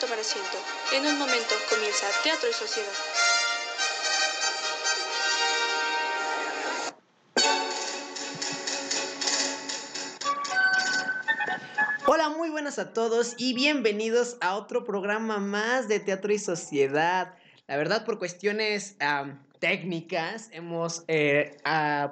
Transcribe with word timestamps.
tomar 0.00 0.18
asiento. 0.18 0.58
En 0.92 1.06
un 1.06 1.18
momento 1.18 1.54
comienza 1.68 2.06
Teatro 2.22 2.48
y 2.48 2.52
Sociedad. 2.52 2.92
Hola, 12.06 12.28
muy 12.28 12.48
buenas 12.48 12.78
a 12.78 12.92
todos 12.92 13.34
y 13.38 13.54
bienvenidos 13.54 14.36
a 14.40 14.54
otro 14.54 14.84
programa 14.84 15.38
más 15.38 15.88
de 15.88 15.98
Teatro 15.98 16.32
y 16.32 16.38
Sociedad. 16.38 17.34
La 17.66 17.76
verdad, 17.76 18.04
por 18.04 18.18
cuestiones 18.18 18.96
técnicas, 19.58 20.48
hemos 20.52 21.04
eh, 21.08 21.56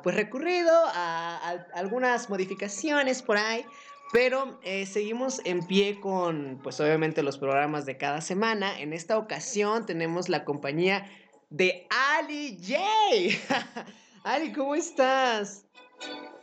pues 0.02 0.16
recurrido 0.16 0.72
a, 0.86 1.64
algunas 1.74 2.28
modificaciones 2.28 3.22
por 3.22 3.36
ahí, 3.36 3.64
pero 4.12 4.58
eh, 4.62 4.86
seguimos 4.86 5.40
en 5.44 5.66
pie 5.66 6.00
con, 6.00 6.60
pues 6.62 6.80
obviamente, 6.80 7.22
los 7.22 7.38
programas 7.38 7.86
de 7.86 7.96
cada 7.96 8.20
semana. 8.20 8.78
En 8.78 8.92
esta 8.92 9.18
ocasión 9.18 9.86
tenemos 9.86 10.28
la 10.28 10.44
compañía 10.44 11.06
de 11.50 11.86
Ali 12.18 12.58
J. 12.60 13.84
Ali, 14.24 14.52
¿cómo 14.52 14.74
estás? 14.74 15.64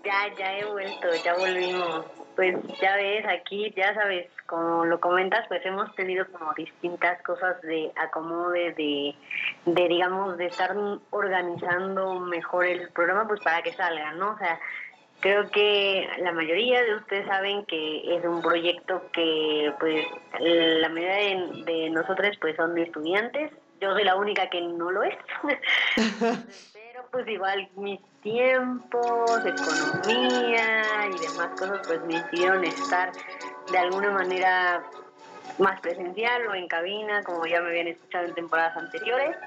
Ya, 0.04 0.34
ya 0.38 0.58
he 0.58 0.66
vuelto, 0.66 1.08
ya 1.24 1.36
volvimos. 1.36 2.06
Pues 2.36 2.56
ya 2.82 2.96
ves, 2.96 3.26
aquí, 3.28 3.72
ya 3.76 3.94
sabes, 3.94 4.28
como 4.48 4.86
lo 4.86 5.00
comentas, 5.00 5.46
pues 5.48 5.64
hemos 5.66 5.94
tenido 5.96 6.26
como 6.32 6.54
distintas 6.54 7.22
cosas 7.22 7.62
de 7.62 7.92
acomode, 7.96 8.74
de, 8.74 9.16
de 9.66 9.88
digamos, 9.88 10.38
de 10.38 10.48
estar 10.48 10.76
organizando 11.12 12.20
mejor 12.20 12.66
el 12.66 12.90
programa, 12.90 13.28
pues 13.28 13.42
para 13.42 13.62
que 13.62 13.74
salga, 13.74 14.14
¿no? 14.14 14.32
O 14.32 14.38
sea, 14.38 14.60
creo 15.24 15.50
que 15.52 16.06
la 16.20 16.34
mayoría 16.34 16.84
de 16.84 16.96
ustedes 16.98 17.26
saben 17.28 17.66
que 17.66 18.14
es 18.14 18.26
un 18.26 18.42
proyecto 18.42 19.02
que, 19.14 19.74
pues, 19.80 20.06
la 20.38 20.90
mayoría 20.90 21.16
de, 21.16 21.64
de 21.64 21.90
nosotros, 21.92 22.36
pues, 22.42 22.58
son 22.58 22.78
estudiantes. 22.78 23.50
Yo 23.80 23.94
soy 23.94 24.04
la 24.04 24.18
única 24.18 24.50
que 24.50 24.60
no 24.62 24.92
lo 24.92 25.02
es. 25.04 25.16
Pero, 26.74 27.06
pues, 27.10 27.26
igual 27.30 27.70
mis 27.78 28.02
tiempos, 28.22 29.46
economía 29.46 30.84
y 31.08 31.20
demás 31.20 31.50
cosas, 31.58 31.80
pues 31.88 32.02
me 32.04 32.16
hicieron 32.16 32.64
estar 32.66 33.12
de 33.72 33.78
alguna 33.78 34.12
manera 34.12 34.84
más 35.58 35.80
presencial 35.80 36.48
o 36.48 36.54
en 36.54 36.68
cabina, 36.68 37.24
como 37.24 37.46
ya 37.46 37.62
me 37.62 37.70
habían 37.70 37.88
escuchado 37.88 38.26
en 38.26 38.34
temporadas 38.34 38.76
anteriores. 38.76 39.38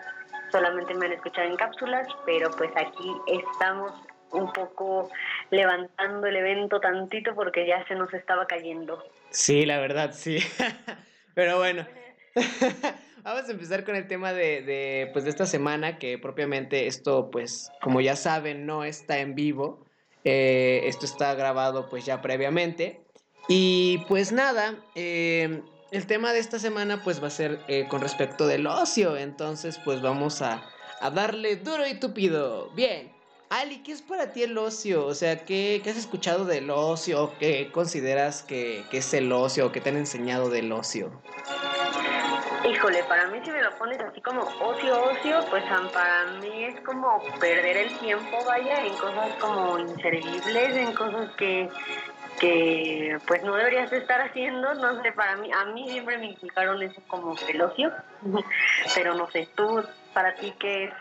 Solamente 0.50 0.94
me 0.94 1.06
han 1.06 1.12
escuchado 1.12 1.46
en 1.48 1.56
cápsulas, 1.56 2.08
pero 2.24 2.50
pues 2.52 2.70
aquí 2.76 3.12
estamos 3.26 3.92
un 4.32 4.52
poco 4.52 5.10
levantando 5.50 6.26
el 6.26 6.36
evento 6.36 6.80
tantito 6.80 7.34
porque 7.34 7.66
ya 7.66 7.86
se 7.86 7.94
nos 7.94 8.12
estaba 8.14 8.46
cayendo. 8.46 9.02
Sí, 9.30 9.66
la 9.66 9.78
verdad, 9.78 10.12
sí. 10.14 10.38
pero 11.34 11.58
bueno. 11.58 11.86
Vamos 13.26 13.48
a 13.48 13.50
empezar 13.50 13.84
con 13.84 13.96
el 13.96 14.06
tema 14.06 14.32
de, 14.32 14.62
de, 14.62 15.10
pues, 15.12 15.24
de 15.24 15.30
esta 15.30 15.46
semana, 15.46 15.98
que 15.98 16.16
propiamente 16.16 16.86
esto, 16.86 17.28
pues, 17.32 17.72
como 17.82 18.00
ya 18.00 18.14
saben, 18.14 18.66
no 18.66 18.84
está 18.84 19.18
en 19.18 19.34
vivo. 19.34 19.84
Eh, 20.22 20.82
esto 20.84 21.06
está 21.06 21.34
grabado, 21.34 21.88
pues, 21.88 22.06
ya 22.06 22.22
previamente. 22.22 23.00
Y 23.48 24.04
pues 24.06 24.30
nada, 24.30 24.76
eh, 24.94 25.60
el 25.90 26.06
tema 26.06 26.32
de 26.32 26.38
esta 26.38 26.60
semana, 26.60 27.02
pues, 27.02 27.20
va 27.20 27.26
a 27.26 27.30
ser 27.30 27.58
eh, 27.66 27.88
con 27.88 28.00
respecto 28.00 28.46
del 28.46 28.64
ocio. 28.68 29.16
Entonces, 29.16 29.80
pues, 29.84 30.00
vamos 30.02 30.40
a, 30.40 30.62
a, 31.00 31.10
darle 31.10 31.56
duro 31.56 31.84
y 31.84 31.98
tupido. 31.98 32.70
Bien. 32.76 33.15
Ali, 33.48 33.78
¿qué 33.82 33.92
es 33.92 34.02
para 34.02 34.32
ti 34.32 34.42
el 34.42 34.58
ocio? 34.58 35.06
O 35.06 35.14
sea, 35.14 35.44
¿qué, 35.44 35.80
qué 35.84 35.90
has 35.90 35.96
escuchado 35.96 36.44
del 36.44 36.68
ocio? 36.70 37.32
¿Qué 37.38 37.70
consideras 37.70 38.42
que, 38.42 38.84
que 38.90 38.98
es 38.98 39.14
el 39.14 39.30
ocio? 39.30 39.70
¿Qué 39.70 39.80
te 39.80 39.90
han 39.90 39.96
enseñado 39.96 40.50
del 40.50 40.72
ocio? 40.72 41.12
Híjole, 42.68 43.04
para 43.04 43.28
mí 43.28 43.38
si 43.44 43.52
me 43.52 43.62
lo 43.62 43.70
pones 43.78 44.00
así 44.00 44.20
como 44.20 44.40
ocio, 44.42 45.00
ocio, 45.04 45.44
pues 45.50 45.62
para 45.92 46.26
mí 46.40 46.64
es 46.64 46.80
como 46.80 47.22
perder 47.38 47.76
el 47.76 47.98
tiempo, 47.98 48.44
vaya, 48.44 48.84
en 48.84 48.94
cosas 48.94 49.32
como 49.40 49.78
inservibles, 49.78 50.76
en 50.76 50.92
cosas 50.92 51.30
que, 51.36 51.68
que 52.40 53.18
pues 53.28 53.44
no 53.44 53.54
deberías 53.54 53.92
estar 53.92 54.20
haciendo, 54.20 54.74
no 54.74 55.00
sé, 55.00 55.12
para 55.12 55.36
mí, 55.36 55.48
a 55.52 55.66
mí 55.66 55.88
siempre 55.88 56.18
me 56.18 56.30
implicaron 56.30 56.82
eso 56.82 57.00
como 57.06 57.36
el 57.48 57.62
ocio, 57.62 57.92
pero 58.96 59.14
no 59.14 59.30
sé, 59.30 59.48
tú, 59.54 59.84
para 60.12 60.34
ti, 60.34 60.52
¿qué 60.58 60.86
es, 60.86 60.92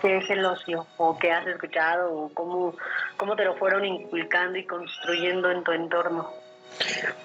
qué 0.00 0.18
es 0.18 0.30
el 0.30 0.44
ocio? 0.44 0.86
¿O 0.96 1.18
qué 1.18 1.32
has 1.32 1.46
escuchado? 1.46 2.12
¿O 2.12 2.28
cómo, 2.34 2.74
cómo 3.16 3.36
te 3.36 3.44
lo 3.44 3.56
fueron 3.56 3.84
inculcando 3.84 4.58
y 4.58 4.66
construyendo 4.66 5.50
en 5.50 5.62
tu 5.64 5.72
entorno? 5.72 6.30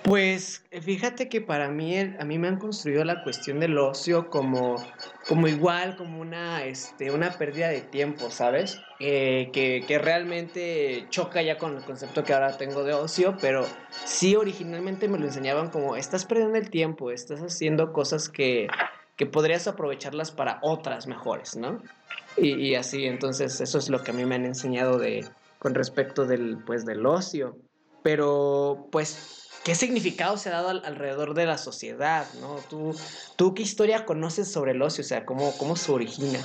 Pues 0.04 0.64
fíjate 0.72 1.30
que 1.30 1.42
para 1.42 1.70
mí, 1.70 1.98
a 1.98 2.26
mí 2.26 2.38
me 2.38 2.48
han 2.48 2.58
construido 2.58 3.04
la 3.04 3.24
cuestión 3.24 3.60
del 3.60 3.78
ocio 3.78 4.30
como, 4.30 4.76
como 5.28 5.48
igual, 5.48 5.96
como 5.96 6.20
una, 6.20 6.64
este, 6.64 7.12
una 7.12 7.32
pérdida 7.32 7.70
de 7.70 7.82
tiempo, 7.82 8.30
¿sabes? 8.30 8.82
Eh, 9.00 9.50
que, 9.52 9.84
que, 9.88 9.98
realmente 9.98 11.08
choca 11.10 11.42
ya 11.42 11.58
con 11.58 11.78
el 11.78 11.84
concepto 11.84 12.24
que 12.24 12.34
ahora 12.34 12.58
tengo 12.58 12.84
de 12.84 12.94
ocio, 12.94 13.36
pero 13.42 13.66
sí 14.06 14.36
originalmente 14.36 15.08
me 15.08 15.18
lo 15.18 15.26
enseñaban 15.26 15.70
como, 15.70 15.96
estás 15.96 16.26
perdiendo 16.26 16.58
el 16.58 16.70
tiempo, 16.70 17.12
estás 17.12 17.42
haciendo 17.42 17.92
cosas 17.94 18.30
que, 18.30 18.68
que 19.16 19.26
podrías 19.26 19.68
aprovecharlas 19.68 20.32
para 20.32 20.60
otras 20.62 21.08
mejores, 21.08 21.56
¿no? 21.56 21.82
Y, 22.38 22.76
así, 22.76 23.06
entonces 23.06 23.62
eso 23.62 23.78
es 23.78 23.90
lo 23.90 24.04
que 24.04 24.12
a 24.12 24.14
mí 24.14 24.26
me 24.26 24.36
han 24.36 24.46
enseñado 24.46 24.98
de, 24.98 25.26
con 25.58 25.74
respecto 25.74 26.26
del, 26.26 26.58
pues, 26.66 26.86
del 26.86 27.06
ocio. 27.06 27.56
Pero, 28.04 28.88
pues, 28.92 29.50
¿qué 29.64 29.74
significado 29.74 30.36
se 30.36 30.50
ha 30.50 30.62
dado 30.62 30.70
alrededor 30.70 31.34
de 31.34 31.46
la 31.46 31.58
sociedad, 31.58 32.28
no? 32.42 32.58
¿Tú, 32.70 32.94
tú 33.38 33.54
qué 33.54 33.64
historia 33.64 34.06
conoces 34.06 34.52
sobre 34.52 34.72
el 34.72 34.82
ocio? 34.82 35.02
O 35.02 35.08
sea, 35.08 35.26
¿cómo, 35.26 35.58
cómo 35.58 35.78
se 35.78 35.94
origina? 35.94 36.40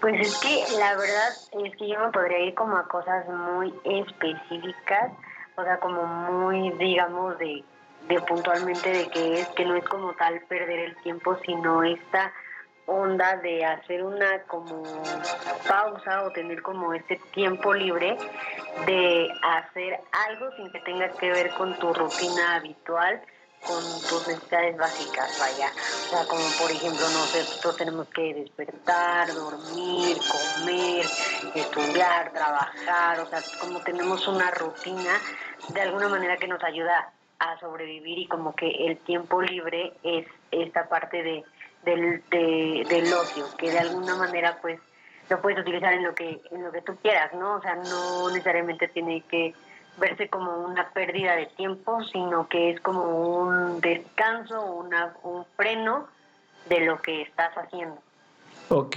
Pues 0.00 0.20
es 0.20 0.38
que 0.38 0.78
la 0.78 0.94
verdad 0.96 1.30
es 1.64 1.76
que 1.76 1.88
yo 1.88 1.98
me 1.98 2.12
podría 2.12 2.38
ir 2.38 2.54
como 2.54 2.76
a 2.76 2.86
cosas 2.86 3.26
muy 3.26 3.74
específicas, 3.84 5.12
o 5.56 5.64
sea, 5.64 5.80
como 5.80 6.04
muy, 6.04 6.70
digamos, 6.78 7.36
de, 7.38 7.64
de 8.08 8.20
puntualmente 8.22 8.90
de 8.90 9.08
que 9.08 9.40
es 9.40 9.48
que 9.50 9.64
no 9.64 9.76
es 9.76 9.84
como 9.84 10.12
tal 10.14 10.40
perder 10.42 10.78
el 10.78 10.96
tiempo, 11.02 11.38
sino 11.44 11.82
esta 11.82 12.32
onda 12.86 13.36
de 13.38 13.64
hacer 13.64 14.02
una 14.02 14.42
como 14.42 14.82
pausa 15.66 16.24
o 16.24 16.30
tener 16.32 16.62
como 16.62 16.92
este 16.92 17.16
tiempo 17.32 17.72
libre 17.72 18.16
de 18.86 19.28
hacer 19.42 20.00
algo 20.28 20.50
sin 20.56 20.70
que 20.70 20.80
tenga 20.80 21.08
que 21.08 21.30
ver 21.30 21.50
con 21.54 21.78
tu 21.78 21.94
rutina 21.94 22.56
habitual 22.56 23.22
con 23.66 23.82
tus 24.08 24.28
necesidades 24.28 24.76
básicas, 24.76 25.38
vaya. 25.40 25.68
O 25.68 26.10
sea, 26.10 26.24
como 26.26 26.44
por 26.60 26.70
ejemplo, 26.70 27.08
nosotros 27.08 27.76
tenemos 27.76 28.06
que 28.08 28.34
despertar, 28.34 29.32
dormir, 29.32 30.18
comer, 30.28 31.06
estudiar, 31.54 32.30
trabajar, 32.32 33.20
o 33.20 33.26
sea, 33.26 33.40
como 33.60 33.80
tenemos 33.80 34.28
una 34.28 34.50
rutina 34.50 35.18
de 35.68 35.80
alguna 35.80 36.08
manera 36.08 36.36
que 36.36 36.46
nos 36.46 36.62
ayuda 36.62 37.10
sobrevivir 37.60 38.18
y 38.18 38.26
como 38.26 38.54
que 38.54 38.68
el 38.86 38.98
tiempo 38.98 39.42
libre 39.42 39.92
es 40.02 40.26
esta 40.50 40.88
parte 40.88 41.22
de 41.22 41.44
del, 41.84 42.22
de, 42.30 42.84
del 42.88 43.12
ocio, 43.12 43.44
que 43.58 43.70
de 43.70 43.78
alguna 43.78 44.16
manera 44.16 44.58
pues 44.60 44.80
lo 45.28 45.40
puedes 45.40 45.60
utilizar 45.60 45.92
en 45.92 46.04
lo 46.04 46.14
que 46.14 46.40
en 46.50 46.62
lo 46.62 46.72
que 46.72 46.82
tú 46.82 46.96
quieras, 47.02 47.32
¿no? 47.34 47.56
O 47.56 47.62
sea, 47.62 47.76
no 47.76 48.30
necesariamente 48.30 48.88
tiene 48.88 49.22
que 49.28 49.54
verse 49.98 50.28
como 50.28 50.64
una 50.64 50.90
pérdida 50.90 51.36
de 51.36 51.46
tiempo, 51.46 52.02
sino 52.04 52.48
que 52.48 52.70
es 52.70 52.80
como 52.80 53.38
un 53.38 53.80
descanso, 53.80 54.64
una, 54.64 55.16
un 55.22 55.44
freno 55.56 56.08
de 56.68 56.80
lo 56.80 57.00
que 57.00 57.22
estás 57.22 57.52
haciendo. 57.54 57.98
Ok, 58.68 58.96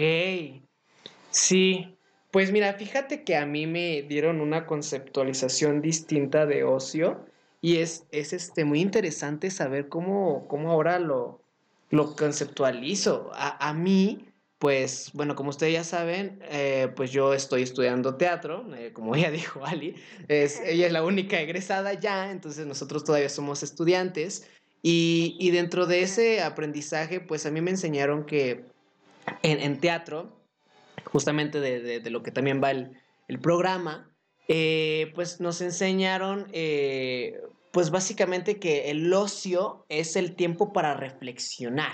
sí, 1.29 1.97
pues 2.31 2.51
mira, 2.51 2.73
fíjate 2.73 3.23
que 3.23 3.37
a 3.37 3.45
mí 3.45 3.67
me 3.67 4.01
dieron 4.03 4.41
una 4.41 4.65
conceptualización 4.65 5.81
distinta 5.81 6.45
de 6.45 6.63
ocio 6.63 7.25
y 7.61 7.77
es, 7.77 8.05
es 8.11 8.33
este, 8.33 8.65
muy 8.65 8.81
interesante 8.81 9.49
saber 9.49 9.89
cómo, 9.89 10.47
cómo 10.47 10.71
ahora 10.71 10.99
lo, 10.99 11.41
lo 11.89 12.15
conceptualizo. 12.15 13.31
A, 13.33 13.69
a 13.69 13.73
mí, 13.73 14.27
pues, 14.59 15.11
bueno, 15.13 15.35
como 15.35 15.49
ustedes 15.49 15.73
ya 15.73 15.83
saben, 15.83 16.39
eh, 16.49 16.91
pues 16.95 17.11
yo 17.11 17.33
estoy 17.33 17.63
estudiando 17.63 18.15
teatro, 18.15 18.65
eh, 18.75 18.91
como 18.93 19.15
ella 19.15 19.31
dijo 19.31 19.65
Ali, 19.65 19.95
es, 20.27 20.59
ella 20.65 20.87
es 20.87 20.91
la 20.91 21.03
única 21.03 21.39
egresada 21.39 21.93
ya, 21.93 22.31
entonces 22.31 22.65
nosotros 22.65 23.03
todavía 23.03 23.29
somos 23.29 23.63
estudiantes. 23.63 24.47
Y, 24.83 25.35
y 25.39 25.51
dentro 25.51 25.87
de 25.87 26.03
ese 26.03 26.41
aprendizaje, 26.41 27.19
pues 27.19 27.45
a 27.45 27.51
mí 27.51 27.61
me 27.61 27.71
enseñaron 27.71 28.25
que 28.25 28.65
en, 29.41 29.59
en 29.59 29.79
teatro, 29.79 30.39
justamente 31.05 31.59
de, 31.59 31.81
de, 31.81 31.99
de, 31.99 32.09
lo 32.09 32.21
que 32.21 32.31
también 32.31 32.61
va 32.63 32.71
el, 32.71 32.91
el 33.27 33.39
programa, 33.39 34.09
eh, 34.47 35.11
pues 35.13 35.41
nos 35.41 35.61
enseñaron 35.61 36.47
eh, 36.53 37.41
pues 37.71 37.91
básicamente 37.91 38.59
que 38.59 38.89
el 38.89 39.13
ocio 39.13 39.85
es 39.89 40.15
el 40.15 40.35
tiempo 40.35 40.73
para 40.73 40.93
reflexionar. 40.93 41.93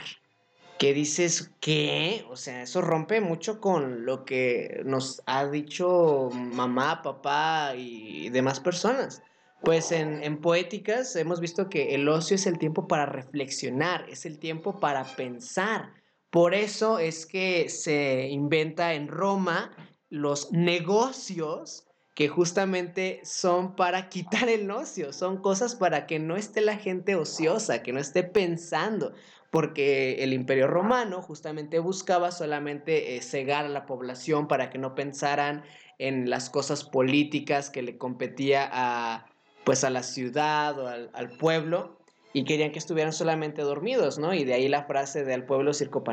Que 0.79 0.93
dices, 0.93 1.51
¿qué? 1.59 2.25
O 2.29 2.35
sea, 2.35 2.63
eso 2.63 2.81
rompe 2.81 3.21
mucho 3.21 3.59
con 3.59 4.05
lo 4.05 4.25
que 4.25 4.81
nos 4.85 5.21
ha 5.25 5.45
dicho 5.47 6.29
mamá, 6.33 7.01
papá 7.01 7.73
y 7.75 8.29
demás 8.29 8.59
personas. 8.59 9.21
Pues 9.63 9.91
en, 9.91 10.23
en, 10.23 10.41
poéticas 10.41 11.15
hemos 11.15 11.39
visto 11.39 11.69
que 11.69 11.95
el 11.95 12.07
ocio 12.09 12.35
es 12.35 12.47
el 12.47 12.59
tiempo 12.59 12.87
para 12.87 13.05
reflexionar, 13.05 14.09
es 14.09 14.25
el 14.25 14.39
tiempo 14.39 14.79
para 14.79 15.03
pensar. 15.15 15.93
Por 16.29 16.53
eso 16.53 16.99
es 16.99 17.25
que 17.25 17.69
se 17.69 18.27
inventa 18.27 18.93
en 18.93 19.07
Roma 19.07 19.71
los 20.09 20.51
negocios 20.51 21.87
que 22.13 22.27
justamente 22.27 23.21
son 23.23 23.75
para 23.75 24.09
quitar 24.09 24.49
el 24.49 24.69
ocio, 24.69 25.13
son 25.13 25.41
cosas 25.41 25.75
para 25.75 26.05
que 26.05 26.19
no 26.19 26.35
esté 26.35 26.61
la 26.61 26.77
gente 26.77 27.15
ociosa, 27.15 27.81
que 27.81 27.93
no 27.93 27.99
esté 27.99 28.23
pensando, 28.23 29.13
porque 29.49 30.23
el 30.23 30.33
imperio 30.33 30.67
romano 30.67 31.21
justamente 31.21 31.79
buscaba 31.79 32.31
solamente 32.31 33.15
eh, 33.15 33.21
cegar 33.21 33.65
a 33.65 33.69
la 33.69 33.85
población 33.85 34.47
para 34.47 34.69
que 34.69 34.77
no 34.77 34.95
pensaran 34.95 35.63
en 35.99 36.29
las 36.29 36.49
cosas 36.49 36.83
políticas 36.83 37.69
que 37.69 37.81
le 37.81 37.97
competía 37.97 38.69
a, 38.71 39.27
pues, 39.63 39.83
a 39.83 39.89
la 39.89 40.03
ciudad 40.03 40.77
o 40.79 40.87
al, 40.87 41.09
al 41.13 41.37
pueblo, 41.37 41.97
y 42.33 42.45
querían 42.45 42.71
que 42.71 42.79
estuvieran 42.79 43.13
solamente 43.13 43.61
dormidos, 43.61 44.17
¿no? 44.17 44.33
Y 44.33 44.43
de 44.43 44.55
ahí 44.55 44.67
la 44.67 44.85
frase 44.85 45.23
de 45.23 45.35
al 45.35 45.45
pueblo 45.45 45.71
circo. 45.73 46.03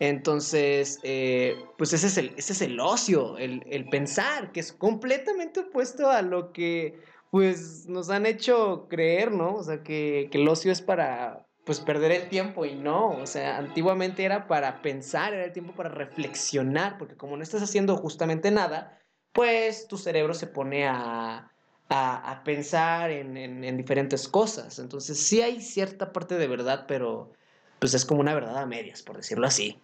Entonces, 0.00 0.98
eh, 1.02 1.62
pues 1.76 1.92
ese 1.92 2.06
es 2.06 2.16
el, 2.16 2.32
ese 2.38 2.54
es 2.54 2.62
el 2.62 2.80
ocio, 2.80 3.36
el, 3.36 3.62
el, 3.68 3.86
pensar, 3.90 4.50
que 4.50 4.60
es 4.60 4.72
completamente 4.72 5.60
opuesto 5.60 6.10
a 6.10 6.22
lo 6.22 6.52
que 6.52 6.98
pues 7.30 7.86
nos 7.86 8.08
han 8.08 8.24
hecho 8.24 8.86
creer, 8.88 9.30
¿no? 9.30 9.54
O 9.56 9.62
sea, 9.62 9.82
que, 9.82 10.28
que, 10.32 10.38
el 10.38 10.48
ocio 10.48 10.72
es 10.72 10.80
para 10.80 11.46
pues 11.66 11.80
perder 11.80 12.12
el 12.12 12.30
tiempo 12.30 12.64
y 12.64 12.74
no, 12.74 13.10
o 13.10 13.26
sea, 13.26 13.58
antiguamente 13.58 14.24
era 14.24 14.48
para 14.48 14.80
pensar, 14.80 15.34
era 15.34 15.44
el 15.44 15.52
tiempo 15.52 15.74
para 15.74 15.90
reflexionar, 15.90 16.96
porque 16.96 17.16
como 17.16 17.36
no 17.36 17.42
estás 17.42 17.62
haciendo 17.62 17.94
justamente 17.98 18.50
nada, 18.50 18.98
pues 19.32 19.86
tu 19.86 19.98
cerebro 19.98 20.32
se 20.32 20.46
pone 20.46 20.86
a, 20.88 21.52
a, 21.90 22.42
pensar 22.42 23.10
en, 23.10 23.36
en, 23.36 23.64
en 23.64 23.76
diferentes 23.76 24.28
cosas. 24.28 24.78
Entonces 24.78 25.20
sí 25.20 25.42
hay 25.42 25.60
cierta 25.60 26.10
parte 26.10 26.38
de 26.38 26.48
verdad, 26.48 26.86
pero 26.88 27.32
pues 27.78 27.92
es 27.92 28.06
como 28.06 28.20
una 28.22 28.34
verdad 28.34 28.56
a 28.56 28.66
medias, 28.66 29.02
por 29.02 29.18
decirlo 29.18 29.46
así. 29.46 29.78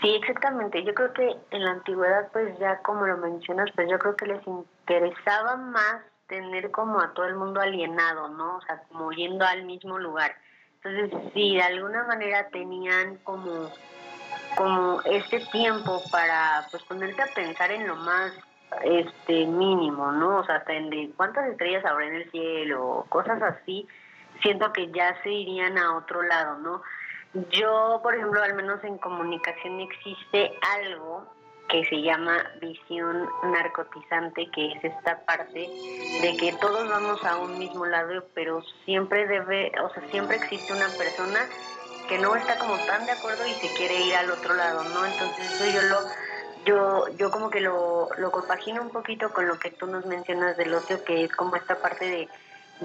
Sí, 0.00 0.14
exactamente. 0.14 0.82
Yo 0.82 0.94
creo 0.94 1.12
que 1.12 1.36
en 1.50 1.64
la 1.64 1.72
antigüedad, 1.72 2.30
pues 2.32 2.58
ya 2.58 2.78
como 2.82 3.06
lo 3.06 3.18
mencionas, 3.18 3.70
pues 3.74 3.88
yo 3.90 3.98
creo 3.98 4.16
que 4.16 4.26
les 4.26 4.46
interesaba 4.46 5.56
más 5.56 6.02
tener 6.26 6.70
como 6.70 7.00
a 7.00 7.12
todo 7.12 7.26
el 7.26 7.34
mundo 7.34 7.60
alienado, 7.60 8.28
¿no? 8.28 8.56
O 8.56 8.60
sea, 8.62 8.82
como 8.88 9.10
yendo 9.12 9.44
al 9.44 9.64
mismo 9.64 9.98
lugar. 9.98 10.34
Entonces, 10.82 11.32
si 11.34 11.56
de 11.56 11.62
alguna 11.62 12.04
manera 12.04 12.48
tenían 12.48 13.16
como, 13.24 13.70
como 14.56 15.02
este 15.02 15.40
tiempo 15.52 16.00
para 16.10 16.66
pues 16.70 16.82
ponerte 16.84 17.20
a 17.20 17.34
pensar 17.34 17.70
en 17.70 17.86
lo 17.86 17.96
más 17.96 18.32
este 18.84 19.46
mínimo, 19.46 20.12
¿no? 20.12 20.38
O 20.38 20.44
sea, 20.44 20.56
hasta 20.56 20.72
en 20.72 20.88
de 20.88 21.10
cuántas 21.16 21.48
estrellas 21.48 21.84
habrá 21.84 22.06
en 22.06 22.14
el 22.14 22.30
cielo, 22.30 23.04
cosas 23.08 23.42
así, 23.42 23.86
siento 24.40 24.72
que 24.72 24.90
ya 24.92 25.20
se 25.22 25.30
irían 25.30 25.76
a 25.76 25.96
otro 25.96 26.22
lado, 26.22 26.58
¿no? 26.58 26.82
Yo, 27.32 28.00
por 28.02 28.14
ejemplo, 28.14 28.42
al 28.42 28.54
menos 28.54 28.82
en 28.82 28.98
comunicación 28.98 29.80
existe 29.80 30.52
algo 30.78 31.26
que 31.68 31.84
se 31.84 32.02
llama 32.02 32.36
visión 32.60 33.28
narcotizante, 33.44 34.50
que 34.50 34.72
es 34.72 34.84
esta 34.84 35.24
parte 35.24 35.70
de 36.20 36.36
que 36.36 36.52
todos 36.60 36.88
vamos 36.88 37.24
a 37.24 37.36
un 37.36 37.58
mismo 37.58 37.86
lado, 37.86 38.24
pero 38.34 38.60
siempre 38.84 39.28
debe, 39.28 39.70
o 39.80 39.88
sea, 39.90 40.02
siempre 40.10 40.36
existe 40.36 40.72
una 40.72 40.88
persona 40.98 41.38
que 42.08 42.18
no 42.18 42.34
está 42.34 42.58
como 42.58 42.76
tan 42.86 43.06
de 43.06 43.12
acuerdo 43.12 43.46
y 43.46 43.52
se 43.52 43.72
quiere 43.76 44.00
ir 44.00 44.16
al 44.16 44.32
otro 44.32 44.54
lado, 44.54 44.82
¿no? 44.82 45.06
Entonces 45.06 45.52
eso 45.52 45.80
yo 45.80 45.82
lo, 45.82 45.98
yo, 46.64 47.16
yo 47.16 47.30
como 47.30 47.50
que 47.50 47.60
lo, 47.60 48.08
lo 48.18 48.32
compagino 48.32 48.82
un 48.82 48.90
poquito 48.90 49.32
con 49.32 49.46
lo 49.46 49.56
que 49.60 49.70
tú 49.70 49.86
nos 49.86 50.04
mencionas 50.06 50.56
del 50.56 50.74
ocio, 50.74 51.04
que 51.04 51.22
es 51.24 51.32
como 51.32 51.54
esta 51.54 51.76
parte 51.76 52.04
de, 52.04 52.28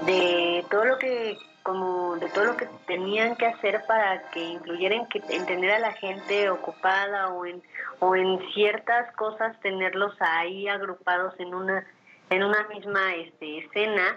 de 0.05 0.65
todo 0.69 0.85
lo 0.85 0.99
que 0.99 1.35
como 1.65 2.15
de 2.17 2.29
todo 2.29 2.45
lo 2.45 2.57
que 2.57 2.67
tenían 2.85 3.35
que 3.35 3.47
hacer 3.47 3.83
para 3.87 4.29
que 4.29 4.39
incluyeran 4.39 5.07
que 5.07 5.19
entender 5.29 5.71
a 5.71 5.79
la 5.79 5.93
gente 5.93 6.47
ocupada 6.51 7.29
o 7.29 7.43
en 7.43 7.63
o 7.99 8.15
en 8.15 8.39
ciertas 8.53 9.11
cosas 9.15 9.59
tenerlos 9.61 10.15
ahí 10.19 10.67
agrupados 10.67 11.33
en 11.39 11.55
una 11.55 11.83
en 12.29 12.43
una 12.43 12.67
misma 12.67 13.15
este, 13.15 13.57
escena 13.65 14.15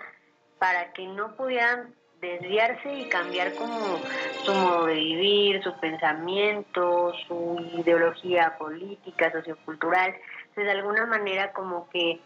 para 0.59 0.93
que 0.93 1.07
no 1.07 1.37
pudieran 1.37 1.95
desviarse 2.21 2.93
y 2.93 3.09
cambiar 3.09 3.55
como 3.55 3.99
su 4.45 4.53
modo 4.53 4.85
de 4.85 4.95
vivir, 4.95 5.63
su 5.63 5.73
pensamiento, 5.81 7.15
su 7.27 7.57
ideología 7.79 8.57
política, 8.59 9.33
sociocultural. 9.33 10.15
Entonces, 10.49 10.65
de 10.65 10.71
alguna 10.71 11.07
manera 11.07 11.53
como 11.53 11.89
que 11.91 12.21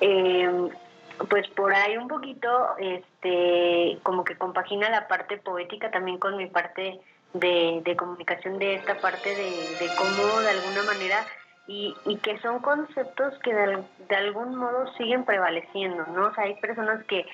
eh, 0.00 0.68
pues 1.28 1.48
por 1.48 1.74
ahí 1.74 1.96
un 1.96 2.08
poquito, 2.08 2.48
este, 2.78 3.98
como 4.02 4.24
que 4.24 4.36
compagina 4.36 4.88
la 4.90 5.08
parte 5.08 5.38
poética 5.38 5.90
también 5.90 6.18
con 6.18 6.36
mi 6.36 6.46
parte 6.46 7.00
de, 7.32 7.80
de 7.84 7.96
comunicación 7.96 8.58
de 8.58 8.76
esta 8.76 8.98
parte 9.00 9.28
de, 9.28 9.50
de 9.78 9.90
cómo 9.96 10.40
de 10.40 10.50
alguna 10.50 10.82
manera 10.84 11.26
y, 11.66 11.94
y 12.06 12.16
que 12.16 12.38
son 12.40 12.60
conceptos 12.60 13.34
que 13.42 13.54
de, 13.54 13.84
de, 14.08 14.16
algún 14.16 14.56
modo 14.56 14.90
siguen 14.94 15.24
prevaleciendo, 15.24 16.06
¿no? 16.06 16.28
O 16.28 16.34
sea, 16.34 16.44
hay 16.44 16.54
personas 16.54 17.04
que, 17.04 17.26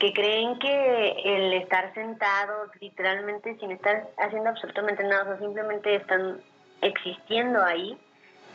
que 0.00 0.12
creen 0.12 0.58
que 0.58 1.10
el 1.24 1.52
estar 1.52 1.94
sentados 1.94 2.70
literalmente 2.80 3.56
sin 3.60 3.70
estar 3.70 4.08
haciendo 4.18 4.50
absolutamente 4.50 5.04
nada, 5.04 5.22
o 5.22 5.26
sea, 5.26 5.38
simplemente 5.38 5.94
están 5.94 6.40
existiendo 6.82 7.62
ahí, 7.62 7.96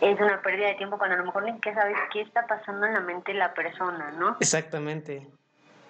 es 0.01 0.19
una 0.19 0.41
pérdida 0.41 0.67
de 0.67 0.75
tiempo 0.75 0.97
cuando 0.97 1.15
a 1.15 1.19
lo 1.19 1.25
mejor 1.25 1.43
ni 1.43 1.59
que 1.59 1.73
sabes 1.73 1.95
qué 2.11 2.21
está 2.21 2.47
pasando 2.47 2.87
en 2.87 2.93
la 2.93 3.01
mente 3.01 3.33
de 3.33 3.37
la 3.37 3.53
persona, 3.53 4.11
¿no? 4.11 4.35
Exactamente. 4.39 5.27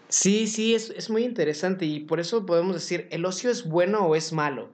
Sí, 0.09 0.47
sí, 0.47 0.75
es, 0.75 0.89
es 0.89 1.09
muy 1.09 1.23
interesante 1.23 1.85
y 1.85 2.01
por 2.01 2.19
eso 2.19 2.45
podemos 2.45 2.75
decir, 2.75 3.07
¿el 3.11 3.25
ocio 3.25 3.49
es 3.49 3.67
bueno 3.67 4.05
o 4.05 4.15
es 4.15 4.33
malo? 4.33 4.69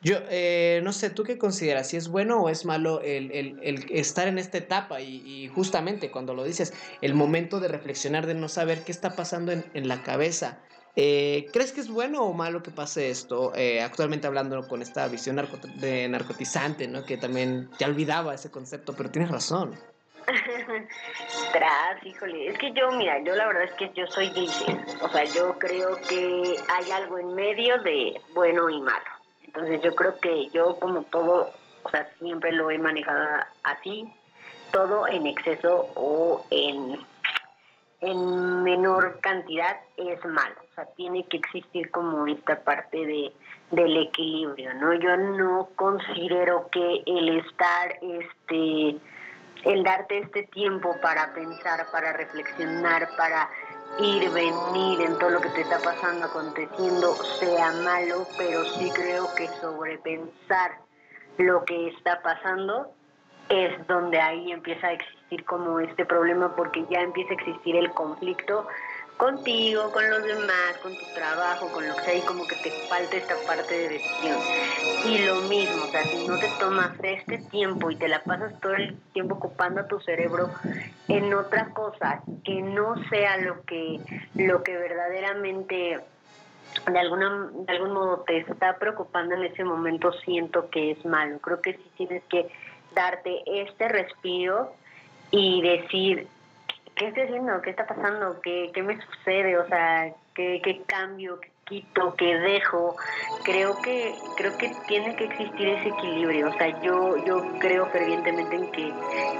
Yo, 0.00 0.16
eh, 0.30 0.80
no 0.84 0.92
sé, 0.92 1.10
¿tú 1.10 1.24
qué 1.24 1.38
consideras? 1.38 1.88
¿Si 1.88 1.96
es 1.96 2.08
bueno 2.08 2.40
o 2.40 2.48
es 2.48 2.64
malo 2.64 3.00
el, 3.02 3.32
el, 3.32 3.58
el 3.62 3.86
estar 3.90 4.28
en 4.28 4.38
esta 4.38 4.58
etapa? 4.58 5.00
Y, 5.00 5.22
y, 5.26 5.48
justamente 5.48 6.10
cuando 6.10 6.34
lo 6.34 6.44
dices, 6.44 6.72
el 7.02 7.14
momento 7.14 7.58
de 7.58 7.68
reflexionar, 7.68 8.26
de 8.26 8.34
no 8.34 8.48
saber 8.48 8.84
qué 8.84 8.92
está 8.92 9.16
pasando 9.16 9.50
en, 9.50 9.64
en 9.74 9.88
la 9.88 10.02
cabeza. 10.04 10.60
Eh, 11.00 11.46
¿Crees 11.52 11.70
que 11.70 11.80
es 11.80 11.88
bueno 11.88 12.24
o 12.24 12.32
malo 12.32 12.60
que 12.60 12.72
pase 12.72 13.08
esto? 13.08 13.52
Eh, 13.54 13.80
actualmente 13.80 14.26
hablando 14.26 14.66
con 14.66 14.82
esta 14.82 15.06
visión 15.06 15.36
narco 15.36 15.56
de 15.76 16.08
narcotizante, 16.08 16.88
¿no? 16.88 17.04
Que 17.04 17.16
también 17.16 17.70
ya 17.78 17.86
olvidaba 17.86 18.34
ese 18.34 18.50
concepto, 18.50 18.94
pero 18.96 19.08
tienes 19.08 19.30
razón. 19.30 19.78
Tras, 21.52 22.04
híjole, 22.04 22.48
es 22.48 22.58
que 22.58 22.72
yo, 22.72 22.90
mira, 22.90 23.22
yo 23.22 23.36
la 23.36 23.46
verdad 23.46 23.62
es 23.62 23.74
que 23.74 23.92
yo 23.94 24.08
soy 24.08 24.30
gris, 24.30 24.64
o 25.00 25.08
sea, 25.08 25.22
yo 25.22 25.56
creo 25.60 26.00
que 26.08 26.56
hay 26.68 26.90
algo 26.90 27.16
en 27.16 27.32
medio 27.32 27.80
de 27.82 28.20
bueno 28.34 28.68
y 28.68 28.80
malo. 28.80 29.06
Entonces 29.44 29.80
yo 29.80 29.94
creo 29.94 30.18
que 30.18 30.48
yo 30.48 30.80
como 30.80 31.04
todo, 31.04 31.52
o 31.84 31.90
sea, 31.90 32.10
siempre 32.18 32.50
lo 32.50 32.72
he 32.72 32.78
manejado 32.78 33.24
así, 33.62 34.12
todo 34.72 35.06
en 35.06 35.28
exceso 35.28 35.92
o 35.94 36.44
en 36.50 36.98
en 38.00 38.62
menor 38.62 39.18
cantidad 39.20 39.76
es 39.96 40.24
malo. 40.24 40.54
O 40.70 40.74
sea, 40.74 40.86
tiene 40.96 41.26
que 41.26 41.38
existir 41.38 41.90
como 41.90 42.26
esta 42.26 42.60
parte 42.62 42.96
de, 42.96 43.32
del 43.70 43.96
equilibrio, 43.96 44.72
¿no? 44.74 44.94
Yo 44.94 45.16
no 45.16 45.68
considero 45.76 46.68
que 46.70 47.02
el 47.06 47.40
estar, 47.40 47.98
este, 48.00 48.96
el 49.64 49.82
darte 49.82 50.18
este 50.18 50.44
tiempo 50.44 50.96
para 51.02 51.32
pensar, 51.34 51.86
para 51.90 52.12
reflexionar, 52.12 53.08
para 53.16 53.48
ir, 54.00 54.30
venir 54.30 55.00
en 55.00 55.18
todo 55.18 55.30
lo 55.30 55.40
que 55.40 55.48
te 55.50 55.62
está 55.62 55.78
pasando, 55.80 56.26
aconteciendo, 56.26 57.14
sea 57.40 57.72
malo, 57.72 58.26
pero 58.36 58.64
sí 58.64 58.90
creo 58.94 59.26
que 59.34 59.48
sobrepensar 59.60 60.78
lo 61.38 61.64
que 61.64 61.88
está 61.88 62.22
pasando 62.22 62.92
es 63.48 63.86
donde 63.86 64.20
ahí 64.20 64.52
empieza 64.52 64.88
a 64.88 64.92
existir 64.92 65.44
como 65.44 65.80
este 65.80 66.04
problema 66.04 66.54
porque 66.54 66.84
ya 66.90 67.00
empieza 67.00 67.30
a 67.30 67.34
existir 67.34 67.76
el 67.76 67.90
conflicto 67.92 68.66
contigo, 69.18 69.90
con 69.90 70.08
los 70.08 70.22
demás, 70.22 70.78
con 70.80 70.96
tu 70.96 71.04
trabajo, 71.12 71.70
con 71.72 71.86
lo 71.86 71.94
que 71.96 72.02
sea, 72.02 72.14
y 72.16 72.20
como 72.22 72.46
que 72.46 72.54
te 72.56 72.70
falta 72.88 73.16
esta 73.16 73.34
parte 73.46 73.74
de 73.74 73.88
decisión. 73.88 74.38
Y 75.04 75.26
lo 75.26 75.34
mismo, 75.48 75.82
o 75.82 75.86
sea, 75.88 76.04
si 76.04 76.26
no 76.26 76.38
te 76.38 76.48
tomas 76.58 76.92
este 77.02 77.38
tiempo 77.50 77.90
y 77.90 77.96
te 77.96 78.08
la 78.08 78.22
pasas 78.22 78.58
todo 78.60 78.74
el 78.74 78.96
tiempo 79.12 79.34
ocupando 79.34 79.80
a 79.80 79.88
tu 79.88 79.98
cerebro 80.00 80.50
en 81.08 81.34
otra 81.34 81.66
cosa 81.74 82.22
que 82.44 82.62
no 82.62 82.94
sea 83.08 83.38
lo 83.38 83.62
que, 83.62 84.00
lo 84.36 84.62
que 84.62 84.76
verdaderamente 84.76 86.00
de 86.86 86.98
alguna 86.98 87.50
de 87.52 87.72
algún 87.72 87.92
modo 87.92 88.24
te 88.26 88.38
está 88.38 88.76
preocupando 88.76 89.34
en 89.34 89.44
ese 89.44 89.64
momento 89.64 90.12
siento 90.12 90.68
que 90.68 90.92
es 90.92 91.04
malo 91.06 91.38
creo 91.40 91.62
que 91.62 91.72
sí 91.72 91.90
tienes 91.96 92.22
que 92.24 92.50
darte 92.94 93.42
este 93.46 93.88
respiro 93.88 94.72
y 95.30 95.62
decir, 95.62 96.26
¿qué 96.94 97.08
estoy 97.08 97.24
haciendo? 97.24 97.60
¿Qué 97.62 97.70
está 97.70 97.86
pasando? 97.86 98.40
¿Qué, 98.42 98.70
qué 98.72 98.82
me 98.82 98.98
sucede? 99.00 99.58
O 99.58 99.66
sea, 99.68 100.12
¿qué, 100.34 100.60
qué 100.62 100.82
cambio? 100.86 101.38
quito, 101.68 102.14
qué 102.16 102.38
dejo. 102.38 102.96
Creo 103.44 103.80
que 103.82 104.14
creo 104.36 104.56
que 104.58 104.74
tiene 104.86 105.14
que 105.16 105.24
existir 105.24 105.68
ese 105.68 105.88
equilibrio. 105.88 106.48
O 106.48 106.52
sea, 106.54 106.80
yo 106.80 107.16
yo 107.24 107.42
creo 107.58 107.86
fervientemente 107.86 108.56
en 108.56 108.70
que 108.72 108.92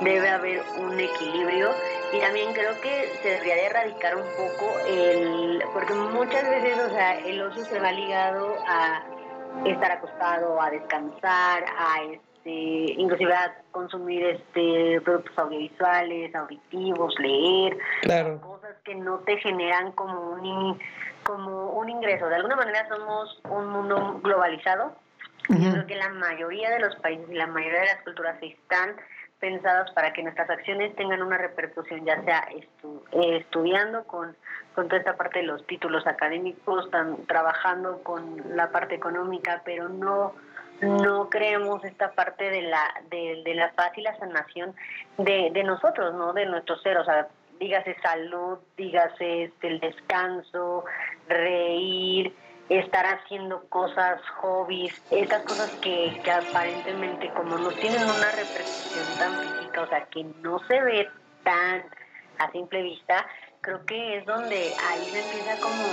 debe 0.02 0.28
haber 0.28 0.62
un 0.78 0.98
equilibrio 1.00 1.70
y 2.12 2.20
también 2.20 2.52
creo 2.52 2.80
que 2.80 3.08
se 3.22 3.28
debería 3.30 3.66
erradicar 3.66 4.16
un 4.16 4.26
poco 4.36 4.78
el 4.86 5.62
porque 5.72 5.94
muchas 5.94 6.48
veces, 6.48 6.78
o 6.78 6.90
sea, 6.90 7.18
el 7.18 7.40
ocio 7.42 7.64
se 7.64 7.80
va 7.80 7.92
ligado 7.92 8.56
a 8.66 9.02
estar 9.64 9.90
acostado, 9.90 10.60
a 10.60 10.70
descansar, 10.70 11.64
a 11.76 12.02
este, 12.48 13.00
inclusive 13.00 13.32
a 13.34 13.54
consumir 13.70 14.24
este 14.24 15.00
productos 15.02 15.38
audiovisuales, 15.38 16.34
auditivos, 16.34 17.14
leer, 17.18 17.76
cosas 18.40 18.76
que 18.84 18.94
no 18.94 19.18
te 19.20 19.36
generan 19.38 19.92
como 19.92 20.30
un 20.32 20.78
como 21.24 21.72
un 21.72 21.88
ingreso. 21.90 22.26
De 22.28 22.36
alguna 22.36 22.56
manera 22.56 22.88
somos 22.88 23.40
un 23.50 23.68
mundo 23.68 24.20
globalizado. 24.22 24.96
Yo 25.50 25.72
creo 25.72 25.86
que 25.86 25.96
la 25.96 26.10
mayoría 26.10 26.70
de 26.70 26.80
los 26.80 26.94
países 26.96 27.26
y 27.30 27.34
la 27.34 27.46
mayoría 27.46 27.80
de 27.80 27.86
las 27.86 28.02
culturas 28.02 28.36
están 28.42 28.96
pensadas 29.40 29.90
para 29.92 30.12
que 30.12 30.22
nuestras 30.22 30.50
acciones 30.50 30.94
tengan 30.96 31.22
una 31.22 31.38
repercusión, 31.38 32.04
ya 32.04 32.22
sea 32.24 32.46
eh, 32.50 33.38
estudiando 33.38 34.04
con, 34.04 34.36
con 34.74 34.88
toda 34.88 34.98
esta 34.98 35.16
parte 35.16 35.38
de 35.38 35.46
los 35.46 35.64
títulos 35.66 36.06
académicos, 36.06 36.90
trabajando 37.26 38.02
con 38.02 38.42
la 38.56 38.70
parte 38.72 38.96
económica, 38.96 39.62
pero 39.64 39.88
no 39.88 40.34
no 40.80 41.28
creemos 41.28 41.84
esta 41.84 42.12
parte 42.12 42.50
de 42.50 42.62
la 42.62 42.94
de, 43.10 43.42
de 43.44 43.54
la 43.54 43.72
paz 43.72 43.92
y 43.96 44.02
la 44.02 44.16
sanación 44.18 44.74
de, 45.16 45.50
de 45.52 45.64
nosotros, 45.64 46.14
no 46.14 46.32
de 46.32 46.46
nuestro 46.46 46.78
ser, 46.78 46.96
o 46.98 47.04
sea, 47.04 47.28
dígase 47.58 47.96
salud, 48.00 48.58
dígase 48.76 49.44
este, 49.44 49.68
el 49.68 49.80
descanso, 49.80 50.84
reír, 51.28 52.34
estar 52.68 53.06
haciendo 53.06 53.64
cosas, 53.68 54.20
hobbies, 54.40 55.02
estas 55.10 55.42
cosas 55.42 55.70
que, 55.82 56.20
que 56.22 56.30
aparentemente 56.30 57.30
como 57.30 57.56
no 57.58 57.70
tienen 57.70 58.02
una 58.02 58.30
repercusión 58.30 59.18
tan 59.18 59.40
física, 59.40 59.82
o 59.82 59.86
sea, 59.88 60.04
que 60.06 60.24
no 60.42 60.58
se 60.66 60.80
ve 60.82 61.08
tan 61.42 61.82
a 62.38 62.50
simple 62.52 62.82
vista, 62.82 63.26
creo 63.62 63.84
que 63.84 64.18
es 64.18 64.26
donde 64.26 64.56
ahí 64.56 65.04
se 65.06 65.20
empieza 65.20 65.60
como, 65.60 65.84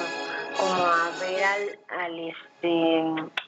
como 0.58 0.86
a 0.86 1.10
ver 1.20 1.44
al, 1.44 2.02
al 2.02 2.20
este 2.20 3.04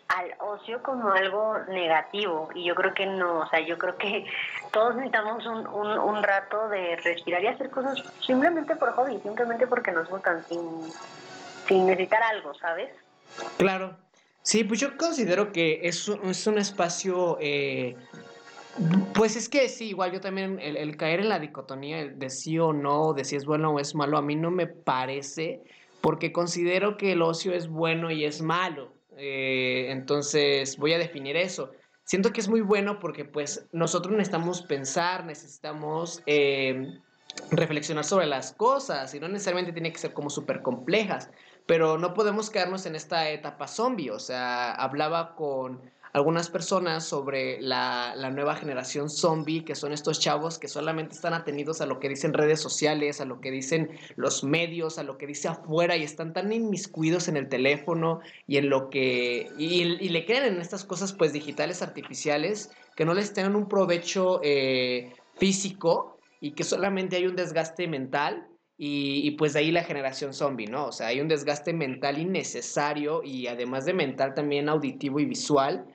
al 0.08 0.34
ocio 0.40 0.82
como 0.84 1.12
algo 1.12 1.58
negativo 1.70 2.50
y 2.56 2.66
yo 2.66 2.76
creo 2.76 2.94
que 2.94 3.06
no, 3.06 3.40
o 3.40 3.50
sea, 3.50 3.60
yo 3.60 3.78
creo 3.78 3.98
que 3.98 4.26
todos 4.72 4.96
necesitamos 4.96 5.46
un, 5.46 5.68
un, 5.68 6.00
un 6.00 6.24
rato 6.24 6.70
de 6.70 6.96
respirar 6.98 7.44
y 7.44 7.48
hacer 7.48 7.70
cosas 7.70 8.02
simplemente 8.26 8.76
por 8.76 8.94
hobby, 8.94 9.20
simplemente 9.22 9.68
porque 9.68 9.92
nos 9.92 10.10
gustan, 10.10 10.46
sin, 10.48 10.62
sin 11.68 11.86
necesitar 11.86 12.24
algo, 12.24 12.54
¿sabes? 12.56 12.90
Claro. 13.58 13.96
Sí, 14.42 14.64
pues 14.64 14.80
yo 14.80 14.96
considero 14.96 15.52
que 15.52 15.82
es 15.84 16.08
un, 16.08 16.30
es 16.30 16.48
un 16.48 16.58
espacio, 16.58 17.38
eh, 17.42 17.98
pues 19.14 19.36
es 19.36 19.50
que 19.50 19.68
sí, 19.68 19.90
igual 19.90 20.14
yo 20.14 20.22
también, 20.22 20.58
el, 20.62 20.96
caer 20.96 21.20
en 21.20 21.28
la 21.28 21.38
dicotomía 21.38 22.08
de 22.08 22.30
sí 22.30 22.58
o 22.58 22.72
no, 22.72 23.12
de 23.12 23.26
si 23.26 23.36
es 23.36 23.44
bueno 23.44 23.72
o 23.72 23.80
es 23.82 23.94
malo, 23.94 24.18
a 24.18 24.22
mí 24.22 24.38
no 24.38 24.50
me 24.50 24.68
parece, 24.68 25.64
porque 26.00 26.32
considero 26.32 26.96
que 26.96 27.12
el 27.12 27.24
ocio 27.24 27.54
es 27.54 27.68
bueno 27.68 28.10
y 28.10 28.24
es 28.24 28.42
malo. 28.42 28.97
Eh, 29.18 29.88
entonces 29.90 30.78
voy 30.78 30.94
a 30.94 30.98
definir 30.98 31.36
eso. 31.36 31.72
Siento 32.04 32.32
que 32.32 32.40
es 32.40 32.48
muy 32.48 32.62
bueno 32.62 33.00
porque 33.00 33.26
pues 33.26 33.68
nosotros 33.72 34.14
necesitamos 34.14 34.62
pensar, 34.62 35.26
necesitamos 35.26 36.22
eh, 36.26 37.00
reflexionar 37.52 38.06
sobre 38.06 38.28
las 38.28 38.54
cosas 38.54 39.14
y 39.14 39.20
no 39.20 39.28
necesariamente 39.28 39.74
tiene 39.74 39.92
que 39.92 40.00
ser 40.00 40.14
como 40.14 40.30
súper 40.30 40.62
complejas 40.62 41.30
pero 41.68 41.98
no 41.98 42.14
podemos 42.14 42.50
quedarnos 42.50 42.86
en 42.88 42.96
esta 42.96 43.30
etapa 43.30 43.68
zombie. 43.68 44.10
O 44.10 44.20
sea, 44.20 44.74
hablaba 44.74 45.36
con 45.36 45.82
algunas 46.14 46.50
personas 46.50 47.06
sobre 47.06 47.62
la, 47.62 48.16
nueva 48.32 48.56
generación 48.56 49.10
zombie, 49.10 49.64
que 49.64 49.76
son 49.76 49.94
estos 49.94 50.20
chavos 50.20 50.60
que 50.60 50.68
solamente 50.68 51.16
están 51.16 51.34
atendidos 51.34 51.82
a 51.82 51.86
lo 51.86 52.00
que 52.00 52.10
dicen 52.10 52.34
redes 52.34 52.60
sociales, 52.60 53.22
a 53.22 53.26
lo 53.26 53.40
que 53.40 53.52
dicen 53.52 53.90
los 54.16 54.44
medios, 54.44 54.98
a 54.98 55.04
lo 55.04 55.18
que 55.18 55.28
dice 55.28 55.48
afuera 55.48 55.96
y 55.96 56.04
están 56.04 56.34
tan 56.34 56.52
inmiscuidos 56.52 57.28
en 57.28 57.38
el 57.38 57.50
teléfono 57.50 58.20
y 58.48 58.58
en 58.58 58.70
lo 58.70 58.90
que... 58.90 59.50
y, 59.58 59.84
le 59.84 60.26
creen 60.26 60.46
en 60.46 60.62
estas 60.62 60.84
cosas 60.86 61.14
pues 61.14 61.34
digitales 61.34 61.82
artificiales 61.82 62.72
que 62.96 63.06
no 63.06 63.14
les 63.14 63.34
tengan 63.34 63.56
un 63.56 63.68
provecho 63.68 64.40
eh, 64.44 65.14
físico 65.36 66.18
y 66.40 66.52
que 66.52 66.64
solamente 66.64 67.16
hay 67.16 67.28
un 67.28 67.36
desgaste 67.36 67.88
mental 67.88 68.48
y, 68.80 69.32
pues 69.32 69.54
de 69.54 69.60
ahí 69.60 69.72
la 69.72 69.84
generación 69.84 70.34
zombie, 70.34 70.68
¿no? 70.68 70.88
O 70.88 70.92
sea, 70.92 71.08
hay 71.08 71.20
un 71.20 71.28
desgaste 71.28 71.74
mental 71.74 72.20
innecesario 72.20 73.24
y 73.24 73.48
además 73.48 73.86
de 73.86 73.94
mental 73.96 74.36
también 74.36 74.70
auditivo 74.70 75.20
y 75.20 75.26
visual. 75.26 75.88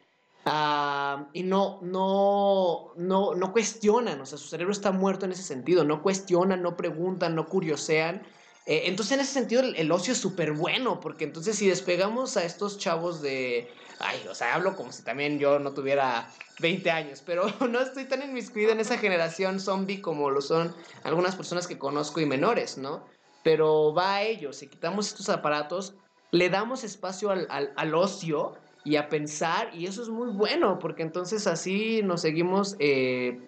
Ah, 0.44 1.28
y 1.32 1.44
no, 1.44 1.78
no, 1.82 2.92
no, 2.96 3.34
no 3.34 3.52
cuestionan, 3.52 4.20
o 4.20 4.26
sea, 4.26 4.38
su 4.38 4.48
cerebro 4.48 4.72
está 4.72 4.90
muerto 4.90 5.24
en 5.24 5.32
ese 5.32 5.44
sentido, 5.44 5.84
no 5.84 6.02
cuestionan, 6.02 6.62
no 6.62 6.76
preguntan, 6.76 7.36
no 7.36 7.46
curiosean. 7.46 8.22
Eh, 8.66 8.82
entonces, 8.86 9.12
en 9.12 9.20
ese 9.20 9.32
sentido, 9.32 9.62
el, 9.62 9.92
ocio 9.92 10.12
es 10.12 10.18
súper 10.18 10.52
bueno, 10.52 11.00
porque 11.00 11.24
entonces 11.24 11.56
si 11.56 11.68
despegamos 11.68 12.36
a 12.36 12.44
estos 12.44 12.78
chavos 12.78 13.22
de, 13.22 13.68
ay, 14.00 14.24
o 14.28 14.34
sea, 14.34 14.54
hablo 14.54 14.76
como 14.76 14.92
si 14.92 15.02
también 15.02 15.38
yo 15.38 15.60
no 15.60 15.72
tuviera 15.74 16.28
20 16.60 16.90
años, 16.90 17.22
pero 17.24 17.46
no 17.68 17.80
estoy 17.80 18.04
tan 18.04 18.22
inmiscuido 18.22 18.72
en 18.72 18.80
esa 18.80 18.98
generación 18.98 19.60
zombie 19.60 20.00
como 20.00 20.30
lo 20.30 20.40
son 20.40 20.74
algunas 21.04 21.36
personas 21.36 21.66
que 21.66 21.78
conozco 21.78 22.20
y 22.20 22.26
menores, 22.26 22.78
¿no? 22.78 23.04
Pero 23.42 23.92
va 23.94 24.16
a 24.16 24.22
ello, 24.22 24.52
si 24.52 24.68
quitamos 24.68 25.08
estos 25.08 25.28
aparatos, 25.28 25.94
le 26.30 26.48
damos 26.48 26.84
espacio 26.84 27.30
al, 27.30 27.48
al, 27.50 27.94
ocio 27.94 28.54
y 28.84 28.96
a 28.96 29.08
pensar, 29.08 29.70
y 29.74 29.86
eso 29.86 30.02
es 30.02 30.08
muy 30.08 30.30
bueno, 30.30 30.78
porque 30.78 31.02
entonces 31.02 31.46
así 31.46 32.02
nos 32.02 32.22
seguimos, 32.22 32.76
eh, 32.78 33.40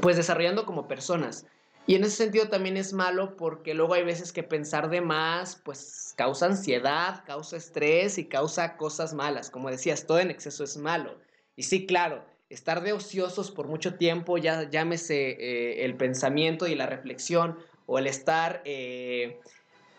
pues, 0.00 0.16
desarrollando 0.16 0.64
como 0.64 0.88
personas. 0.88 1.46
Y 1.86 1.96
en 1.96 2.04
ese 2.04 2.16
sentido 2.16 2.48
también 2.48 2.76
es 2.76 2.92
malo 2.92 3.36
porque 3.36 3.74
luego 3.74 3.94
hay 3.94 4.04
veces 4.04 4.32
que 4.32 4.42
pensar 4.42 4.90
de 4.90 5.00
más, 5.00 5.56
pues 5.56 6.14
causa 6.16 6.46
ansiedad, 6.46 7.24
causa 7.26 7.56
estrés 7.56 8.16
y 8.18 8.26
causa 8.26 8.76
cosas 8.76 9.12
malas. 9.12 9.50
Como 9.50 9.70
decías, 9.70 10.06
todo 10.06 10.20
en 10.20 10.30
exceso 10.30 10.62
es 10.62 10.76
malo. 10.76 11.18
Y 11.56 11.64
sí, 11.64 11.86
claro, 11.86 12.24
estar 12.48 12.82
de 12.82 12.92
ociosos 12.92 13.50
por 13.50 13.66
mucho 13.66 13.94
tiempo, 13.94 14.38
ya 14.38 14.68
llámese 14.70 15.30
eh, 15.30 15.84
el 15.84 15.96
pensamiento 15.96 16.68
y 16.68 16.74
la 16.74 16.86
reflexión, 16.86 17.58
o 17.86 17.98
el 17.98 18.06
estar 18.06 18.62
eh, 18.64 19.40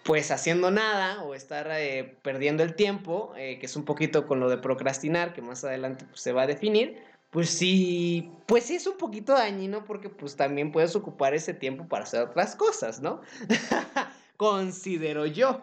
pues 0.03 0.31
haciendo 0.31 0.71
nada, 0.71 1.23
o 1.23 1.35
estar 1.35 1.67
eh, 1.71 2.17
perdiendo 2.21 2.63
el 2.63 2.75
tiempo, 2.75 3.33
que 3.35 3.59
es 3.61 3.75
un 3.75 3.85
poquito 3.85 4.25
con 4.25 4.39
lo 4.39 4.49
de 4.49 4.57
procrastinar, 4.57 5.33
que 5.33 5.41
más 5.41 5.63
adelante 5.63 6.05
pues, 6.05 6.21
se 6.21 6.31
va 6.31 6.43
a 6.43 6.47
definir, 6.47 6.97
pues 7.31 7.49
sí, 7.49 8.29
pues 8.45 8.65
sí 8.65 8.75
es 8.75 8.85
un 8.85 8.97
poquito 8.97 9.33
dañino 9.33 9.85
porque 9.85 10.09
pues 10.09 10.35
también 10.35 10.71
puedes 10.71 10.95
ocupar 10.95 11.33
ese 11.33 11.53
tiempo 11.53 11.87
para 11.87 12.03
hacer 12.03 12.21
otras 12.21 12.55
cosas, 12.57 13.01
¿no? 13.01 13.21
Considero 14.37 15.25
yo. 15.25 15.61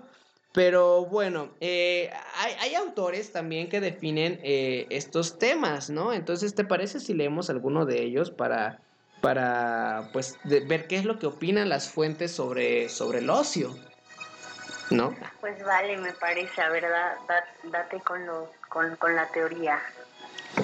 Pero 0.52 1.04
bueno, 1.04 1.50
eh, 1.60 2.10
hay, 2.34 2.74
autores 2.74 3.32
también 3.32 3.68
que 3.68 3.82
definen 3.82 4.40
eh, 4.42 4.86
estos 4.88 5.38
temas, 5.38 5.90
¿no? 5.90 6.14
Entonces, 6.14 6.54
¿te 6.54 6.64
parece 6.64 7.00
si 7.00 7.12
leemos 7.12 7.50
alguno 7.50 7.84
de 7.84 8.02
ellos 8.02 8.30
para, 8.30 8.80
para 9.20 10.08
pues, 10.14 10.38
ver 10.44 10.86
qué 10.86 10.96
es 10.96 11.04
lo 11.04 11.18
que 11.18 11.26
opinan 11.26 11.68
las 11.68 11.90
fuentes 11.90 12.32
sobre, 12.32 12.88
sobre 12.88 13.18
el 13.18 13.28
ocio? 13.28 13.76
¿No? 14.90 15.14
Pues 15.40 15.62
vale, 15.64 15.96
me 15.98 16.12
parece, 16.12 16.60
a 16.62 16.70
ver, 16.70 16.84
date 17.64 18.00
con, 18.00 18.26
los, 18.26 18.48
con, 18.68 18.96
con 18.96 19.14
la 19.14 19.26
teoría. 19.28 19.80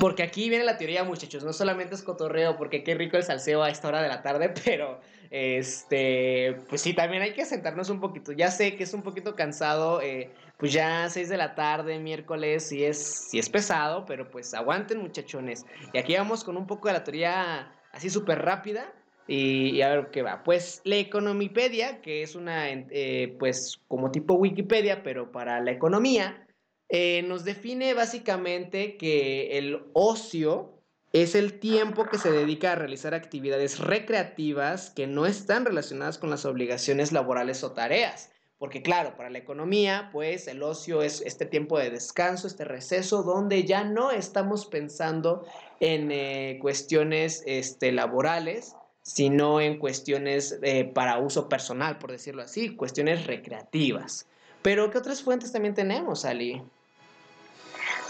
Porque 0.00 0.22
aquí 0.22 0.48
viene 0.48 0.64
la 0.64 0.78
teoría, 0.78 1.04
muchachos. 1.04 1.44
No 1.44 1.52
solamente 1.52 1.94
es 1.94 2.02
cotorreo, 2.02 2.56
porque 2.56 2.82
qué 2.82 2.94
rico 2.94 3.16
el 3.16 3.22
salseo 3.22 3.62
a 3.62 3.70
esta 3.70 3.88
hora 3.88 4.02
de 4.02 4.08
la 4.08 4.22
tarde, 4.22 4.48
pero 4.64 5.00
este, 5.30 6.60
pues 6.68 6.80
sí, 6.80 6.94
también 6.94 7.22
hay 7.22 7.32
que 7.32 7.44
sentarnos 7.44 7.90
un 7.90 8.00
poquito. 8.00 8.32
Ya 8.32 8.50
sé 8.50 8.76
que 8.76 8.84
es 8.84 8.94
un 8.94 9.02
poquito 9.02 9.34
cansado, 9.34 10.00
eh, 10.00 10.32
pues 10.58 10.72
ya 10.72 11.08
6 11.08 11.28
de 11.28 11.36
la 11.36 11.54
tarde, 11.54 11.98
miércoles, 11.98 12.68
sí 12.68 12.84
es, 12.84 13.28
sí 13.30 13.38
es 13.38 13.48
pesado, 13.48 14.06
pero 14.06 14.30
pues 14.30 14.54
aguanten, 14.54 14.98
muchachones. 14.98 15.66
Y 15.92 15.98
aquí 15.98 16.16
vamos 16.16 16.44
con 16.44 16.56
un 16.56 16.66
poco 16.66 16.88
de 16.88 16.94
la 16.94 17.04
teoría 17.04 17.72
así 17.92 18.10
súper 18.10 18.42
rápida. 18.42 18.92
Y, 19.26 19.80
a 19.80 19.88
ver 19.88 20.10
qué 20.10 20.22
va. 20.22 20.42
Pues 20.42 20.82
la 20.84 20.96
Economipedia, 20.96 22.02
que 22.02 22.22
es 22.22 22.34
una, 22.34 22.68
eh, 22.70 23.34
pues 23.38 23.80
como 23.88 24.10
tipo 24.10 24.34
Wikipedia, 24.34 25.02
pero 25.02 25.32
para 25.32 25.60
la 25.60 25.70
economía, 25.70 26.46
eh, 26.90 27.22
nos 27.22 27.44
define 27.44 27.94
básicamente 27.94 28.96
que 28.96 29.56
el 29.58 29.84
ocio 29.94 30.74
es 31.14 31.34
el 31.34 31.58
tiempo 31.60 32.06
que 32.06 32.18
se 32.18 32.30
dedica 32.30 32.72
a 32.72 32.74
realizar 32.74 33.14
actividades 33.14 33.78
recreativas 33.78 34.90
que 34.90 35.06
no 35.06 35.26
están 35.26 35.64
relacionadas 35.64 36.18
con 36.18 36.28
las 36.28 36.44
obligaciones 36.44 37.12
laborales 37.12 37.62
o 37.64 37.72
tareas. 37.72 38.30
Porque 38.58 38.82
claro, 38.82 39.16
para 39.16 39.30
la 39.30 39.38
economía, 39.38 40.10
pues 40.12 40.48
el 40.48 40.62
ocio 40.62 41.02
es 41.02 41.20
este 41.20 41.46
tiempo 41.46 41.78
de 41.78 41.90
descanso, 41.90 42.46
este 42.46 42.64
receso, 42.64 43.22
donde 43.22 43.64
ya 43.64 43.84
no 43.84 44.10
estamos 44.10 44.66
pensando 44.66 45.44
en 45.80 46.10
eh, 46.10 46.58
cuestiones 46.60 47.42
este, 47.46 47.92
laborales, 47.92 48.74
sino 49.04 49.60
en 49.60 49.78
cuestiones 49.78 50.58
eh, 50.62 50.84
para 50.84 51.18
uso 51.18 51.48
personal, 51.48 51.98
por 51.98 52.10
decirlo 52.10 52.42
así, 52.42 52.74
cuestiones 52.74 53.26
recreativas. 53.26 54.26
Pero 54.62 54.90
¿qué 54.90 54.96
otras 54.96 55.22
fuentes 55.22 55.52
también 55.52 55.74
tenemos, 55.74 56.24
Ali? 56.24 56.62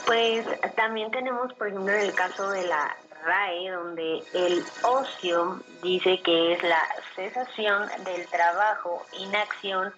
Pues 0.06 0.46
también 0.76 1.10
tenemos, 1.10 1.52
por 1.54 1.66
ejemplo, 1.66 1.92
en 1.92 2.00
el 2.00 2.14
caso 2.14 2.48
de 2.50 2.64
la 2.68 2.96
RAE, 3.24 3.70
donde 3.70 4.22
el 4.34 4.62
ocio 4.82 5.60
dice 5.82 6.20
que 6.22 6.52
es 6.52 6.62
la 6.62 6.82
cesación 7.16 7.88
del 8.04 8.26
trabajo, 8.28 9.04
inacción 9.18 9.92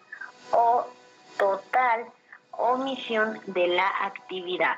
o 0.52 0.86
total 1.38 2.06
omisión 2.52 3.38
de 3.48 3.66
la 3.68 3.88
actividad. 4.02 4.76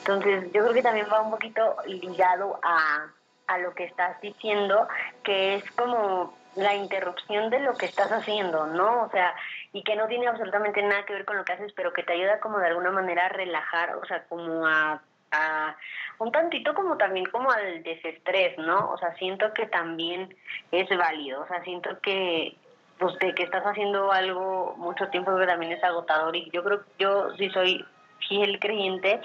Entonces, 0.00 0.44
yo 0.52 0.60
creo 0.62 0.74
que 0.74 0.82
también 0.82 1.06
va 1.10 1.22
un 1.22 1.30
poquito 1.30 1.76
ligado 1.86 2.60
a, 2.62 3.06
a 3.48 3.58
lo 3.58 3.74
que 3.74 3.84
estás 3.84 4.20
diciendo, 4.20 4.86
que 5.24 5.56
es 5.56 5.70
como 5.72 6.36
la 6.54 6.74
interrupción 6.74 7.50
de 7.50 7.60
lo 7.60 7.74
que 7.74 7.86
estás 7.86 8.10
haciendo, 8.10 8.66
¿no? 8.66 9.04
O 9.04 9.10
sea, 9.10 9.34
y 9.72 9.82
que 9.82 9.96
no 9.96 10.06
tiene 10.06 10.26
absolutamente 10.26 10.82
nada 10.82 11.04
que 11.04 11.14
ver 11.14 11.24
con 11.24 11.36
lo 11.36 11.44
que 11.44 11.52
haces, 11.52 11.72
pero 11.74 11.92
que 11.92 12.02
te 12.02 12.12
ayuda 12.12 12.40
como 12.40 12.58
de 12.58 12.68
alguna 12.68 12.90
manera 12.90 13.26
a 13.26 13.30
relajar, 13.30 13.96
o 13.96 14.04
sea, 14.06 14.24
como 14.24 14.66
a, 14.66 15.00
a 15.30 15.76
un 16.18 16.32
tantito 16.32 16.74
como 16.74 16.96
también 16.96 17.26
como 17.26 17.50
al 17.50 17.82
desestrés, 17.82 18.58
¿no? 18.58 18.90
O 18.90 18.98
sea, 18.98 19.14
siento 19.16 19.52
que 19.52 19.66
también 19.66 20.34
es 20.72 20.88
válido, 20.96 21.42
o 21.42 21.46
sea, 21.46 21.62
siento 21.62 22.00
que 22.00 22.56
pues 22.98 23.16
de 23.20 23.32
que 23.34 23.44
estás 23.44 23.64
haciendo 23.64 24.10
algo 24.10 24.74
mucho 24.76 25.08
tiempo 25.08 25.36
que 25.36 25.46
también 25.46 25.72
es 25.72 25.84
agotador 25.84 26.34
y 26.34 26.50
yo 26.50 26.64
creo 26.64 26.82
yo 26.98 27.30
sí 27.36 27.48
soy 27.50 27.84
fiel 28.28 28.58
creyente 28.58 29.20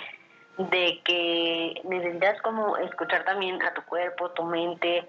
de 0.58 1.02
que 1.04 1.82
necesitas 1.84 2.42
como 2.42 2.78
escuchar 2.78 3.24
también 3.26 3.62
a 3.64 3.74
tu 3.74 3.84
cuerpo, 3.84 4.32
tu 4.32 4.44
mente, 4.44 5.08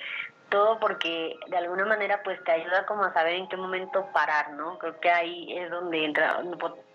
todo 0.48 0.78
porque 0.78 1.36
de 1.48 1.56
alguna 1.56 1.84
manera 1.84 2.22
pues 2.22 2.42
te 2.44 2.52
ayuda 2.52 2.86
como 2.86 3.04
a 3.04 3.12
saber 3.12 3.34
en 3.34 3.48
qué 3.48 3.56
momento 3.56 4.06
parar, 4.12 4.52
¿no? 4.52 4.78
Creo 4.78 5.00
que 5.00 5.10
ahí 5.10 5.52
es 5.58 5.70
donde 5.70 6.04
entra, 6.04 6.40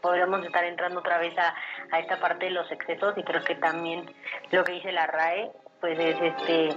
podríamos 0.02 0.46
estar 0.46 0.64
entrando 0.64 1.00
otra 1.00 1.18
vez 1.18 1.38
a, 1.38 1.54
a 1.92 2.00
esta 2.00 2.20
parte 2.20 2.46
de 2.46 2.52
los 2.52 2.72
excesos 2.72 3.18
y 3.18 3.24
creo 3.24 3.44
que 3.44 3.56
también 3.56 4.10
lo 4.52 4.64
que 4.64 4.74
dice 4.74 4.92
la 4.92 5.08
RAE 5.08 5.52
pues 5.82 5.98
es 5.98 6.22
este 6.22 6.70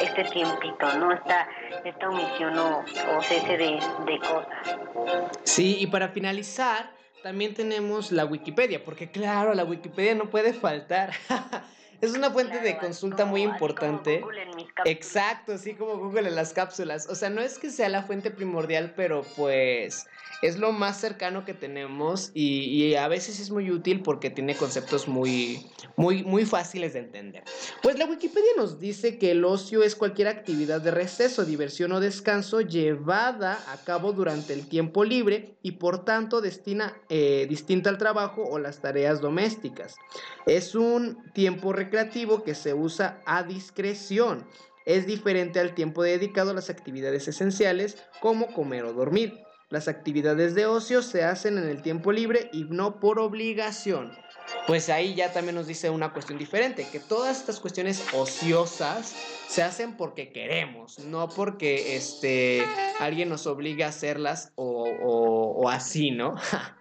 este 0.00 0.24
tiempito, 0.24 0.92
¿no? 0.94 1.12
Esta, 1.12 1.48
esta 1.84 2.08
omisión 2.08 2.58
o, 2.58 2.78
o 2.80 3.22
cese 3.22 3.56
de, 3.56 3.80
de 4.04 4.18
cosas. 4.18 4.78
Sí, 5.44 5.76
y 5.80 5.86
para 5.86 6.08
finalizar, 6.08 6.90
también 7.22 7.54
tenemos 7.54 8.12
la 8.12 8.24
Wikipedia, 8.24 8.84
porque 8.84 9.10
claro, 9.10 9.54
la 9.54 9.64
Wikipedia 9.64 10.14
no 10.14 10.30
puede 10.30 10.52
faltar. 10.52 11.12
es 12.00 12.14
una 12.14 12.30
fuente 12.30 12.60
de 12.60 12.78
consulta 12.78 13.24
muy 13.24 13.42
importante. 13.42 14.22
Exacto, 14.84 15.52
así 15.52 15.74
como 15.74 15.96
Google 15.98 16.28
en 16.28 16.36
las 16.36 16.52
cápsulas. 16.52 17.08
O 17.08 17.14
sea, 17.14 17.30
no 17.30 17.40
es 17.40 17.58
que 17.58 17.70
sea 17.70 17.88
la 17.88 18.02
fuente 18.02 18.30
primordial, 18.30 18.92
pero 18.96 19.24
pues 19.36 20.06
es 20.42 20.58
lo 20.58 20.72
más 20.72 21.00
cercano 21.00 21.44
que 21.44 21.54
tenemos 21.54 22.30
y, 22.34 22.94
a 22.94 23.08
veces 23.08 23.40
es 23.40 23.50
muy 23.50 23.70
útil 23.70 24.02
porque 24.02 24.30
tiene 24.30 24.54
conceptos 24.54 25.08
muy, 25.08 25.66
muy, 25.96 26.24
muy 26.24 26.44
fáciles 26.44 26.92
de 26.92 27.00
entender. 27.00 27.44
Pues 27.82 27.98
la 27.98 28.06
Wikipedia 28.06 28.50
nos 28.56 28.78
dice 28.78 29.18
que 29.18 29.32
el 29.32 29.44
ocio 29.44 29.82
es 29.82 29.94
cualquier 29.94 30.28
actividad 30.28 30.80
de 30.80 30.90
receso, 30.90 31.44
diversión 31.44 31.92
o 31.92 32.00
descanso 32.00 32.60
llevada 32.60 33.58
a 33.68 33.76
cabo 33.84 34.12
durante 34.12 34.52
el 34.52 34.68
tiempo 34.68 35.04
libre 35.04 35.56
y 35.62 35.72
por 35.72 36.04
tanto 36.04 36.40
destina, 36.40 36.96
eh, 37.08 37.46
distinta 37.48 37.90
al 37.90 37.98
trabajo 37.98 38.44
o 38.44 38.58
las 38.58 38.80
tareas 38.80 39.20
domésticas. 39.20 39.96
Es 40.46 40.74
un 40.74 41.22
tiempo 41.32 41.72
recreativo 41.72 42.42
que 42.42 42.54
se 42.54 42.74
usa 42.74 43.20
a 43.26 43.42
discreción. 43.42 44.46
Es 44.86 45.06
diferente 45.06 45.60
al 45.60 45.74
tiempo 45.74 46.02
dedicado 46.02 46.52
a 46.52 46.54
las 46.54 46.70
actividades 46.70 47.28
esenciales 47.28 47.98
como 48.20 48.52
comer 48.54 48.84
o 48.84 48.92
dormir. 48.92 49.47
Las 49.70 49.86
actividades 49.86 50.54
de 50.54 50.64
ocio 50.64 51.02
se 51.02 51.24
hacen 51.24 51.58
en 51.58 51.68
el 51.68 51.82
tiempo 51.82 52.10
libre 52.10 52.48
y 52.52 52.64
no 52.64 53.00
por 53.00 53.18
obligación. 53.18 54.16
Pues 54.66 54.88
ahí 54.88 55.14
ya 55.14 55.32
también 55.32 55.56
nos 55.56 55.66
dice 55.66 55.90
una 55.90 56.14
cuestión 56.14 56.38
diferente, 56.38 56.86
que 56.90 57.00
todas 57.00 57.38
estas 57.38 57.60
cuestiones 57.60 58.02
ociosas 58.14 59.14
se 59.46 59.62
hacen 59.62 59.98
porque 59.98 60.32
queremos, 60.32 60.98
no 61.00 61.28
porque 61.28 61.96
este, 61.96 62.64
alguien 62.98 63.28
nos 63.28 63.46
obliga 63.46 63.86
a 63.86 63.88
hacerlas 63.90 64.52
o, 64.54 64.88
o, 65.02 65.62
o 65.62 65.68
así, 65.68 66.12
¿no? 66.12 66.34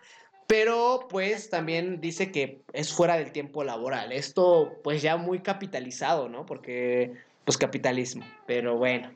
Pero 0.47 1.07
pues 1.09 1.49
también 1.49 1.99
dice 1.99 2.31
que 2.31 2.61
es 2.71 2.93
fuera 2.93 3.17
del 3.17 3.33
tiempo 3.33 3.65
laboral. 3.65 4.13
Esto 4.13 4.79
pues 4.81 5.01
ya 5.01 5.17
muy 5.17 5.41
capitalizado, 5.41 6.29
¿no? 6.29 6.45
Porque 6.45 7.11
pues 7.43 7.57
capitalismo. 7.57 8.25
Pero 8.45 8.77
bueno. 8.77 9.11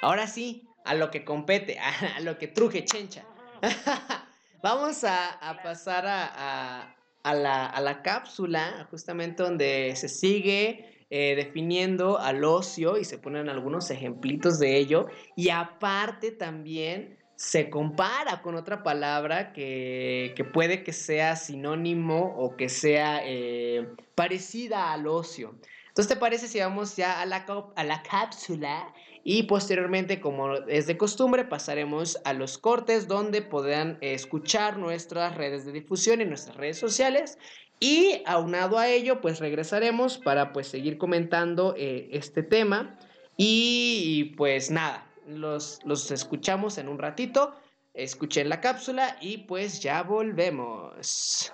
Ahora 0.00 0.26
sí, 0.26 0.66
a 0.84 0.94
lo 0.94 1.10
que 1.10 1.24
compete, 1.24 1.78
a, 2.16 2.20
lo 2.20 2.38
que 2.38 2.48
truje 2.48 2.84
chencha. 2.84 3.24
Vamos 4.62 5.04
a, 5.04 5.30
a 5.30 5.62
pasar 5.62 6.06
a, 6.06 6.94
a, 7.22 7.34
la, 7.34 7.66
a, 7.66 7.80
la, 7.80 8.02
cápsula, 8.02 8.86
justamente 8.90 9.42
donde 9.42 9.92
se 9.96 10.08
sigue 10.08 11.04
eh, 11.10 11.34
definiendo 11.34 12.18
al 12.18 12.44
ocio 12.44 12.96
y 12.96 13.04
se 13.04 13.18
ponen 13.18 13.48
algunos 13.48 13.90
ejemplitos 13.90 14.58
de 14.58 14.76
ello. 14.76 15.06
Y 15.36 15.50
aparte 15.50 16.30
también 16.30 17.18
se 17.34 17.70
compara 17.70 18.40
con 18.40 18.54
otra 18.54 18.84
palabra 18.84 19.52
que, 19.52 20.32
que 20.36 20.44
puede 20.44 20.84
que 20.84 20.92
sea 20.92 21.34
sinónimo 21.34 22.36
o 22.38 22.56
que 22.56 22.68
sea 22.68 23.20
eh, 23.24 23.88
parecida 24.14 24.92
al 24.92 25.08
ocio. 25.08 25.56
Entonces, 25.88 26.08
¿te 26.08 26.20
parece 26.20 26.46
si 26.48 26.60
vamos 26.60 26.96
ya 26.96 27.20
a 27.20 27.26
la, 27.26 27.44
a 27.76 27.84
la 27.84 28.02
cápsula 28.04 28.94
y 29.24 29.44
posteriormente, 29.44 30.20
como 30.20 30.54
es 30.54 30.86
de 30.86 30.96
costumbre, 30.96 31.44
pasaremos 31.44 32.18
a 32.24 32.32
los 32.32 32.58
cortes 32.58 33.06
donde 33.06 33.40
podrán 33.42 33.98
escuchar 34.00 34.78
nuestras 34.78 35.36
redes 35.36 35.64
de 35.64 35.72
difusión 35.72 36.20
y 36.20 36.24
nuestras 36.24 36.56
redes 36.56 36.78
sociales. 36.78 37.38
Y 37.78 38.22
aunado 38.26 38.78
a 38.78 38.88
ello, 38.88 39.20
pues 39.20 39.38
regresaremos 39.38 40.18
para 40.18 40.52
pues 40.52 40.66
seguir 40.68 40.98
comentando 40.98 41.74
eh, 41.76 42.08
este 42.12 42.42
tema. 42.42 42.98
Y 43.36 44.34
pues 44.36 44.70
nada, 44.70 45.06
los, 45.28 45.80
los 45.84 46.10
escuchamos 46.10 46.78
en 46.78 46.88
un 46.88 46.98
ratito. 46.98 47.54
Escuchen 47.94 48.48
la 48.48 48.60
cápsula 48.60 49.16
y 49.20 49.38
pues 49.38 49.80
ya 49.80 50.02
volvemos. 50.02 51.52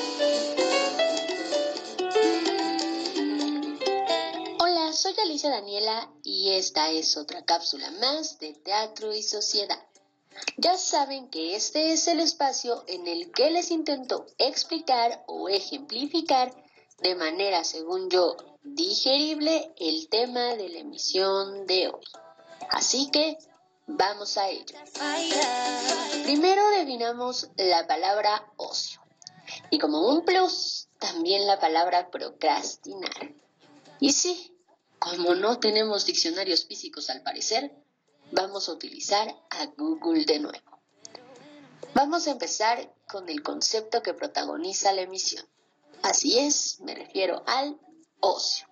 soy 5.14 5.24
Alicia 5.24 5.50
Daniela 5.50 6.10
y 6.22 6.52
esta 6.52 6.90
es 6.90 7.16
otra 7.16 7.44
cápsula 7.44 7.90
más 8.00 8.38
de 8.38 8.52
Teatro 8.52 9.14
y 9.14 9.22
Sociedad. 9.22 9.78
Ya 10.56 10.76
saben 10.76 11.28
que 11.28 11.54
este 11.54 11.92
es 11.92 12.08
el 12.08 12.20
espacio 12.20 12.84
en 12.86 13.06
el 13.06 13.30
que 13.32 13.50
les 13.50 13.70
intento 13.70 14.26
explicar 14.38 15.22
o 15.26 15.48
ejemplificar 15.48 16.54
de 17.02 17.14
manera, 17.14 17.64
según 17.64 18.08
yo, 18.08 18.36
digerible 18.62 19.72
el 19.76 20.08
tema 20.08 20.54
de 20.54 20.68
la 20.68 20.78
emisión 20.80 21.66
de 21.66 21.88
hoy. 21.88 22.04
Así 22.70 23.10
que 23.10 23.38
vamos 23.86 24.36
a 24.36 24.48
ello. 24.48 24.76
Primero 26.24 26.68
definamos 26.70 27.50
la 27.56 27.86
palabra 27.86 28.50
ocio 28.56 29.00
y 29.70 29.78
como 29.78 30.08
un 30.08 30.24
plus 30.24 30.88
también 30.98 31.46
la 31.46 31.60
palabra 31.60 32.10
procrastinar. 32.10 33.34
Y 34.00 34.12
sí, 34.12 34.53
como 35.04 35.34
no 35.34 35.58
tenemos 35.58 36.06
diccionarios 36.06 36.64
físicos 36.64 37.10
al 37.10 37.22
parecer, 37.22 37.70
vamos 38.32 38.68
a 38.68 38.72
utilizar 38.72 39.28
a 39.50 39.66
Google 39.76 40.24
de 40.24 40.38
nuevo. 40.38 40.80
Vamos 41.92 42.26
a 42.26 42.30
empezar 42.30 42.90
con 43.06 43.28
el 43.28 43.42
concepto 43.42 44.02
que 44.02 44.14
protagoniza 44.14 44.92
la 44.92 45.02
emisión. 45.02 45.46
Así 46.02 46.38
es, 46.38 46.80
me 46.80 46.94
refiero 46.94 47.42
al 47.46 47.78
ocio. 48.20 48.66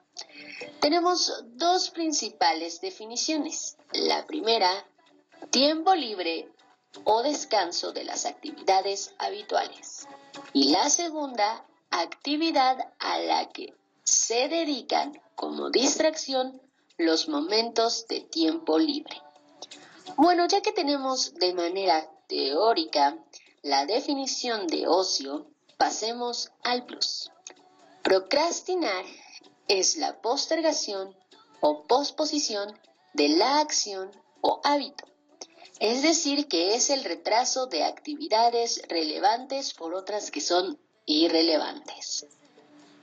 Tenemos 0.80 1.44
dos 1.48 1.90
principales 1.90 2.80
definiciones. 2.80 3.76
La 3.92 4.24
primera, 4.26 4.86
tiempo 5.50 5.94
libre 5.94 6.48
o 7.04 7.22
descanso 7.22 7.92
de 7.92 8.04
las 8.04 8.24
actividades 8.24 9.14
habituales. 9.18 10.08
Y 10.54 10.70
la 10.70 10.88
segunda, 10.88 11.66
actividad 11.90 12.94
a 12.98 13.18
la 13.18 13.50
que 13.50 13.74
se 14.02 14.48
dedican 14.48 15.20
como 15.42 15.70
distracción 15.70 16.62
los 16.98 17.28
momentos 17.28 18.06
de 18.06 18.20
tiempo 18.20 18.78
libre. 18.78 19.20
Bueno, 20.16 20.46
ya 20.46 20.60
que 20.60 20.70
tenemos 20.70 21.34
de 21.34 21.52
manera 21.52 22.08
teórica 22.28 23.18
la 23.60 23.84
definición 23.84 24.68
de 24.68 24.86
ocio, 24.86 25.48
pasemos 25.78 26.52
al 26.62 26.86
plus. 26.86 27.32
Procrastinar 28.04 29.04
es 29.66 29.96
la 29.96 30.22
postergación 30.22 31.12
o 31.60 31.88
posposición 31.88 32.78
de 33.12 33.30
la 33.30 33.58
acción 33.58 34.12
o 34.42 34.60
hábito. 34.62 35.06
Es 35.80 36.02
decir, 36.02 36.46
que 36.46 36.76
es 36.76 36.88
el 36.88 37.02
retraso 37.02 37.66
de 37.66 37.82
actividades 37.82 38.80
relevantes 38.88 39.74
por 39.74 39.92
otras 39.94 40.30
que 40.30 40.40
son 40.40 40.78
irrelevantes. 41.04 42.28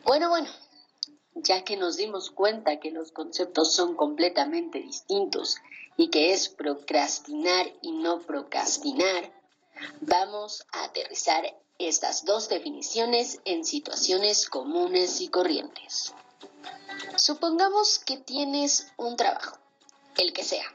Bueno, 0.06 0.30
bueno, 0.30 0.48
ya 1.36 1.64
que 1.64 1.78
nos 1.78 1.98
dimos 1.98 2.32
cuenta 2.32 2.80
que 2.80 2.92
los 2.92 3.12
conceptos 3.12 3.74
son 3.74 3.96
completamente 3.96 4.80
distintos 4.80 5.58
y 5.98 6.10
que 6.10 6.34
es 6.34 6.50
procrastinar 6.50 7.72
y 7.82 7.92
no 7.92 8.22
procrastinar, 8.22 9.32
vamos 10.02 10.66
a 10.72 10.86
aterrizar 10.86 11.56
estas 11.78 12.26
dos 12.26 12.50
definiciones 12.50 13.40
en 13.46 13.64
situaciones 13.64 14.50
comunes 14.50 15.22
y 15.22 15.30
corrientes. 15.30 16.14
Supongamos 17.16 18.00
que 18.00 18.18
tienes 18.18 18.92
un 18.98 19.16
trabajo, 19.16 19.58
el 20.18 20.34
que 20.34 20.44
sea, 20.44 20.66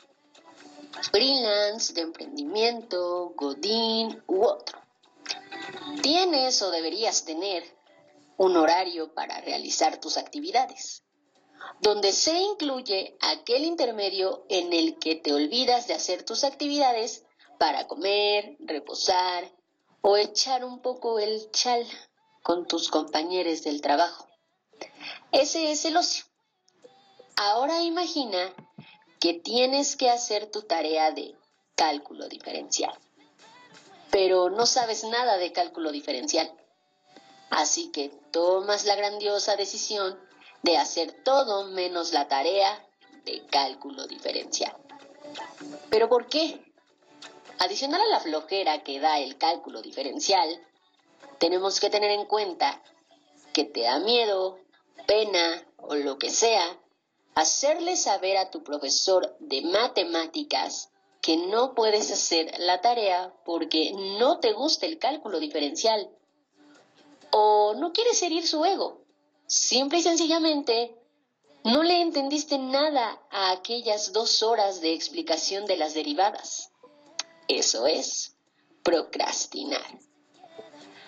freelance, 1.10 1.92
de 1.92 2.02
emprendimiento, 2.02 3.32
godín 3.36 4.22
u 4.26 4.44
otro. 4.44 4.78
Tienes 6.02 6.62
o 6.62 6.70
deberías 6.70 7.24
tener 7.24 7.73
un 8.36 8.56
horario 8.56 9.14
para 9.14 9.40
realizar 9.40 10.00
tus 10.00 10.16
actividades, 10.16 11.04
donde 11.80 12.12
se 12.12 12.38
incluye 12.38 13.16
aquel 13.20 13.64
intermedio 13.64 14.44
en 14.48 14.72
el 14.72 14.98
que 14.98 15.14
te 15.14 15.32
olvidas 15.32 15.86
de 15.86 15.94
hacer 15.94 16.24
tus 16.24 16.44
actividades 16.44 17.24
para 17.58 17.86
comer, 17.86 18.56
reposar 18.60 19.50
o 20.02 20.16
echar 20.16 20.64
un 20.64 20.80
poco 20.80 21.18
el 21.18 21.50
chal 21.50 21.86
con 22.42 22.66
tus 22.66 22.88
compañeros 22.88 23.62
del 23.62 23.80
trabajo. 23.80 24.28
Ese 25.32 25.70
es 25.70 25.84
el 25.84 25.96
ocio. 25.96 26.24
Ahora 27.36 27.82
imagina 27.82 28.52
que 29.18 29.34
tienes 29.34 29.96
que 29.96 30.10
hacer 30.10 30.50
tu 30.50 30.62
tarea 30.62 31.10
de 31.10 31.34
cálculo 31.74 32.28
diferencial, 32.28 32.96
pero 34.10 34.50
no 34.50 34.66
sabes 34.66 35.04
nada 35.04 35.38
de 35.38 35.52
cálculo 35.52 35.90
diferencial. 35.90 36.52
Así 37.50 37.90
que 37.90 38.10
tomas 38.30 38.84
la 38.84 38.96
grandiosa 38.96 39.56
decisión 39.56 40.18
de 40.62 40.76
hacer 40.76 41.12
todo 41.24 41.64
menos 41.68 42.12
la 42.12 42.26
tarea 42.26 42.86
de 43.24 43.44
cálculo 43.46 44.06
diferencial. 44.06 44.74
¿Pero 45.90 46.08
por 46.08 46.26
qué? 46.28 46.60
Adicional 47.58 48.00
a 48.00 48.06
la 48.06 48.20
flojera 48.20 48.82
que 48.82 49.00
da 49.00 49.18
el 49.20 49.38
cálculo 49.38 49.82
diferencial, 49.82 50.60
tenemos 51.38 51.80
que 51.80 51.90
tener 51.90 52.10
en 52.10 52.26
cuenta 52.26 52.82
que 53.52 53.64
te 53.64 53.82
da 53.82 53.98
miedo, 53.98 54.58
pena 55.06 55.64
o 55.76 55.94
lo 55.94 56.18
que 56.18 56.30
sea, 56.30 56.78
hacerle 57.34 57.96
saber 57.96 58.36
a 58.36 58.50
tu 58.50 58.62
profesor 58.64 59.36
de 59.38 59.62
matemáticas 59.62 60.90
que 61.20 61.36
no 61.36 61.74
puedes 61.74 62.10
hacer 62.10 62.54
la 62.58 62.80
tarea 62.80 63.32
porque 63.44 63.92
no 63.94 64.40
te 64.40 64.52
gusta 64.52 64.86
el 64.86 64.98
cálculo 64.98 65.40
diferencial 65.40 66.10
o 67.36 67.74
no 67.74 67.92
quieres 67.92 68.22
herir 68.22 68.46
su 68.46 68.64
ego. 68.64 69.02
Simple 69.46 69.98
y 69.98 70.02
sencillamente, 70.02 70.96
no 71.64 71.82
le 71.82 72.00
entendiste 72.00 72.58
nada 72.58 73.20
a 73.28 73.50
aquellas 73.50 74.12
dos 74.12 74.44
horas 74.44 74.80
de 74.80 74.92
explicación 74.92 75.66
de 75.66 75.76
las 75.76 75.94
derivadas. 75.94 76.70
Eso 77.48 77.88
es 77.88 78.36
procrastinar. 78.84 79.98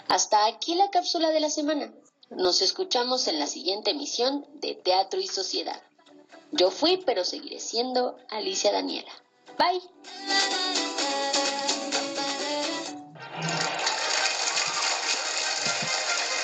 Hasta 0.09 0.47
aquí 0.47 0.75
la 0.75 0.91
cápsula 0.91 1.31
de 1.31 1.41
la 1.41 1.51
semana. 1.51 1.95
Nos 2.31 2.61
escuchamos 2.61 3.29
en 3.29 3.39
la 3.39 3.47
siguiente 3.47 3.93
emisión 3.93 4.47
de 4.55 4.75
Teatro 4.75 5.21
y 5.21 5.29
Sociedad. 5.29 5.81
Yo 6.51 6.73
fui, 6.73 6.97
pero 7.07 7.25
seguiré 7.25 7.61
siendo 7.61 8.17
Alicia 8.31 8.73
Daniela. 8.73 9.12
Bye. 9.57 10.66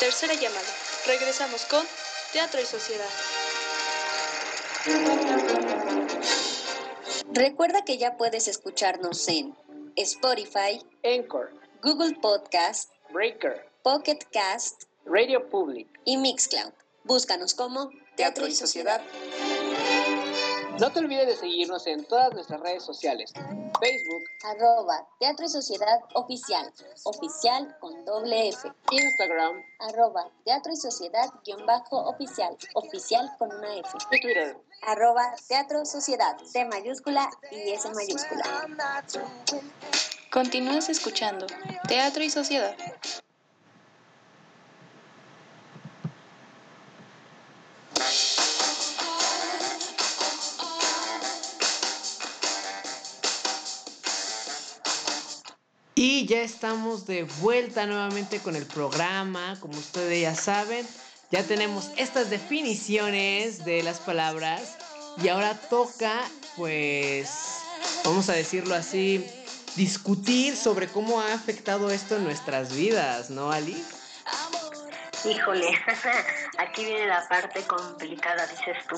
Tercera 0.02 0.34
llamada. 0.34 0.66
Regresamos 1.06 1.64
con 1.66 1.86
Teatro 2.32 2.60
y 2.60 2.64
Sociedad. 2.64 3.06
Recuerda 7.32 7.84
que 7.84 7.98
ya 7.98 8.16
puedes 8.16 8.48
escucharnos 8.48 9.28
en 9.28 9.54
Spotify, 9.94 10.84
Anchor, 11.04 11.52
Google 11.84 12.16
Podcast, 12.20 12.90
Breaker, 13.10 13.64
Pocket 13.84 14.18
Cast 14.32 14.86
Radio 15.04 15.48
Public. 15.48 15.86
y 16.04 16.16
Mixcloud. 16.16 16.72
Búscanos 17.04 17.54
como 17.54 17.90
Teatro 18.16 18.48
y 18.48 18.56
Sociedad. 18.56 19.00
No 20.80 20.90
te 20.90 21.00
olvides 21.00 21.26
de 21.26 21.36
seguirnos 21.36 21.86
en 21.86 22.04
todas 22.04 22.32
nuestras 22.32 22.60
redes 22.60 22.82
sociales. 22.82 23.32
Facebook, 23.78 24.22
Arroba 24.44 25.06
Teatro 25.18 25.44
y 25.44 25.48
Sociedad 25.48 26.00
Oficial. 26.14 26.72
Oficial 27.04 27.76
con 27.80 28.04
doble 28.04 28.48
F. 28.48 28.68
Instagram 28.90 29.62
Arroba 29.80 30.28
Teatro 30.44 30.72
y 30.72 30.76
Sociedad 30.76 31.28
guion 31.44 31.66
bajo 31.66 31.98
oficial. 32.08 32.56
Oficial 32.74 33.30
con 33.38 33.52
una 33.54 33.76
F. 33.76 33.88
y 34.12 34.20
Twitter. 34.20 34.56
Arroba 34.82 35.34
Teatro 35.46 35.84
Sociedad. 35.84 36.36
T 36.52 36.64
mayúscula 36.64 37.28
y 37.50 37.72
S 37.72 37.88
mayúscula. 37.90 38.66
Continúas 40.30 40.88
escuchando 40.88 41.46
Teatro 41.86 42.22
y 42.22 42.30
Sociedad. 42.30 42.74
Ya 56.32 56.40
estamos 56.40 57.06
de 57.06 57.24
vuelta 57.42 57.84
nuevamente 57.84 58.38
con 58.38 58.56
el 58.56 58.64
programa. 58.64 59.58
Como 59.60 59.76
ustedes 59.76 60.22
ya 60.22 60.34
saben, 60.34 60.86
ya 61.30 61.42
tenemos 61.42 61.90
estas 61.98 62.30
definiciones 62.30 63.66
de 63.66 63.82
las 63.82 64.00
palabras. 64.00 64.78
Y 65.22 65.28
ahora 65.28 65.60
toca, 65.68 66.22
pues, 66.56 67.28
vamos 68.02 68.30
a 68.30 68.32
decirlo 68.32 68.74
así, 68.74 69.22
discutir 69.76 70.56
sobre 70.56 70.88
cómo 70.88 71.20
ha 71.20 71.34
afectado 71.34 71.90
esto 71.90 72.16
en 72.16 72.24
nuestras 72.24 72.74
vidas, 72.74 73.28
¿no, 73.28 73.52
Ali? 73.52 73.76
Híjole, 75.24 75.68
aquí 76.58 76.84
viene 76.84 77.06
la 77.06 77.26
parte 77.28 77.62
complicada, 77.62 78.46
dices 78.46 78.76
tú. 78.88 78.96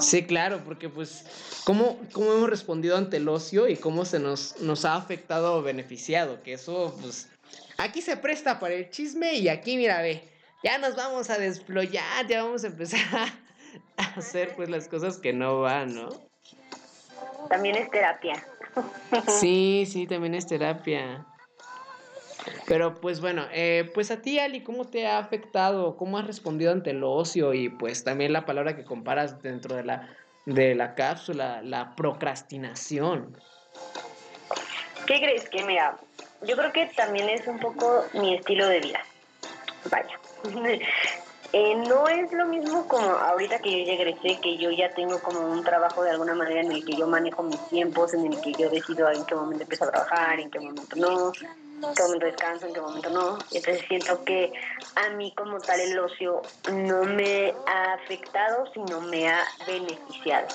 Sí, 0.00 0.26
claro, 0.26 0.62
porque 0.64 0.88
pues, 0.88 1.24
¿cómo, 1.64 1.98
cómo 2.12 2.32
hemos 2.32 2.50
respondido 2.50 2.96
ante 2.96 3.16
el 3.16 3.28
ocio 3.28 3.68
y 3.68 3.76
cómo 3.76 4.04
se 4.04 4.18
nos, 4.18 4.60
nos 4.60 4.84
ha 4.84 4.96
afectado 4.96 5.54
o 5.54 5.62
beneficiado? 5.62 6.42
Que 6.42 6.54
eso, 6.54 6.96
pues, 7.00 7.28
aquí 7.78 8.02
se 8.02 8.16
presta 8.16 8.60
para 8.60 8.74
el 8.74 8.90
chisme 8.90 9.34
y 9.34 9.48
aquí, 9.48 9.76
mira, 9.76 10.02
ve, 10.02 10.28
ya 10.62 10.78
nos 10.78 10.94
vamos 10.94 11.30
a 11.30 11.38
desployar, 11.38 12.26
ya 12.26 12.44
vamos 12.44 12.64
a 12.64 12.66
empezar 12.66 13.00
a, 13.16 13.24
a 14.02 14.04
hacer 14.18 14.54
pues 14.54 14.68
las 14.68 14.88
cosas 14.88 15.18
que 15.18 15.32
no 15.32 15.62
van, 15.62 15.94
¿no? 15.94 16.10
También 17.48 17.76
es 17.76 17.90
terapia. 17.90 18.46
Sí, 19.40 19.86
sí, 19.90 20.06
también 20.06 20.34
es 20.34 20.46
terapia. 20.46 21.26
Pero 22.66 22.94
pues 22.94 23.20
bueno, 23.20 23.46
eh, 23.52 23.90
pues 23.94 24.10
a 24.10 24.22
ti 24.22 24.38
Ali, 24.38 24.62
¿cómo 24.62 24.86
te 24.86 25.06
ha 25.06 25.18
afectado? 25.18 25.96
¿Cómo 25.96 26.18
has 26.18 26.26
respondido 26.26 26.72
ante 26.72 26.90
el 26.90 27.02
ocio? 27.04 27.54
Y 27.54 27.68
pues 27.68 28.04
también 28.04 28.32
la 28.32 28.46
palabra 28.46 28.76
que 28.76 28.84
comparas 28.84 29.40
dentro 29.42 29.76
de 29.76 29.84
la, 29.84 30.08
de 30.46 30.74
la 30.74 30.94
cápsula, 30.94 31.62
la 31.62 31.94
procrastinación. 31.94 33.36
¿Qué 35.06 35.18
crees 35.18 35.48
que 35.48 35.64
mira? 35.64 35.98
Yo 36.42 36.56
creo 36.56 36.72
que 36.72 36.86
también 36.96 37.28
es 37.28 37.46
un 37.46 37.58
poco 37.58 38.04
mi 38.14 38.34
estilo 38.34 38.66
de 38.66 38.80
vida. 38.80 39.00
Vaya. 39.90 40.18
Eh, 41.54 41.74
no 41.74 42.08
es 42.08 42.32
lo 42.32 42.46
mismo 42.46 42.88
como 42.88 43.10
ahorita 43.10 43.58
que 43.58 43.70
yo 43.70 43.84
ya 43.84 43.92
egresé, 43.92 44.40
que 44.40 44.56
yo 44.56 44.70
ya 44.70 44.88
tengo 44.94 45.20
como 45.20 45.40
un 45.40 45.62
trabajo 45.62 46.02
de 46.02 46.10
alguna 46.10 46.34
manera 46.34 46.62
en 46.62 46.72
el 46.72 46.82
que 46.82 46.96
yo 46.96 47.06
manejo 47.06 47.42
mis 47.42 47.60
tiempos, 47.68 48.14
en 48.14 48.32
el 48.32 48.40
que 48.40 48.54
yo 48.54 48.70
decido 48.70 49.10
en 49.10 49.22
qué 49.26 49.34
momento 49.34 49.64
empiezo 49.64 49.84
a 49.84 49.90
trabajar, 49.90 50.40
en 50.40 50.50
qué 50.50 50.58
momento 50.58 50.96
no, 50.96 51.30
qué 51.94 52.02
momento 52.02 52.26
descanso, 52.26 52.66
en 52.66 52.72
qué 52.72 52.80
momento 52.80 53.10
no. 53.10 53.38
Entonces 53.50 53.84
siento 53.88 54.24
que 54.24 54.52
a 54.94 55.10
mí 55.10 55.32
como 55.36 55.58
tal 55.60 55.80
el 55.80 55.98
ocio 55.98 56.42
no 56.72 57.02
me 57.04 57.54
ha 57.66 57.94
afectado, 57.94 58.64
sino 58.72 59.00
me 59.00 59.28
ha 59.28 59.42
beneficiado. 59.66 60.46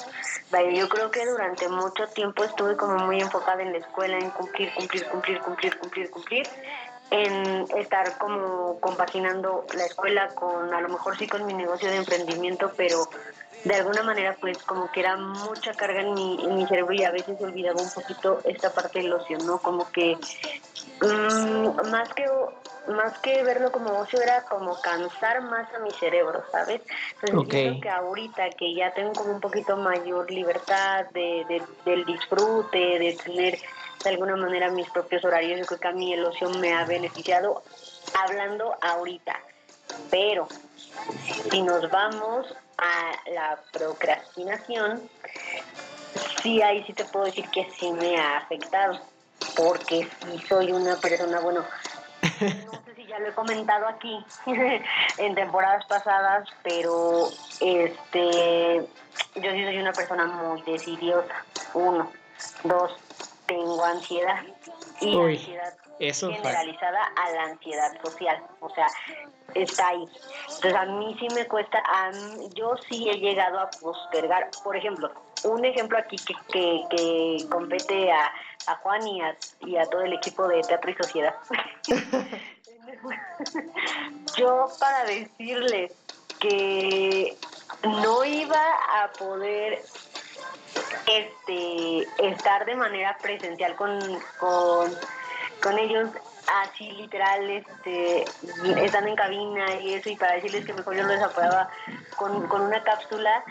Vaya, 0.52 0.72
yo 0.72 0.88
creo 0.88 1.12
que 1.12 1.26
durante 1.26 1.68
mucho 1.68 2.08
tiempo 2.08 2.44
estuve 2.44 2.78
como 2.78 2.98
muy 3.06 3.20
enfocada 3.20 3.62
en 3.62 3.74
la 3.74 3.80
escuela, 3.80 4.18
en 4.18 4.30
cumplir, 4.32 4.74
cumplir, 4.74 5.06
cumplir, 5.08 5.40
cumplir, 5.40 5.80
cumplir, 5.80 6.10
cumplir 6.10 6.48
en 7.10 7.66
estar 7.78 8.18
como 8.18 8.80
compaginando 8.80 9.66
la 9.76 9.86
escuela 9.86 10.28
con 10.30 10.74
a 10.74 10.82
lo 10.82 10.90
mejor 10.90 11.18
sí 11.18 11.28
con 11.28 11.46
mi 11.46 11.54
negocio 11.54 11.90
de 11.90 11.98
emprendimiento, 11.98 12.72
pero 12.76 13.10
de 13.64 13.76
alguna 13.76 14.04
manera 14.04 14.38
pues 14.40 14.58
como 14.64 14.92
que 14.92 15.02
era 15.02 15.18
mucha 15.18 15.76
carga 15.76 16.02
en 16.02 16.16
mi, 16.16 16.46
en 16.46 16.58
mi 16.58 16.68
cerebro 16.68 16.94
y 16.94 17.04
a 17.04 17.12
veces 17.12 17.40
olvidaba 17.42 17.82
un 17.82 17.92
poquito 17.92 18.42
esta 18.46 18.74
parte 18.74 19.00
del 19.00 19.14
ocio, 19.14 19.38
¿no? 19.40 19.60
Como 19.62 19.92
que 19.92 20.18
mm, 21.02 21.90
más 21.90 22.10
que 22.16 22.26
más 22.88 23.20
que 23.22 23.44
verlo 23.44 23.72
como 23.74 24.00
ocio 24.00 24.22
era 24.22 24.46
como 24.46 24.80
cansar 24.80 25.42
más 25.42 25.68
a 25.74 25.80
mi 25.80 25.92
cerebro, 26.00 26.42
¿sabes? 26.54 26.82
Entonces 27.16 27.40
Ok. 27.40 27.50
siento 27.50 27.82
que 27.82 27.90
ahorita 27.90 28.50
que 28.58 28.74
ya 28.76 28.94
tengo 28.94 29.14
como 29.16 29.34
un 29.34 29.42
poquito 29.42 29.76
mayor 29.76 30.32
libertad 30.32 31.06
de, 31.14 31.46
de- 31.50 31.68
del 31.84 32.06
disfrute, 32.06 32.78
de 32.78 33.18
tener 33.26 33.60
de 34.04 34.10
alguna 34.10 34.38
manera 34.38 34.72
mis 34.72 34.90
propios 34.92 35.26
horarios, 35.26 35.60
yo 35.60 35.66
creo 35.66 35.80
que 35.82 35.88
a 35.90 35.92
mí 35.92 36.14
el 36.14 36.24
ocio 36.26 36.50
me 36.50 36.74
ha 36.74 36.86
beneficiado 36.86 37.64
hablando 38.14 38.78
ahorita. 38.82 39.34
Pero 40.10 40.48
si 41.52 41.62
nos 41.62 41.90
vamos 41.92 42.48
a 42.78 43.32
la 43.32 43.60
procrastinación, 43.72 45.10
sí, 46.42 46.62
ahí 46.62 46.84
sí 46.86 46.94
te 46.94 47.06
puedo 47.06 47.26
decir 47.26 47.50
que 47.50 47.70
sí 47.80 47.92
me 47.92 48.18
ha 48.18 48.38
afectado, 48.38 49.00
porque 49.56 50.08
sí 50.22 50.40
soy 50.48 50.72
una 50.72 50.96
persona, 50.98 51.40
bueno, 51.40 51.66
no 52.42 52.84
sé 52.86 52.96
si 52.96 53.06
ya 53.06 53.20
lo 53.20 53.30
he 53.30 53.34
comentado 53.34 53.88
aquí 53.88 54.24
en 55.18 55.36
temporadas 55.36 55.86
pasadas, 55.86 56.48
pero 56.64 57.30
este 57.60 58.88
yo 59.36 59.52
sí 59.52 59.64
soy 59.64 59.78
una 59.78 59.94
persona 59.94 60.26
muy 60.26 60.62
decidiosa. 60.62 61.46
Uno, 61.74 62.12
dos, 62.64 62.92
tengo 63.46 63.84
ansiedad. 63.84 64.44
Y 65.02 65.18
ansiedad 65.18 65.74
generalizada 66.00 67.02
a 67.16 67.32
la 67.32 67.44
ansiedad 67.44 67.92
social, 68.04 68.44
o 68.60 68.70
sea, 68.70 68.88
está 69.54 69.90
ahí. 69.90 70.08
Entonces 70.48 70.76
a 70.76 70.86
mí 70.86 71.16
sí 71.20 71.28
me 71.34 71.46
cuesta, 71.48 71.82
yo 72.54 72.76
sí 72.90 73.10
he 73.10 73.18
llegado 73.20 73.60
a 73.60 73.70
postergar, 73.70 74.50
por 74.64 74.76
ejemplo, 74.76 75.12
un 75.44 75.64
ejemplo 75.66 75.98
aquí 75.98 76.18
que, 76.18 76.34
que, 76.52 76.84
que 76.90 77.50
compete 77.50 78.12
a, 78.12 78.32
a 78.68 78.76
Juan 78.78 79.08
y 79.08 79.22
a, 79.22 79.38
y 79.62 79.78
a 79.78 79.86
todo 79.86 80.02
el 80.02 80.14
equipo 80.14 80.48
de 80.48 80.62
Teatro 80.62 80.92
y 80.92 80.96
Sociedad. 80.96 81.36
yo 84.38 84.68
para 84.80 85.04
decirles 85.06 85.94
que 86.40 87.38
no 87.84 88.24
iba 88.24 88.64
a 89.02 89.12
poder 89.14 89.82
este 91.08 92.08
estar 92.20 92.66
de 92.66 92.76
manera 92.76 93.18
presencial 93.22 93.76
con, 93.76 94.00
con, 94.40 94.92
con 95.62 95.78
ellos 95.78 96.10
así 96.64 96.92
literal 96.92 97.50
este 97.50 98.26
están 98.78 99.08
en 99.08 99.16
cabina 99.16 99.76
y 99.82 99.96
eso 99.96 100.10
y 100.10 100.16
para 100.16 100.36
decirles 100.36 100.66
que 100.66 100.74
mejor 100.74 100.96
yo 100.96 101.04
los 101.04 101.22
apoyaba 101.22 101.70
con, 102.16 102.48
con 102.48 102.62
una 102.62 102.84
cápsula 102.84 103.44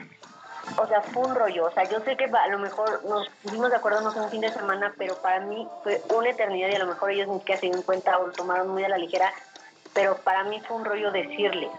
o 0.76 0.86
sea, 0.86 1.00
fue 1.00 1.24
un 1.24 1.34
rollo. 1.34 1.66
O 1.66 1.70
sea, 1.70 1.84
yo 1.84 2.00
sé 2.00 2.16
que 2.16 2.24
a 2.24 2.48
lo 2.48 2.58
mejor 2.58 3.04
nos 3.04 3.28
pusimos 3.42 3.70
de 3.70 3.76
acuerdo, 3.76 4.00
no 4.00 4.22
un 4.22 4.30
fin 4.30 4.40
de 4.40 4.52
semana, 4.52 4.92
pero 4.98 5.16
para 5.22 5.40
mí 5.40 5.66
fue 5.82 6.02
una 6.14 6.30
eternidad 6.30 6.68
y 6.70 6.74
a 6.74 6.80
lo 6.80 6.86
mejor 6.86 7.10
ellos 7.10 7.28
ni 7.28 7.38
siquiera 7.38 7.60
se 7.60 7.66
dieron 7.66 7.82
cuenta 7.82 8.18
o 8.18 8.26
lo 8.26 8.32
tomaron 8.32 8.68
muy 8.68 8.84
a 8.84 8.88
la 8.88 8.98
ligera. 8.98 9.32
Pero 9.94 10.16
para 10.18 10.44
mí 10.44 10.60
fue 10.66 10.76
un 10.76 10.84
rollo 10.84 11.10
decirles. 11.12 11.70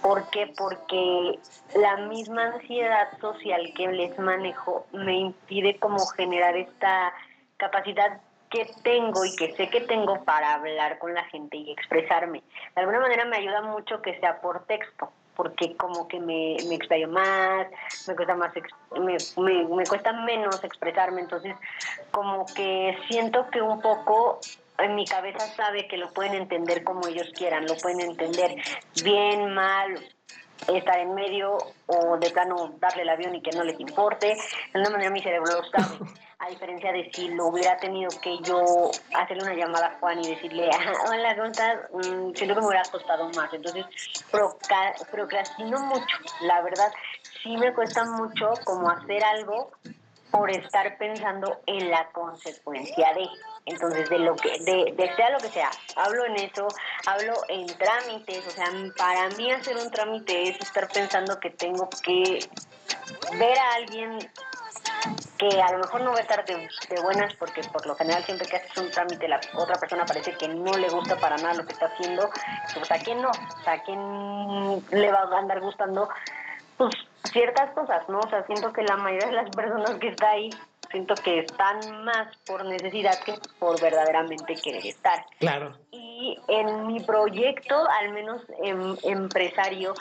¿Por 0.00 0.30
qué? 0.30 0.52
Porque 0.56 1.38
la 1.74 1.96
misma 2.08 2.54
ansiedad 2.54 3.08
social 3.20 3.72
que 3.76 3.88
les 3.88 4.18
manejo 4.18 4.86
me 4.92 5.18
impide 5.18 5.78
como 5.78 6.04
generar 6.06 6.56
esta 6.56 7.12
capacidad 7.56 8.20
que 8.52 8.70
tengo 8.82 9.24
y 9.24 9.34
que 9.34 9.54
sé 9.54 9.68
que 9.70 9.80
tengo 9.80 10.22
para 10.24 10.54
hablar 10.54 10.98
con 10.98 11.14
la 11.14 11.24
gente 11.24 11.56
y 11.56 11.72
expresarme. 11.72 12.42
De 12.76 12.82
alguna 12.82 13.00
manera 13.00 13.24
me 13.24 13.38
ayuda 13.38 13.62
mucho 13.62 14.02
que 14.02 14.20
sea 14.20 14.40
por 14.42 14.66
texto, 14.66 15.10
porque 15.34 15.74
como 15.76 16.06
que 16.06 16.20
me, 16.20 16.56
me 16.68 16.74
explayo 16.74 17.08
más, 17.08 17.66
me 18.06 18.14
cuesta 18.14 18.36
más, 18.36 18.52
me, 19.00 19.16
me, 19.42 19.64
me 19.64 19.86
cuesta 19.86 20.12
menos 20.12 20.62
expresarme, 20.62 21.22
entonces 21.22 21.56
como 22.10 22.44
que 22.54 22.96
siento 23.08 23.48
que 23.50 23.62
un 23.62 23.80
poco 23.80 24.38
en 24.78 24.94
mi 24.94 25.06
cabeza 25.06 25.46
sabe 25.56 25.88
que 25.88 25.96
lo 25.96 26.12
pueden 26.12 26.34
entender 26.34 26.84
como 26.84 27.06
ellos 27.08 27.30
quieran, 27.34 27.66
lo 27.66 27.76
pueden 27.76 28.00
entender 28.00 28.54
bien, 29.02 29.54
mal, 29.54 29.94
estar 30.68 30.98
en 30.98 31.14
medio 31.14 31.56
o 31.86 32.18
de 32.18 32.30
plano 32.30 32.74
darle 32.78 33.02
el 33.02 33.08
avión 33.08 33.34
y 33.34 33.40
que 33.40 33.52
no 33.52 33.64
les 33.64 33.80
importe. 33.80 34.36
De 34.72 34.80
una 34.80 34.90
manera 34.90 35.10
mi 35.10 35.22
cerebro 35.22 35.52
lo 35.54 35.64
sabe. 35.64 35.98
A 36.42 36.48
diferencia 36.48 36.90
de 36.90 37.08
si 37.14 37.28
lo 37.28 37.46
hubiera 37.46 37.76
tenido 37.76 38.10
que 38.20 38.36
yo 38.42 38.90
hacerle 39.14 39.44
una 39.44 39.54
llamada 39.54 39.86
a 39.86 39.98
Juan 40.00 40.18
y 40.24 40.28
decirle, 40.28 40.68
hola, 41.08 41.36
¿cómo 41.36 41.46
estás? 41.46 41.78
Mm, 41.92 42.34
siento 42.34 42.54
que 42.56 42.60
me 42.60 42.66
hubiera 42.66 42.82
costado 42.90 43.28
más. 43.36 43.54
Entonces, 43.54 43.86
procrastino 45.12 45.78
mucho. 45.78 46.16
La 46.40 46.60
verdad, 46.62 46.90
sí 47.44 47.56
me 47.56 47.72
cuesta 47.72 48.04
mucho 48.04 48.54
como 48.64 48.90
hacer 48.90 49.22
algo 49.22 49.70
por 50.32 50.50
estar 50.50 50.98
pensando 50.98 51.60
en 51.66 51.88
la 51.90 52.10
consecuencia 52.10 53.14
de. 53.14 53.28
Entonces, 53.64 54.10
de 54.10 54.18
lo 54.18 54.34
que, 54.34 54.50
de, 54.64 54.92
de, 54.96 55.14
sea 55.14 55.30
lo 55.30 55.38
que 55.38 55.48
sea, 55.48 55.70
hablo 55.94 56.24
en 56.26 56.34
eso, 56.34 56.66
hablo 57.06 57.34
en 57.48 57.66
trámites, 57.66 58.44
o 58.48 58.50
sea, 58.50 58.66
para 58.96 59.28
mí 59.36 59.52
hacer 59.52 59.76
un 59.76 59.88
trámite 59.92 60.48
es 60.48 60.58
estar 60.58 60.88
pensando 60.88 61.38
que 61.38 61.50
tengo 61.50 61.88
que 62.02 62.40
ver 63.38 63.56
a 63.56 63.74
alguien 63.74 64.18
que 65.38 65.60
a 65.60 65.72
lo 65.72 65.78
mejor 65.78 66.00
no 66.02 66.12
va 66.12 66.18
a 66.18 66.22
estar 66.22 66.44
de, 66.44 66.68
buenas 67.02 67.34
porque 67.34 67.62
por 67.72 67.86
lo 67.86 67.94
general 67.96 68.24
siempre 68.24 68.46
que 68.46 68.56
haces 68.56 68.76
un 68.78 68.90
trámite 68.90 69.28
la 69.28 69.40
otra 69.54 69.76
persona 69.76 70.04
parece 70.04 70.32
que 70.36 70.48
no 70.48 70.72
le 70.72 70.88
gusta 70.88 71.16
para 71.16 71.36
nada 71.36 71.54
lo 71.54 71.66
que 71.66 71.72
está 71.72 71.86
haciendo, 71.86 72.30
pues 72.74 72.90
a 72.90 72.98
quién 72.98 73.20
no, 73.20 73.30
o 73.30 73.64
sea, 73.64 73.74
a 73.74 73.82
quién 73.82 73.98
le 74.90 75.10
va 75.10 75.18
a 75.18 75.38
andar 75.38 75.60
gustando 75.60 76.08
pues 76.76 76.94
ciertas 77.32 77.70
cosas, 77.72 78.08
¿no? 78.08 78.18
O 78.18 78.28
sea, 78.28 78.44
siento 78.46 78.72
que 78.72 78.82
la 78.82 78.96
mayoría 78.96 79.28
de 79.28 79.34
las 79.34 79.50
personas 79.50 79.94
que 79.96 80.08
está 80.08 80.30
ahí 80.30 80.50
siento 80.90 81.14
que 81.16 81.40
están 81.40 82.04
más 82.04 82.36
por 82.46 82.64
necesidad 82.64 83.18
que 83.24 83.34
por 83.58 83.80
verdaderamente 83.80 84.54
querer 84.62 84.86
estar. 84.86 85.24
Claro. 85.38 85.76
Y 85.90 86.38
en 86.48 86.86
mi 86.86 87.00
proyecto, 87.00 87.74
al 88.00 88.12
menos 88.12 88.42
em, 88.62 88.96
empresario, 89.02 89.94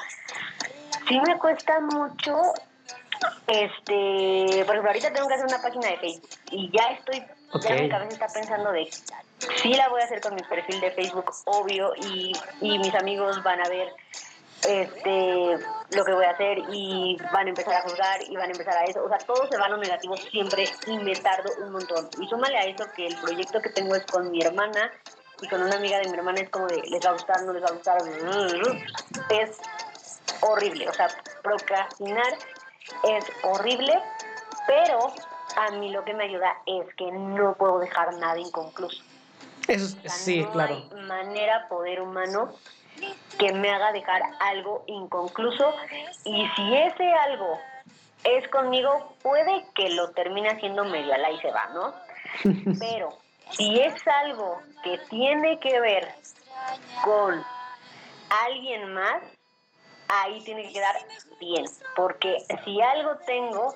sí 1.07 1.19
me 1.25 1.37
cuesta 1.39 1.79
mucho, 1.79 2.35
este, 3.47 4.65
por 4.65 4.75
ejemplo, 4.75 4.89
ahorita 4.89 5.13
tengo 5.13 5.27
que 5.27 5.33
hacer 5.33 5.45
una 5.45 5.61
página 5.61 5.89
de 5.89 5.97
Facebook 5.97 6.29
y 6.51 6.71
ya 6.75 6.87
estoy, 6.91 7.23
ya 7.61 7.75
mi 7.75 7.89
cabeza 7.89 8.13
está 8.13 8.27
pensando 8.27 8.71
de, 8.71 8.89
sí 9.57 9.73
la 9.73 9.89
voy 9.89 10.01
a 10.01 10.05
hacer 10.05 10.21
con 10.21 10.35
mi 10.35 10.41
perfil 10.41 10.79
de 10.81 10.91
Facebook, 10.91 11.31
obvio, 11.45 11.93
y, 12.01 12.31
y 12.61 12.79
mis 12.79 12.93
amigos 12.95 13.41
van 13.43 13.59
a 13.65 13.69
ver 13.69 13.93
este 14.67 15.57
lo 15.89 16.05
que 16.05 16.13
voy 16.13 16.25
a 16.25 16.31
hacer 16.31 16.59
y 16.71 17.17
van 17.33 17.47
a 17.47 17.49
empezar 17.49 17.75
a 17.75 17.81
juzgar 17.81 18.21
y 18.29 18.35
van 18.35 18.49
a 18.49 18.51
empezar 18.51 18.77
a 18.77 18.83
eso. 18.85 19.03
O 19.03 19.09
sea, 19.09 19.17
todo 19.19 19.47
se 19.49 19.57
va 19.57 19.65
a 19.65 19.69
lo 19.69 19.77
negativo 19.77 20.15
siempre 20.17 20.65
y 20.87 20.97
me 20.99 21.15
tardo 21.15 21.49
un 21.63 21.71
montón. 21.71 22.09
Y 22.19 22.27
súmale 22.27 22.57
a 22.57 22.61
eso 22.61 22.85
que 22.95 23.07
el 23.07 23.15
proyecto 23.17 23.61
que 23.61 23.69
tengo 23.69 23.95
es 23.95 24.05
con 24.05 24.31
mi 24.31 24.41
hermana 24.41 24.91
y 25.41 25.47
con 25.47 25.61
una 25.61 25.75
amiga 25.75 25.99
de 25.99 26.09
mi 26.09 26.17
hermana 26.17 26.41
es 26.41 26.49
como 26.49 26.67
de 26.67 26.81
les 26.83 27.03
va 27.05 27.09
a 27.09 27.13
gustar, 27.13 27.41
no 27.43 27.53
les 27.53 27.63
va 27.63 27.67
a 27.67 27.71
gustar. 27.71 27.97
Es 29.29 29.57
horrible. 30.41 30.87
O 30.87 30.93
sea, 30.93 31.07
procrastinar 31.41 32.37
es 33.03 33.25
horrible, 33.43 33.99
pero 34.67 35.13
a 35.57 35.71
mí 35.71 35.89
lo 35.91 36.03
que 36.03 36.13
me 36.13 36.25
ayuda 36.25 36.57
es 36.65 36.93
que 36.95 37.11
no 37.11 37.53
puedo 37.55 37.79
dejar 37.79 38.13
nada 38.15 38.39
inconcluso. 38.39 39.03
Eso 39.67 39.97
sí, 40.07 40.41
no 40.41 40.51
claro. 40.51 40.75
Hay 40.75 41.01
manera 41.07 41.67
poder 41.69 42.01
humano 42.01 42.53
que 43.37 43.53
me 43.53 43.69
haga 43.69 43.91
dejar 43.91 44.21
algo 44.39 44.83
inconcluso 44.87 45.73
y 46.25 46.47
si 46.55 46.75
ese 46.75 47.11
algo 47.13 47.59
es 48.23 48.47
conmigo, 48.49 49.15
puede 49.21 49.65
que 49.75 49.89
lo 49.89 50.11
termine 50.11 50.49
haciendo 50.49 50.85
medio 50.85 51.13
al 51.13 51.33
y 51.33 51.39
se 51.39 51.51
va, 51.51 51.69
¿no? 51.73 51.93
Pero 52.79 53.17
si 53.51 53.79
es 53.79 53.95
algo 54.07 54.59
que 54.83 54.97
tiene 55.09 55.59
que 55.59 55.79
ver 55.79 56.15
con 57.03 57.43
alguien 58.45 58.93
más, 58.93 59.23
ahí 60.11 60.41
tiene 60.43 60.63
que 60.63 60.73
quedar 60.73 60.95
bien, 61.39 61.65
porque 61.95 62.37
si 62.63 62.81
algo 62.81 63.15
tengo 63.25 63.75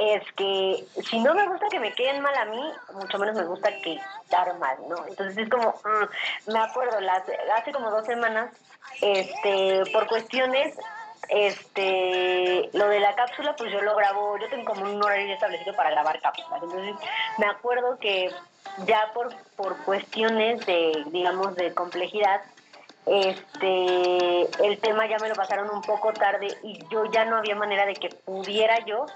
es 0.00 0.22
que 0.32 0.84
si 1.08 1.18
no 1.18 1.34
me 1.34 1.46
gusta 1.48 1.66
que 1.68 1.80
me 1.80 1.92
queden 1.92 2.22
mal 2.22 2.34
a 2.34 2.44
mí, 2.44 2.72
mucho 2.94 3.18
menos 3.18 3.34
me 3.36 3.44
gusta 3.44 3.70
que 3.82 3.98
dar 4.30 4.56
mal, 4.58 4.76
¿no? 4.88 5.06
Entonces 5.06 5.36
es 5.38 5.48
como, 5.48 5.70
mm, 5.70 6.52
me 6.52 6.58
acuerdo, 6.58 7.00
las, 7.00 7.22
hace 7.56 7.72
como 7.72 7.90
dos 7.90 8.06
semanas, 8.06 8.50
este, 9.00 9.82
por 9.92 10.06
cuestiones, 10.06 10.76
este, 11.28 12.70
lo 12.72 12.88
de 12.88 13.00
la 13.00 13.14
cápsula, 13.14 13.56
pues 13.56 13.72
yo 13.72 13.80
lo 13.82 13.96
grabo, 13.96 14.38
yo 14.38 14.48
tengo 14.48 14.64
como 14.64 14.84
un 14.84 15.02
horario 15.02 15.34
establecido 15.34 15.74
para 15.74 15.90
grabar 15.90 16.20
cápsulas, 16.20 16.62
entonces 16.62 16.94
me 17.38 17.46
acuerdo 17.46 17.98
que 17.98 18.30
ya 18.86 19.10
por, 19.14 19.34
por 19.56 19.76
cuestiones 19.84 20.64
de, 20.66 21.04
digamos, 21.06 21.54
de 21.56 21.74
complejidad, 21.74 22.42
este 23.06 24.66
el 24.66 24.78
tema 24.80 25.06
ya 25.08 25.18
me 25.18 25.28
lo 25.28 25.34
pasaron 25.34 25.70
un 25.70 25.80
poco 25.80 26.12
tarde 26.12 26.48
y 26.62 26.78
yo 26.90 27.04
ya 27.12 27.24
no 27.24 27.36
había 27.36 27.54
manera 27.54 27.86
de 27.86 27.94
que 27.94 28.08
pudiera 28.08 28.84
yo 28.84 29.06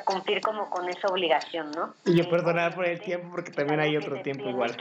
cumplir 0.00 0.40
como 0.40 0.70
con 0.70 0.88
esa 0.88 1.08
obligación, 1.08 1.70
¿no? 1.72 1.94
Y 2.04 2.16
yo 2.16 2.28
perdonar 2.28 2.74
por 2.74 2.86
el 2.86 3.00
tiempo 3.00 3.28
porque 3.30 3.50
también 3.50 3.80
hay 3.80 3.96
otro 3.96 4.20
tiempo 4.22 4.48
igual. 4.48 4.74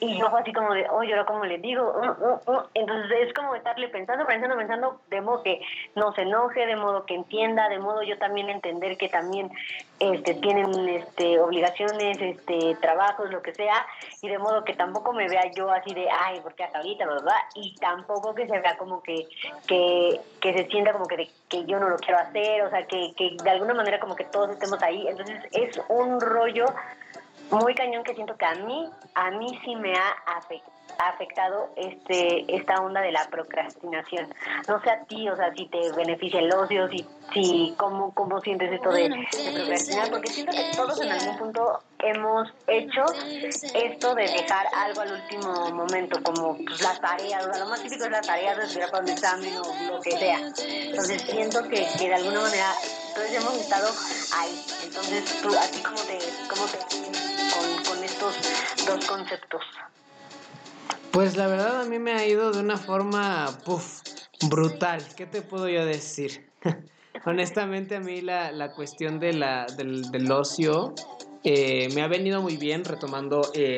Y 0.00 0.18
yo 0.18 0.34
así 0.36 0.52
como 0.52 0.72
de, 0.74 0.86
oh, 0.90 1.02
yo 1.02 1.24
como 1.26 1.44
le 1.44 1.58
digo, 1.58 1.82
uh, 1.82 2.24
uh, 2.24 2.52
uh". 2.52 2.62
entonces 2.74 3.28
es 3.28 3.34
como 3.34 3.54
estarle 3.54 3.88
pensando, 3.88 4.26
pensando, 4.26 4.56
pensando, 4.56 5.00
de 5.08 5.20
modo 5.20 5.42
que 5.42 5.60
no 5.94 6.12
se 6.12 6.22
enoje, 6.22 6.66
de 6.66 6.76
modo 6.76 7.04
que 7.04 7.14
entienda, 7.14 7.68
de 7.68 7.78
modo 7.78 8.02
yo 8.02 8.18
también 8.18 8.48
entender 8.48 8.96
que 8.96 9.08
también 9.08 9.50
este, 9.98 10.34
tienen 10.34 10.88
este, 10.88 11.40
obligaciones, 11.40 12.18
este, 12.20 12.76
trabajos, 12.80 13.30
lo 13.30 13.42
que 13.42 13.54
sea, 13.54 13.84
y 14.22 14.28
de 14.28 14.38
modo 14.38 14.64
que 14.64 14.74
tampoco 14.74 15.12
me 15.12 15.28
vea 15.28 15.50
yo 15.52 15.70
así 15.70 15.92
de, 15.92 16.08
ay, 16.10 16.40
porque 16.42 16.64
hasta 16.64 16.78
ahorita, 16.78 17.06
¿verdad? 17.06 17.36
Y 17.54 17.74
tampoco 17.76 18.34
que 18.34 18.46
se 18.46 18.60
vea 18.60 18.76
como 18.76 19.02
que, 19.02 19.26
que, 19.66 20.20
que 20.40 20.52
se 20.52 20.66
sienta 20.66 20.92
como 20.92 21.06
que, 21.06 21.28
que 21.48 21.64
yo 21.64 21.80
no 21.80 21.88
lo 21.88 21.96
quiero 21.96 22.18
hacer, 22.18 22.62
o 22.62 22.70
sea, 22.70 22.86
que, 22.86 23.12
que 23.16 23.36
de 23.42 23.50
alguna 23.50 23.74
manera 23.74 23.98
como 23.98 24.14
que 24.14 24.24
todos 24.24 24.50
estemos 24.50 24.82
ahí. 24.82 25.06
Entonces 25.08 25.40
es 25.52 25.80
un 25.88 26.20
rollo 26.20 26.66
muy 27.50 27.74
cañón 27.74 28.04
que 28.04 28.14
siento 28.14 28.36
que 28.36 28.44
a 28.44 28.54
mí, 28.54 28.90
a 29.14 29.30
mí 29.30 29.58
sí 29.64 29.74
me 29.76 29.94
ha 29.94 30.16
afectado 30.98 31.70
este 31.76 32.56
esta 32.56 32.80
onda 32.80 33.00
de 33.00 33.12
la 33.12 33.24
procrastinación. 33.30 34.32
No 34.66 34.80
sé 34.82 34.90
a 34.90 35.04
ti, 35.04 35.28
o 35.28 35.36
sea, 35.36 35.52
si 35.54 35.66
te 35.66 35.92
beneficia 35.92 36.40
el 36.40 36.52
ocio, 36.52 36.88
si, 36.88 37.06
si 37.32 37.74
cómo, 37.76 38.12
cómo 38.14 38.40
sientes 38.40 38.72
esto 38.72 38.90
de, 38.90 39.08
procrastinar, 39.54 40.10
porque 40.10 40.28
siento 40.28 40.52
que 40.52 40.70
todos 40.76 41.00
en 41.00 41.12
algún 41.12 41.38
punto 41.38 41.80
hemos 42.00 42.48
hecho 42.66 43.04
esto 43.74 44.14
de 44.14 44.22
dejar 44.22 44.66
algo 44.74 45.00
al 45.00 45.12
último 45.12 45.70
momento, 45.70 46.22
como 46.22 46.56
pues, 46.56 46.80
las 46.82 47.00
tareas, 47.00 47.46
o 47.46 47.52
sea, 47.52 47.64
lo 47.64 47.70
más 47.70 47.82
típico 47.82 48.04
es 48.04 48.10
las 48.10 48.26
tareas 48.26 48.56
de 48.56 48.64
estudiar 48.64 48.90
para 48.90 49.02
un 49.02 49.10
examen 49.10 49.56
o 49.56 49.94
lo 49.94 50.00
que 50.00 50.12
sea. 50.12 50.38
Entonces 50.38 51.22
siento 51.22 51.62
que, 51.64 51.86
que 51.98 52.08
de 52.08 52.14
alguna 52.14 52.40
manera 52.40 52.72
todos 53.14 53.30
hemos 53.32 53.54
estado 53.54 53.88
ahí. 54.36 54.64
Entonces 54.84 55.42
tú, 55.42 55.48
así 55.56 55.82
como 55.82 55.98
te, 56.02 56.18
cómo 56.48 56.66
te 56.66 56.97
dos 58.88 59.06
conceptos. 59.06 59.62
Pues 61.12 61.36
la 61.36 61.46
verdad 61.46 61.82
a 61.82 61.84
mí 61.84 61.98
me 61.98 62.12
ha 62.12 62.26
ido 62.26 62.52
de 62.52 62.60
una 62.60 62.76
forma, 62.76 63.58
puff, 63.64 64.02
brutal. 64.48 65.02
¿Qué 65.16 65.26
te 65.26 65.42
puedo 65.42 65.68
yo 65.68 65.84
decir? 65.84 66.50
Honestamente 67.24 67.96
a 67.96 68.00
mí 68.00 68.20
la, 68.20 68.52
la 68.52 68.72
cuestión 68.72 69.18
de 69.18 69.32
la, 69.32 69.66
del, 69.76 70.30
ocio 70.30 70.94
eh, 71.44 71.88
me 71.94 72.02
ha 72.02 72.08
venido 72.08 72.40
muy 72.40 72.56
bien 72.56 72.84
retomando 72.84 73.50
eh, 73.54 73.76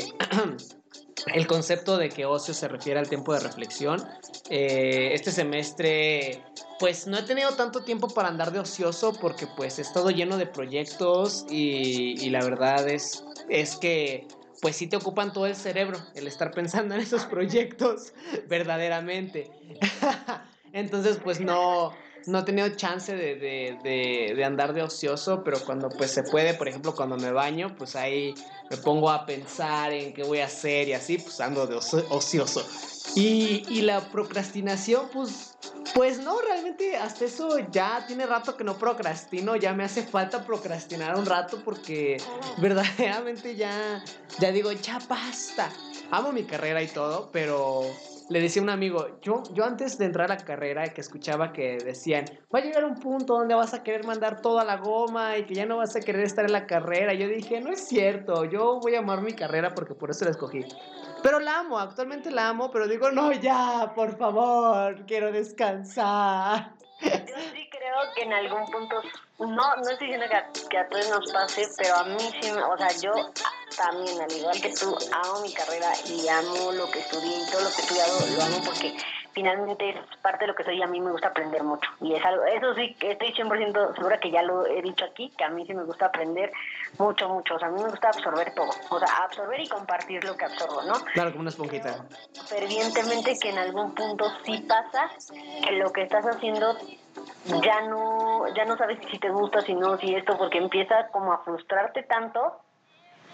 el 1.35 1.47
concepto 1.47 1.97
de 1.97 2.09
que 2.11 2.27
ocio 2.27 2.53
se 2.53 2.69
refiere 2.69 3.01
al 3.01 3.09
tiempo 3.09 3.33
de 3.33 3.41
reflexión. 3.41 4.07
Eh, 4.51 5.11
este 5.15 5.31
semestre 5.31 6.43
pues 6.79 7.07
no 7.07 7.19
he 7.19 7.23
tenido 7.23 7.53
tanto 7.53 7.83
tiempo 7.83 8.09
para 8.09 8.29
andar 8.29 8.53
de 8.53 8.59
ocioso 8.59 9.13
porque 9.21 9.47
pues 9.47 9.79
he 9.79 9.83
estado 9.83 10.11
lleno 10.11 10.37
de 10.37 10.47
proyectos 10.47 11.47
y, 11.49 12.23
y 12.25 12.31
la 12.31 12.43
verdad 12.43 12.89
es, 12.89 13.25
es 13.49 13.77
que 13.77 14.27
pues 14.61 14.77
sí 14.77 14.87
te 14.87 14.97
ocupan 14.97 15.33
todo 15.33 15.47
el 15.47 15.57
cerebro 15.57 15.99
el 16.15 16.27
estar 16.27 16.53
pensando 16.53 16.95
en 16.95 17.01
esos 17.01 17.25
proyectos 17.27 18.13
verdaderamente. 18.49 19.51
Entonces, 20.73 21.19
pues 21.23 21.41
no, 21.41 21.95
no 22.27 22.41
he 22.41 22.43
tenido 22.43 22.69
chance 22.71 23.15
de, 23.15 23.37
de, 23.37 24.33
de, 24.35 24.45
andar 24.45 24.73
de 24.73 24.83
ocioso, 24.83 25.43
pero 25.45 25.61
cuando 25.65 25.89
pues 25.89 26.11
se 26.11 26.23
puede, 26.23 26.55
por 26.55 26.69
ejemplo, 26.69 26.95
cuando 26.95 27.17
me 27.17 27.33
baño, 27.33 27.75
pues 27.77 27.97
ahí 27.97 28.35
me 28.71 28.77
pongo 28.77 29.11
a 29.11 29.27
pensar 29.27 29.93
en 29.93 30.13
qué 30.13 30.23
voy 30.23 30.41
a 30.41 30.47
hacer 30.47 30.89
y 30.89 30.93
así, 30.93 31.19
pues 31.19 31.41
ando 31.41 31.67
de 31.67 31.77
ocioso. 31.77 32.67
Y, 33.15 33.65
y 33.69 33.83
la 33.83 34.09
procrastinación, 34.11 35.09
pues, 35.13 35.57
pues 35.95 36.19
no, 36.19 36.41
realmente 36.41 36.97
hasta 36.97 37.25
eso 37.25 37.59
ya 37.71 38.05
tiene 38.07 38.27
rato 38.27 38.57
que 38.57 38.65
no 38.65 38.79
procrastino, 38.79 39.57
ya 39.57 39.73
me 39.73 39.85
hace 39.85 40.03
falta 40.03 40.45
procrastinar 40.45 41.17
un 41.17 41.27
rato 41.27 41.63
porque 41.65 42.19
verdaderamente 42.59 43.57
ya, 43.57 44.05
ya 44.39 44.53
digo, 44.53 44.71
ya 44.73 45.01
basta. 45.09 45.73
Amo 46.13 46.33
mi 46.33 46.45
carrera 46.45 46.83
y 46.83 46.89
todo, 46.89 47.31
pero 47.33 47.83
le 48.31 48.41
decía 48.41 48.63
un 48.63 48.71
amigo, 48.71 49.19
yo, 49.23 49.43
yo 49.53 49.65
antes 49.65 49.99
de 49.99 50.05
entrar 50.05 50.31
a 50.31 50.37
la 50.37 50.45
carrera 50.45 50.85
que 50.95 51.01
escuchaba 51.01 51.53
que 51.53 51.79
decían, 51.79 52.25
va 52.55 52.61
a 52.61 52.63
llegar 52.63 52.85
un 52.85 52.95
punto 52.95 53.35
donde 53.35 53.57
vas 53.57 53.75
a 53.75 53.83
querer 53.83 54.07
mandar 54.07 54.41
todo 54.41 54.61
a 54.61 54.65
la 54.65 54.77
goma 54.77 55.37
y 55.37 55.47
que 55.47 55.55
ya 55.55 55.67
no 55.67 55.79
vas 55.79 55.97
a 55.97 56.01
querer 56.01 56.25
estar 56.25 56.45
en 56.45 56.53
la 56.53 56.67
carrera. 56.67 57.13
Yo 57.13 57.27
dije, 57.27 57.61
no 57.61 57.73
es 57.73 57.81
cierto, 57.81 58.45
yo 58.45 58.79
voy 58.81 58.95
a 58.95 59.01
amar 59.01 59.21
mi 59.21 59.33
carrera 59.33 59.75
porque 59.75 59.95
por 59.95 60.11
eso 60.11 60.25
la 60.25 60.31
escogí. 60.31 60.65
Pero 61.25 61.41
la 61.41 61.59
amo, 61.59 61.79
actualmente 61.79 62.31
la 62.31 62.49
amo, 62.49 62.71
pero 62.71 62.87
digo, 62.87 63.11
no, 63.11 63.33
ya, 63.33 63.93
por 63.97 64.17
favor, 64.17 65.05
quiero 65.07 65.33
descansar. 65.33 66.77
Yo 67.01 67.35
sí 67.55 67.69
creo 67.71 68.13
que 68.15 68.23
en 68.23 68.33
algún 68.33 68.67
punto, 68.67 69.03
no, 69.39 69.47
no 69.49 69.91
estoy 69.91 70.09
diciendo 70.09 70.27
que 70.29 70.37
a, 70.37 70.51
que 70.69 70.79
a 70.79 70.89
todos 70.89 71.09
nos 71.09 71.33
pase, 71.33 71.67
pero 71.79 71.97
a 71.97 72.05
mí 72.05 72.19
sí, 72.41 72.51
o 72.51 72.77
sea, 72.77 72.89
yo 73.01 73.13
también, 73.77 74.21
al 74.21 74.33
igual 74.33 74.61
que 74.61 74.73
tú, 74.75 74.97
amo 75.13 75.41
mi 75.41 75.53
carrera 75.53 75.93
y 76.07 76.29
amo 76.29 76.73
lo 76.73 76.91
que 76.91 77.01
estudié 77.01 77.43
y 77.43 77.51
todo 77.51 77.63
lo 77.63 77.71
que 77.71 77.81
he 77.81 77.85
estudiado 77.85 78.27
lo 78.37 78.43
amo 78.43 78.63
porque 78.65 78.95
finalmente 79.33 79.91
es 79.91 79.97
parte 80.23 80.45
de 80.45 80.49
lo 80.49 80.55
que 80.55 80.65
soy 80.65 80.79
y 80.79 80.83
a 80.83 80.87
mí 80.87 81.01
me 81.01 81.11
gusta 81.11 81.29
aprender 81.29 81.63
mucho. 81.63 81.89
Y 82.01 82.15
es 82.15 82.25
algo, 82.25 82.45
eso 82.45 82.75
sí, 82.75 82.97
estoy 83.01 83.33
100% 83.33 83.95
segura 83.95 84.19
que 84.19 84.31
ya 84.31 84.43
lo 84.43 84.67
he 84.67 84.83
dicho 84.83 85.05
aquí, 85.05 85.33
que 85.37 85.45
a 85.45 85.51
mí 85.51 85.67
sí 85.67 85.75
me 85.75 85.85
gusta 85.85 86.07
aprender 86.07 86.53
mucho, 86.99 87.29
mucho. 87.29 87.55
O 87.55 87.59
sea, 87.59 87.69
a 87.69 87.71
mí 87.71 87.83
me 87.83 87.91
gusta 87.91 88.09
absorber 88.09 88.53
todo. 88.55 88.71
O 88.91 88.99
sea, 88.99 89.09
absorber 89.25 89.61
y 89.61 89.69
compartir 89.69 90.25
lo 90.25 90.37
que 90.37 90.45
absorbo, 90.45 90.83
¿no? 90.83 90.95
Claro, 91.13 91.31
como 91.31 91.43
una 91.43 91.51
esponjita. 91.51 92.05
Fervientemente 92.49 93.39
que 93.39 93.51
en 93.51 93.59
algún 93.59 93.95
punto 93.95 94.25
sí 94.45 94.59
pasa 94.69 95.11
que 95.67 95.73
lo 95.73 95.93
que 95.93 96.03
estás 96.03 96.25
haciendo 96.27 96.77
ya 97.63 97.83
no, 97.83 98.47
ya 98.55 98.65
no 98.65 98.77
sabes 98.77 98.99
si 99.11 99.19
te 99.19 99.31
gusta, 99.31 99.61
si 99.63 99.75
no, 99.75 99.99
si 99.99 100.15
esto, 100.15 100.37
porque 100.37 100.59
empieza 100.59 101.09
como 101.09 101.33
a 101.33 101.39
frustrarte 101.39 102.03
tanto 102.03 102.61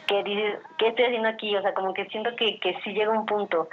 que 0.06 0.22
dices, 0.22 0.60
¿qué 0.78 0.88
estoy 0.88 1.06
haciendo 1.06 1.28
aquí? 1.28 1.54
O 1.56 1.62
sea, 1.62 1.74
como 1.74 1.92
que 1.92 2.06
siento 2.06 2.30
que, 2.36 2.60
que 2.60 2.78
sí 2.84 2.90
llega 2.92 3.10
un 3.10 3.26
punto. 3.26 3.68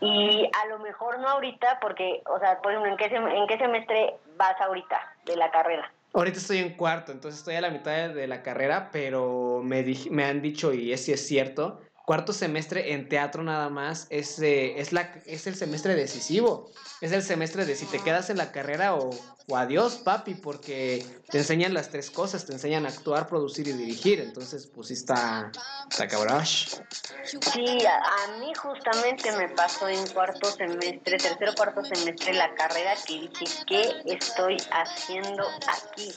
Y 0.00 0.48
a 0.62 0.66
lo 0.66 0.78
mejor 0.78 1.18
no 1.18 1.28
ahorita, 1.28 1.78
porque, 1.80 2.22
o 2.26 2.38
sea, 2.38 2.60
por 2.60 2.72
ejemplo, 2.72 2.92
¿en 2.92 2.96
qué, 2.96 3.06
¿en 3.06 3.46
qué 3.46 3.58
semestre 3.58 4.14
vas 4.36 4.60
ahorita 4.60 5.00
de 5.24 5.36
la 5.36 5.50
carrera? 5.50 5.92
Ahorita 6.14 6.38
estoy 6.38 6.58
en 6.58 6.74
cuarto, 6.74 7.12
entonces 7.12 7.40
estoy 7.40 7.56
a 7.56 7.60
la 7.60 7.70
mitad 7.70 8.10
de 8.10 8.26
la 8.26 8.42
carrera, 8.42 8.88
pero 8.92 9.60
me, 9.62 9.84
me 10.10 10.24
han 10.24 10.40
dicho, 10.40 10.72
y 10.72 10.92
es, 10.92 11.08
es 11.08 11.26
cierto, 11.26 11.80
cuarto 12.08 12.32
semestre 12.32 12.94
en 12.94 13.06
teatro 13.06 13.42
nada 13.42 13.68
más 13.68 14.06
es, 14.08 14.38
es, 14.38 14.94
la, 14.94 15.12
es 15.26 15.46
el 15.46 15.56
semestre 15.56 15.94
decisivo. 15.94 16.70
Es 17.02 17.12
el 17.12 17.22
semestre 17.22 17.66
de 17.66 17.76
si 17.76 17.84
te 17.84 17.98
quedas 17.98 18.30
en 18.30 18.38
la 18.38 18.50
carrera 18.50 18.94
o, 18.94 19.10
o 19.46 19.56
adiós, 19.58 19.96
papi, 19.96 20.34
porque 20.34 21.04
te 21.28 21.36
enseñan 21.36 21.74
las 21.74 21.90
tres 21.90 22.10
cosas, 22.10 22.46
te 22.46 22.52
enseñan 22.54 22.86
a 22.86 22.88
actuar, 22.88 23.26
producir 23.26 23.68
y 23.68 23.72
dirigir. 23.72 24.20
Entonces, 24.20 24.66
pues 24.66 24.88
sí 24.88 24.94
está, 24.94 25.52
está. 25.90 26.08
Sí, 26.46 27.78
a, 27.86 28.38
mí 28.38 28.54
justamente 28.54 29.30
me 29.32 29.50
pasó 29.50 29.86
en 29.86 30.06
cuarto 30.08 30.50
semestre, 30.50 31.18
tercero 31.18 31.52
cuarto 31.54 31.84
semestre 31.84 32.32
la 32.32 32.54
carrera 32.54 32.94
que 33.06 33.20
dije, 33.20 33.44
¿qué 33.66 34.02
estoy 34.06 34.56
haciendo 34.70 35.44
aquí? 35.66 36.10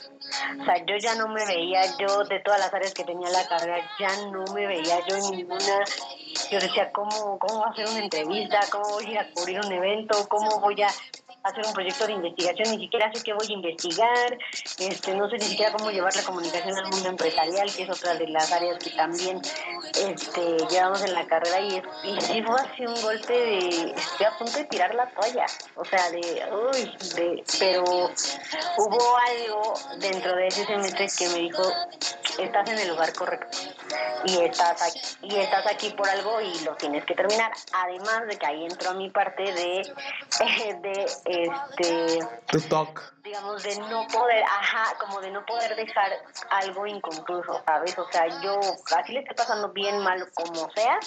O 0.60 0.64
sea, 0.64 0.76
yo 0.86 0.96
ya 0.96 1.14
no 1.14 1.28
me 1.28 1.44
veía, 1.46 1.82
yo 1.98 2.24
de 2.24 2.40
todas 2.40 2.60
las 2.60 2.72
áreas 2.72 2.94
que 2.94 3.04
tenía 3.04 3.28
la 3.30 3.46
carrera, 3.48 3.78
ya 3.98 4.08
no 4.30 4.44
me 4.54 4.66
veía 4.66 5.04
yo 5.06 5.16
en 5.16 5.36
ninguna 5.36 5.84
yo 6.50 6.60
decía, 6.60 6.90
¿cómo, 6.92 7.38
¿cómo 7.38 7.60
voy 7.60 7.68
a 7.68 7.70
hacer 7.70 7.86
una 7.88 8.04
entrevista? 8.04 8.60
¿Cómo 8.70 8.88
voy 8.90 9.06
a 9.06 9.10
ir 9.10 9.18
a 9.18 9.30
cubrir 9.32 9.60
un 9.60 9.72
evento? 9.72 10.28
¿Cómo 10.28 10.60
voy 10.60 10.82
a 10.82 10.88
hacer 11.42 11.66
un 11.66 11.72
proyecto 11.72 12.06
de 12.06 12.12
investigación, 12.12 12.70
ni 12.70 12.84
siquiera 12.84 13.12
sé 13.12 13.22
qué 13.22 13.32
voy 13.32 13.46
a 13.48 13.52
investigar, 13.52 14.38
este, 14.78 15.14
no 15.14 15.28
sé 15.28 15.38
ni 15.38 15.44
siquiera 15.44 15.72
cómo 15.72 15.90
llevar 15.90 16.14
la 16.14 16.22
comunicación 16.22 16.76
al 16.76 16.88
mundo 16.88 17.08
empresarial, 17.08 17.72
que 17.74 17.82
es 17.82 17.90
otra 17.90 18.14
de 18.14 18.28
las 18.28 18.52
áreas 18.52 18.78
que 18.78 18.90
también 18.90 19.40
este, 19.94 20.56
llevamos 20.70 21.02
en 21.02 21.14
la 21.14 21.26
carrera 21.26 21.60
y, 21.60 21.82
y 22.04 22.20
sí 22.20 22.42
fue 22.42 22.60
así 22.60 22.86
un 22.86 23.00
golpe 23.02 23.32
de, 23.32 23.92
estoy 23.96 24.26
a 24.26 24.38
punto 24.38 24.56
de 24.58 24.64
tirar 24.64 24.94
la 24.94 25.08
toalla, 25.10 25.46
o 25.76 25.84
sea, 25.84 26.10
de, 26.10 26.20
uy, 26.20 26.96
de, 27.16 27.44
pero 27.58 27.84
hubo 28.78 29.16
algo 29.16 29.74
dentro 29.98 30.36
de 30.36 30.46
ese 30.46 30.64
semestre 30.64 31.08
que 31.18 31.28
me 31.28 31.38
dijo, 31.40 31.62
estás 32.38 32.70
en 32.70 32.78
el 32.78 32.88
lugar 32.88 33.12
correcto 33.14 33.58
y 34.24 34.38
estás 34.38 34.80
aquí, 34.80 35.00
y 35.22 35.36
estás 35.36 35.66
aquí 35.66 35.90
por 35.90 36.08
algo 36.08 36.40
y 36.40 36.60
lo 36.64 36.74
tienes 36.76 37.04
que 37.04 37.14
terminar, 37.14 37.50
además 37.72 38.26
de 38.28 38.36
que 38.36 38.46
ahí 38.46 38.64
entró 38.64 38.90
a 38.90 38.94
mi 38.94 39.10
parte 39.10 39.42
de, 39.42 39.92
de 40.82 41.06
este 41.32 42.18
talk 42.68 43.00
digamos 43.22 43.62
de 43.62 43.76
no 43.80 44.06
poder 44.08 44.42
ajá 44.44 44.96
como 44.98 45.20
de 45.20 45.30
no 45.30 45.44
poder 45.46 45.74
dejar 45.76 46.10
algo 46.50 46.86
inconcluso 46.86 47.62
sabes 47.64 47.98
o 47.98 48.06
sea 48.10 48.26
yo 48.42 48.58
así 48.96 49.12
le 49.12 49.20
estoy 49.20 49.36
pasando 49.36 49.68
bien 49.72 49.98
mal 49.98 50.28
como 50.34 50.70
sea 50.72 50.98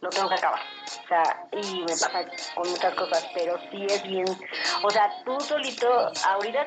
lo 0.00 0.08
tengo 0.08 0.28
que 0.28 0.34
acabar. 0.34 0.60
O 1.04 1.08
sea, 1.08 1.46
y 1.52 1.80
me 1.80 1.86
pasa 1.86 2.24
con 2.54 2.70
muchas 2.70 2.94
cosas, 2.94 3.26
pero 3.34 3.58
sí 3.70 3.86
es 3.88 4.02
bien. 4.02 4.26
O 4.82 4.90
sea, 4.90 5.10
tú 5.24 5.38
solito, 5.40 6.10
ahorita, 6.26 6.66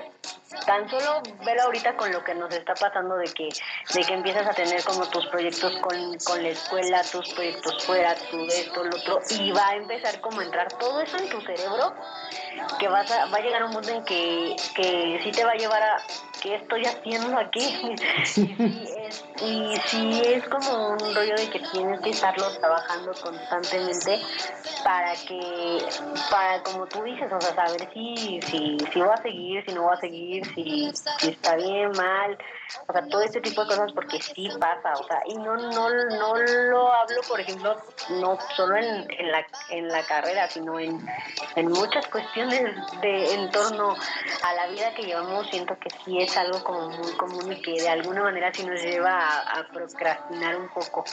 tan 0.65 0.87
solo 0.89 1.21
velo 1.43 1.63
ahorita 1.63 1.95
con 1.97 2.11
lo 2.11 2.23
que 2.23 2.35
nos 2.35 2.53
está 2.53 2.73
pasando 2.75 3.15
de 3.17 3.25
que, 3.33 3.49
de 3.93 4.01
que 4.03 4.13
empiezas 4.13 4.47
a 4.47 4.53
tener 4.53 4.83
como 4.83 5.07
tus 5.09 5.25
proyectos 5.27 5.75
con, 5.77 6.17
con 6.19 6.43
la 6.43 6.49
escuela, 6.49 7.01
tus 7.11 7.33
proyectos 7.33 7.83
fuera, 7.85 8.15
tu 8.15 8.45
esto, 8.45 8.83
lo 8.83 8.95
otro, 8.95 9.19
y 9.31 9.51
va 9.51 9.69
a 9.69 9.75
empezar 9.75 10.21
como 10.21 10.41
a 10.41 10.43
entrar 10.43 10.67
todo 10.77 11.01
eso 11.01 11.17
en 11.17 11.29
tu 11.29 11.41
cerebro, 11.41 11.95
que 12.79 12.87
vas 12.87 13.09
a, 13.11 13.25
va 13.25 13.37
a 13.37 13.41
llegar 13.41 13.63
un 13.63 13.71
mundo 13.71 13.89
en 13.89 14.03
que, 14.05 14.55
que 14.75 15.19
sí 15.23 15.31
te 15.31 15.43
va 15.43 15.51
a 15.51 15.55
llevar 15.55 15.81
a 15.81 15.97
qué 16.41 16.55
estoy 16.55 16.85
haciendo 16.85 17.37
aquí. 17.37 17.95
y, 19.41 19.75
sí 19.85 20.21
es, 20.25 20.47
como 20.49 20.89
un 20.89 21.15
rollo 21.15 21.35
de 21.35 21.49
que 21.49 21.59
tienes 21.71 21.99
que 22.01 22.09
estarlo 22.09 22.49
trabajando 22.59 23.13
constantemente 23.21 24.19
para 24.83 25.13
que, 25.27 25.85
para 26.29 26.61
como 26.63 26.85
tú 26.87 27.03
dices, 27.03 27.31
o 27.31 27.41
sea, 27.41 27.55
saber 27.55 27.89
si, 27.93 28.39
si, 28.41 28.77
si 28.91 28.99
voy 28.99 29.09
a 29.13 29.21
seguir, 29.21 29.63
si 29.65 29.73
no 29.73 29.83
voy 29.83 29.93
a 29.93 29.99
seguir, 29.99 30.45
si, 30.53 30.91
si 31.19 31.29
está 31.29 31.55
bien, 31.55 31.91
mal, 31.91 32.37
o 32.87 32.93
sea, 32.93 33.07
todo 33.07 33.21
este 33.21 33.41
tipo 33.41 33.61
de 33.61 33.67
cosas 33.67 33.91
porque 33.93 34.21
sí 34.21 34.49
pasa, 34.59 34.93
o 34.99 35.07
sea, 35.07 35.21
y 35.25 35.35
no, 35.35 35.55
no, 35.55 35.89
no 35.89 36.35
lo 36.35 36.93
hablo, 36.93 37.21
por 37.27 37.39
ejemplo, 37.39 37.77
no 38.09 38.37
solo 38.55 38.75
en, 38.77 39.07
en, 39.11 39.31
la, 39.31 39.45
en 39.69 39.87
la 39.87 40.03
carrera, 40.05 40.47
sino 40.49 40.79
en, 40.79 41.05
en 41.55 41.67
muchas 41.69 42.07
cuestiones 42.07 42.75
de 43.01 43.33
en 43.33 43.51
torno 43.51 43.95
a 44.43 44.53
la 44.53 44.67
vida 44.67 44.93
que 44.95 45.03
llevamos, 45.03 45.47
siento 45.49 45.77
que 45.79 45.89
sí 46.03 46.19
es 46.19 46.35
algo 46.37 46.63
como 46.63 46.89
muy 46.89 47.11
común 47.13 47.51
y 47.51 47.61
que 47.61 47.81
de 47.81 47.89
alguna 47.89 48.23
manera 48.23 48.51
sí 48.53 48.65
nos 48.65 48.81
lleva 48.81 49.11
a, 49.11 49.59
a 49.59 49.67
procrastinar 49.67 50.55
un 50.57 50.69
poco. 50.69 51.03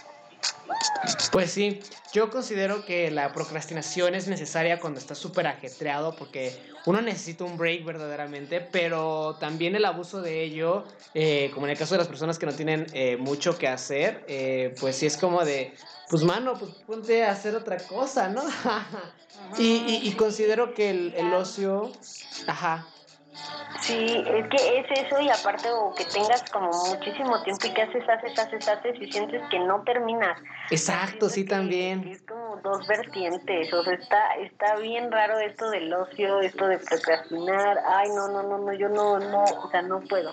Pues 1.32 1.52
sí, 1.52 1.80
yo 2.12 2.30
considero 2.30 2.84
que 2.84 3.10
la 3.10 3.32
procrastinación 3.32 4.14
es 4.14 4.26
necesaria 4.28 4.80
cuando 4.80 4.98
estás 4.98 5.18
súper 5.18 5.46
ajetreado 5.46 6.16
porque 6.16 6.58
uno 6.86 7.00
necesita 7.00 7.44
un 7.44 7.56
break 7.56 7.84
verdaderamente, 7.84 8.60
pero 8.60 9.36
también 9.38 9.76
el 9.76 9.84
abuso 9.84 10.22
de 10.22 10.42
ello, 10.42 10.84
eh, 11.14 11.50
como 11.54 11.66
en 11.66 11.72
el 11.72 11.78
caso 11.78 11.94
de 11.94 11.98
las 11.98 12.08
personas 12.08 12.38
que 12.38 12.46
no 12.46 12.52
tienen 12.52 12.86
eh, 12.92 13.16
mucho 13.16 13.56
que 13.58 13.68
hacer, 13.68 14.24
eh, 14.28 14.74
pues 14.80 14.96
sí 14.96 15.06
es 15.06 15.16
como 15.16 15.44
de, 15.44 15.74
pues 16.08 16.24
mano, 16.24 16.54
pues 16.58 16.72
ponte 16.86 17.24
a 17.24 17.32
hacer 17.32 17.54
otra 17.54 17.78
cosa, 17.78 18.28
¿no? 18.28 18.42
y, 19.58 20.10
considero 20.12 20.74
que 20.74 20.90
el, 20.90 21.14
el 21.16 21.32
ocio, 21.32 21.92
ajá, 22.46 22.86
Sí, 23.80 24.24
es 24.26 24.48
que 24.48 24.78
es 24.78 24.86
eso 25.06 25.20
y 25.20 25.30
aparte 25.30 25.70
o 25.70 25.94
que 25.94 26.04
tengas 26.04 26.48
como 26.50 26.70
muchísimo 26.88 27.42
tiempo 27.42 27.66
y 27.66 27.72
que 27.72 27.82
haces, 27.82 28.08
haces, 28.08 28.38
haces, 28.38 28.68
haces 28.68 29.00
y 29.00 29.10
sientes 29.10 29.42
que 29.50 29.58
no 29.58 29.82
terminas. 29.84 30.38
Exacto, 30.70 31.28
sí 31.28 31.44
también. 31.44 32.06
Es 32.06 32.22
como 32.22 32.56
dos 32.56 32.86
vertientes, 32.86 33.72
o 33.72 33.82
sea, 33.82 33.94
está, 33.94 34.34
está 34.34 34.76
bien 34.76 35.10
raro 35.10 35.38
esto 35.38 35.70
del 35.70 35.92
ocio, 35.92 36.40
esto 36.40 36.66
de 36.66 36.78
procrastinar. 36.78 37.78
Ay, 37.86 38.10
no, 38.10 38.28
no, 38.28 38.42
no, 38.42 38.58
no, 38.58 38.72
yo 38.74 38.88
no, 38.88 39.18
no, 39.18 39.44
o 39.44 39.70
sea, 39.70 39.82
no 39.82 40.00
puedo. 40.00 40.32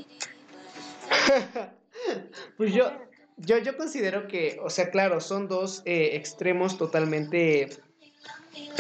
pues 2.58 2.74
yo, 2.74 2.92
yo, 3.38 3.60
yo 3.60 3.78
considero 3.78 4.28
que, 4.28 4.60
o 4.62 4.70
sea, 4.70 4.90
claro, 4.90 5.22
son 5.22 5.48
dos 5.48 5.84
eh, 5.86 6.12
extremos 6.14 6.78
totalmente 6.78 7.70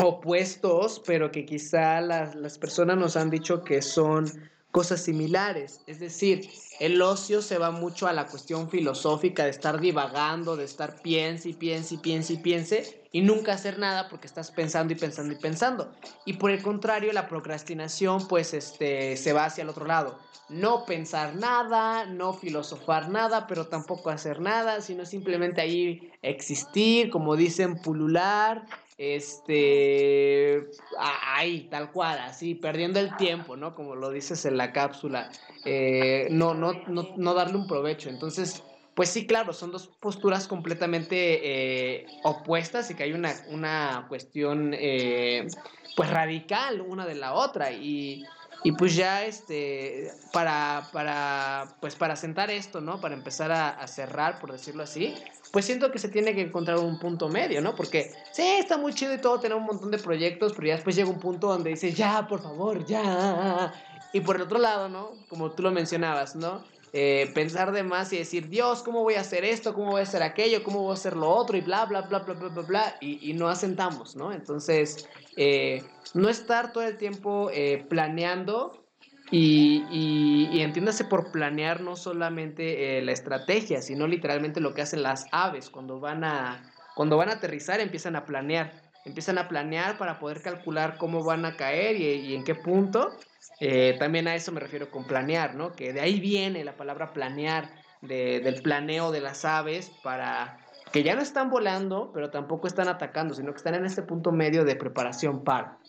opuestos, 0.01 1.01
pero 1.05 1.31
que 1.31 1.45
quizá 1.45 2.01
las, 2.01 2.35
las 2.35 2.57
personas 2.57 2.97
nos 2.97 3.15
han 3.15 3.29
dicho 3.29 3.63
que 3.63 3.81
son 3.81 4.31
cosas 4.71 5.01
similares. 5.01 5.81
Es 5.87 5.99
decir, 5.99 6.49
el 6.79 7.01
ocio 7.01 7.41
se 7.41 7.57
va 7.57 7.71
mucho 7.71 8.07
a 8.07 8.13
la 8.13 8.27
cuestión 8.27 8.69
filosófica 8.69 9.43
de 9.43 9.49
estar 9.49 9.79
divagando, 9.79 10.55
de 10.55 10.65
estar 10.65 11.01
piense 11.01 11.49
y 11.49 11.53
piense 11.53 11.95
y 11.95 11.97
piense 11.97 12.33
y 12.33 12.37
piense 12.37 13.01
y 13.11 13.21
nunca 13.21 13.53
hacer 13.53 13.79
nada 13.79 14.09
porque 14.09 14.27
estás 14.27 14.51
pensando 14.51 14.93
y 14.93 14.95
pensando 14.95 15.33
y 15.33 15.37
pensando. 15.37 15.91
Y 16.25 16.33
por 16.33 16.51
el 16.51 16.61
contrario, 16.61 17.11
la 17.13 17.27
procrastinación 17.27 18.27
pues 18.27 18.53
este, 18.53 19.17
se 19.17 19.33
va 19.33 19.45
hacia 19.45 19.63
el 19.63 19.69
otro 19.69 19.85
lado. 19.85 20.19
No 20.49 20.85
pensar 20.85 21.35
nada, 21.35 22.05
no 22.05 22.33
filosofar 22.33 23.09
nada, 23.09 23.47
pero 23.47 23.67
tampoco 23.67 24.11
hacer 24.11 24.39
nada, 24.39 24.81
sino 24.81 25.05
simplemente 25.05 25.61
ahí 25.61 26.11
existir, 26.21 27.09
como 27.09 27.35
dicen, 27.35 27.81
pulular 27.81 28.65
este, 28.97 30.67
ahí, 30.97 31.67
tal 31.69 31.91
cual, 31.91 32.19
así, 32.19 32.55
perdiendo 32.55 32.99
el 32.99 33.15
tiempo, 33.17 33.55
¿no? 33.55 33.75
Como 33.75 33.95
lo 33.95 34.09
dices 34.09 34.45
en 34.45 34.57
la 34.57 34.73
cápsula, 34.73 35.29
eh, 35.65 36.27
no, 36.31 36.53
no, 36.53 36.73
no, 36.87 37.13
no, 37.15 37.33
darle 37.33 37.57
un 37.57 37.67
provecho. 37.67 38.09
Entonces, 38.09 38.63
pues 38.95 39.09
sí, 39.09 39.27
claro, 39.27 39.53
son 39.53 39.71
dos 39.71 39.87
posturas 39.99 40.47
completamente 40.47 41.99
eh, 41.99 42.05
opuestas 42.23 42.89
y 42.89 42.95
que 42.95 43.03
hay 43.03 43.13
una, 43.13 43.33
una 43.49 44.05
cuestión, 44.09 44.73
eh, 44.73 45.47
pues 45.95 46.09
radical 46.09 46.81
una 46.81 47.05
de 47.05 47.15
la 47.15 47.33
otra 47.33 47.71
y 47.71 48.23
y 48.63 48.71
pues 48.73 48.95
ya 48.95 49.23
este, 49.23 50.11
para, 50.33 50.89
para, 50.91 51.77
pues 51.79 51.95
para 51.95 52.15
sentar 52.15 52.49
esto, 52.49 52.81
¿no? 52.81 52.99
Para 52.99 53.15
empezar 53.15 53.51
a, 53.51 53.87
cerrar, 53.87 54.39
por 54.39 54.51
decirlo 54.51 54.83
así, 54.83 55.15
pues 55.57 55.65
siento 55.65 55.91
que 55.91 55.97
se 55.97 56.09
tiene 56.09 56.35
que 56.35 56.41
encontrar 56.41 56.77
un 56.77 56.99
punto 56.99 57.29
medio, 57.29 57.61
¿no? 57.61 57.73
Porque 57.73 58.11
sí, 58.31 58.43
está 58.43 58.77
muy 58.77 58.93
chido 58.93 59.15
y 59.15 59.17
todo, 59.17 59.39
tener 59.39 59.57
un 59.57 59.63
montón 59.63 59.89
de 59.89 59.97
proyectos, 59.97 60.53
pero 60.53 60.67
ya 60.67 60.75
después 60.75 60.95
llega 60.95 61.09
un 61.09 61.17
punto 61.17 61.47
donde 61.47 61.71
dices, 61.71 61.95
ya, 61.95 62.27
por 62.27 62.43
favor, 62.43 62.85
ya. 62.85 63.73
Y 64.13 64.21
por 64.21 64.35
el 64.35 64.43
otro 64.43 64.59
lado, 64.59 64.87
¿no? 64.87 65.13
Como 65.27 65.49
tú 65.53 65.63
lo 65.63 65.71
mencionabas, 65.71 66.35
¿no? 66.35 66.63
Eh, 66.93 67.31
pensar 67.33 67.71
de 67.71 67.81
más 67.81 68.13
y 68.13 68.19
decir, 68.19 68.49
Dios, 68.49 68.83
¿cómo 68.83 69.01
voy 69.01 69.15
a 69.15 69.21
hacer 69.21 69.43
esto? 69.45 69.73
¿Cómo 69.73 69.93
voy 69.93 70.01
a 70.01 70.03
hacer 70.03 70.21
aquello? 70.21 70.63
¿Cómo 70.63 70.83
voy 70.83 70.91
a 70.91 70.93
hacer 70.93 71.17
lo 71.17 71.27
otro? 71.27 71.57
Y 71.57 71.61
bla, 71.61 71.85
bla, 71.85 72.01
bla, 72.01 72.19
bla, 72.19 72.35
bla, 72.35 72.49
bla, 72.49 72.61
bla. 72.61 72.97
Y, 73.01 73.31
y 73.31 73.33
no 73.33 73.49
asentamos, 73.49 74.15
¿no? 74.15 74.31
Entonces, 74.31 75.09
eh, 75.37 75.83
no 76.13 76.29
estar 76.29 76.71
todo 76.71 76.83
el 76.83 76.97
tiempo 76.97 77.49
eh, 77.51 77.83
planeando 77.89 78.86
y, 79.31 79.83
y, 79.91 80.61
entiéndase 80.61 81.05
por 81.05 81.31
planear 81.31 81.81
no 81.81 81.95
solamente 81.95 83.01
la 83.01 83.11
estrategia, 83.11 83.81
sino 83.81 84.07
literalmente 84.07 84.61
lo 84.61 84.73
que 84.73 84.81
hacen 84.81 85.03
las 85.03 85.25
aves 85.31 85.69
cuando 85.69 85.99
van 85.99 86.23
a, 86.23 86.63
cuando 86.95 87.17
van 87.17 87.29
a 87.29 87.33
aterrizar, 87.33 87.79
empiezan 87.79 88.15
a 88.15 88.25
planear. 88.25 88.71
Empiezan 89.05 89.37
a 89.37 89.47
planear 89.47 89.97
para 89.97 90.19
poder 90.19 90.41
calcular 90.41 90.97
cómo 90.97 91.23
van 91.23 91.45
a 91.45 91.55
caer 91.55 91.95
y, 91.95 92.05
y 92.05 92.35
en 92.35 92.43
qué 92.43 92.55
punto 92.55 93.17
eh, 93.59 93.95
también 93.97 94.27
a 94.27 94.35
eso 94.35 94.51
me 94.51 94.59
refiero 94.59 94.91
con 94.91 95.05
planear, 95.05 95.55
¿no? 95.55 95.71
Que 95.71 95.93
de 95.93 96.01
ahí 96.01 96.19
viene 96.19 96.63
la 96.63 96.77
palabra 96.77 97.13
planear, 97.13 97.69
del 98.01 98.61
planeo 98.61 99.11
de 99.11 99.21
las 99.21 99.43
aves 99.43 99.91
para 100.03 100.59
que 100.91 101.01
ya 101.01 101.15
no 101.15 101.21
están 101.21 101.49
volando, 101.49 102.11
pero 102.13 102.29
tampoco 102.29 102.67
están 102.67 102.87
atacando, 102.87 103.33
sino 103.33 103.51
que 103.51 103.57
están 103.57 103.73
en 103.73 103.85
este 103.85 104.03
punto 104.03 104.31
medio 104.31 104.63
de 104.63 104.75
preparación 104.75 105.43
para. 105.43 105.79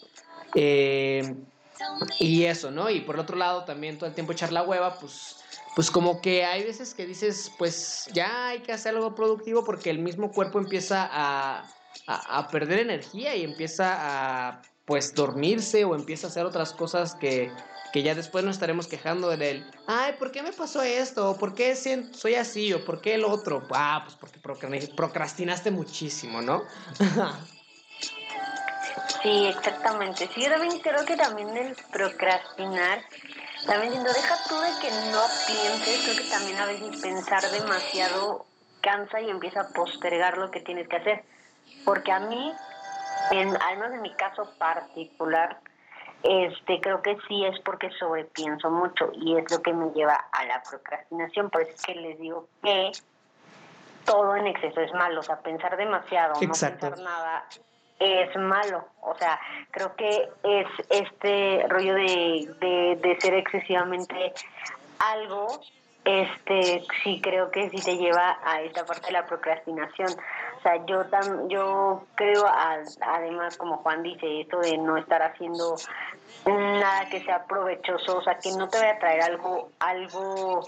Eh, 0.54 1.34
y 2.18 2.44
eso, 2.44 2.70
¿no? 2.70 2.90
Y 2.90 3.00
por 3.00 3.16
el 3.16 3.20
otro 3.20 3.36
lado, 3.36 3.64
también 3.64 3.98
todo 3.98 4.08
el 4.08 4.14
tiempo 4.14 4.32
echar 4.32 4.52
la 4.52 4.62
hueva, 4.62 4.98
pues, 4.98 5.36
pues 5.74 5.90
como 5.90 6.20
que 6.20 6.44
hay 6.44 6.64
veces 6.64 6.94
que 6.94 7.06
dices, 7.06 7.52
pues 7.58 8.08
ya 8.12 8.48
hay 8.48 8.60
que 8.60 8.72
hacer 8.72 8.94
algo 8.94 9.14
productivo 9.14 9.64
porque 9.64 9.90
el 9.90 9.98
mismo 9.98 10.30
cuerpo 10.30 10.58
empieza 10.58 11.08
a, 11.10 11.64
a, 12.06 12.38
a 12.38 12.48
perder 12.48 12.80
energía 12.80 13.36
y 13.36 13.44
empieza 13.44 13.96
a 14.48 14.62
pues 14.84 15.14
dormirse 15.14 15.84
o 15.84 15.94
empieza 15.94 16.26
a 16.26 16.30
hacer 16.30 16.46
otras 16.46 16.72
cosas 16.72 17.14
que, 17.14 17.52
que 17.92 18.02
ya 18.02 18.14
después 18.14 18.42
nos 18.42 18.56
estaremos 18.56 18.86
quejando 18.86 19.28
de 19.36 19.50
él. 19.50 19.70
Ay, 19.86 20.14
¿por 20.18 20.32
qué 20.32 20.42
me 20.42 20.52
pasó 20.52 20.82
esto? 20.82 21.36
¿Por 21.38 21.54
qué 21.54 21.76
soy 21.76 22.34
así? 22.34 22.72
¿O 22.72 22.84
por 22.84 23.00
qué 23.02 23.14
el 23.14 23.24
otro? 23.24 23.66
Ah, 23.70 24.02
pues 24.04 24.16
porque 24.16 24.88
procrastinaste 24.96 25.70
muchísimo, 25.70 26.40
¿no? 26.40 26.62
sí, 29.22 29.46
exactamente. 29.46 30.28
Sí, 30.34 30.42
yo 30.42 30.50
también 30.50 30.78
creo 30.80 31.04
que 31.04 31.16
también 31.16 31.56
el 31.56 31.76
procrastinar, 31.90 33.00
también 33.66 33.92
diciendo, 33.92 34.12
deja 34.12 34.36
tú 34.48 34.58
de 34.60 34.70
que 34.80 34.90
no 35.12 35.22
pienses, 35.46 36.04
creo 36.04 36.16
que 36.16 36.30
también 36.30 36.58
a 36.58 36.66
veces 36.66 37.00
pensar 37.00 37.42
demasiado 37.50 38.46
cansa 38.80 39.20
y 39.20 39.30
empieza 39.30 39.62
a 39.62 39.68
postergar 39.68 40.38
lo 40.38 40.50
que 40.50 40.60
tienes 40.60 40.88
que 40.88 40.96
hacer. 40.96 41.24
Porque 41.84 42.12
a 42.12 42.20
mí 42.20 42.54
en, 43.30 43.56
al 43.62 43.78
menos 43.78 43.94
en 43.94 44.02
mi 44.02 44.14
caso 44.14 44.50
particular, 44.58 45.58
este 46.22 46.80
creo 46.80 47.02
que 47.02 47.16
sí 47.28 47.44
es 47.44 47.58
porque 47.60 47.90
sobrepienso 47.98 48.70
mucho 48.70 49.10
y 49.14 49.36
es 49.36 49.50
lo 49.50 49.62
que 49.62 49.72
me 49.72 49.90
lleva 49.92 50.14
a 50.32 50.44
la 50.46 50.62
procrastinación. 50.62 51.50
Por 51.50 51.62
eso 51.62 51.72
es 51.74 51.82
que 51.82 51.94
les 51.94 52.18
digo 52.18 52.48
que 52.62 52.92
todo 54.04 54.34
en 54.36 54.46
exceso 54.46 54.80
es 54.80 54.92
malo. 54.94 55.20
O 55.20 55.22
sea, 55.22 55.38
pensar 55.40 55.76
demasiado, 55.76 56.34
no 56.34 56.40
pensar 56.40 56.98
nada 56.98 57.44
es 57.98 58.36
malo. 58.36 58.84
O 59.02 59.14
sea, 59.16 59.38
creo 59.70 59.94
que 59.96 60.28
es 60.42 60.66
este 60.90 61.64
rollo 61.68 61.94
de, 61.94 62.98
de, 63.00 63.20
ser 63.20 63.34
excesivamente 63.34 64.32
algo 64.98 65.60
este 66.04 66.82
sí 67.02 67.20
creo 67.22 67.50
que 67.50 67.68
sí 67.68 67.82
te 67.84 67.96
lleva 67.98 68.38
a 68.42 68.62
esta 68.62 68.86
parte 68.86 69.06
de 69.06 69.12
la 69.12 69.26
procrastinación. 69.26 70.08
O 70.56 70.60
sea, 70.62 70.84
yo 70.86 71.04
tam, 71.06 71.48
yo 71.48 72.04
creo 72.14 72.46
además 73.02 73.58
como 73.58 73.76
Juan 73.78 74.02
dice 74.02 74.40
esto 74.40 74.58
de 74.60 74.78
no 74.78 74.96
estar 74.96 75.22
haciendo 75.22 75.76
nada 76.46 77.08
que 77.10 77.22
sea 77.24 77.44
provechoso, 77.44 78.18
o 78.18 78.22
sea, 78.22 78.38
que 78.38 78.52
no 78.52 78.68
te 78.68 78.78
vaya 78.78 78.92
a 78.92 78.98
traer 78.98 79.22
algo 79.22 79.70
algo 79.80 80.64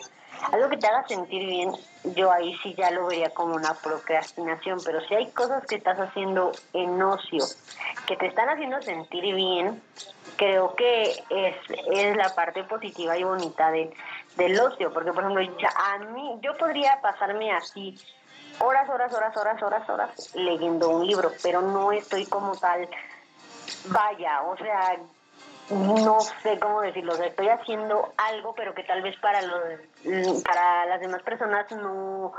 algo 0.53 0.69
que 0.69 0.77
te 0.77 0.87
haga 0.87 1.07
sentir 1.07 1.47
bien, 1.47 1.73
yo 2.17 2.33
ahí 2.33 2.57
sí 2.63 2.75
ya 2.77 2.91
lo 2.91 3.07
vería 3.07 3.31
como 3.31 3.55
una 3.55 3.75
procrastinación, 3.75 4.79
pero 4.85 5.01
si 5.03 5.15
hay 5.15 5.31
cosas 5.31 5.65
que 5.67 5.77
estás 5.77 5.99
haciendo 5.99 6.53
en 6.73 7.01
ocio, 7.01 7.45
que 8.07 8.17
te 8.17 8.27
están 8.27 8.49
haciendo 8.49 8.81
sentir 8.83 9.35
bien, 9.35 9.83
creo 10.37 10.75
que 10.75 11.03
es, 11.29 11.57
es 11.93 12.17
la 12.17 12.35
parte 12.35 12.65
positiva 12.65 13.17
y 13.17 13.25
bonita 13.25 13.71
de, 13.71 13.93
del 14.37 14.59
ocio, 14.59 14.93
porque 14.93 15.13
por 15.13 15.25
ejemplo, 15.25 15.67
a 15.77 15.99
mí, 15.99 16.39
yo 16.43 16.57
podría 16.57 17.01
pasarme 17.01 17.53
así 17.53 17.99
horas, 18.59 18.89
horas, 18.89 19.13
horas, 19.13 19.37
horas, 19.37 19.63
horas, 19.63 19.89
horas 19.89 20.35
leyendo 20.35 20.91
un 20.91 21.07
libro, 21.07 21.33
pero 21.43 21.63
no 21.63 21.93
estoy 21.93 22.27
como 22.27 22.57
tal, 22.57 22.89
vaya, 23.87 24.43
o 24.43 24.57
sea, 24.57 24.99
no 25.71 26.21
sé 26.43 26.59
cómo 26.59 26.81
decirlo, 26.81 27.15
estoy 27.15 27.49
haciendo 27.49 28.13
algo, 28.17 28.55
pero 28.55 28.75
que 28.75 28.85
tal 28.85 29.03
vez 29.03 29.17
para 29.21 29.43
los 29.43 30.43
para 30.43 30.87
las 30.87 31.01
demás 31.01 31.23
personas 31.23 31.71
no, 31.73 32.33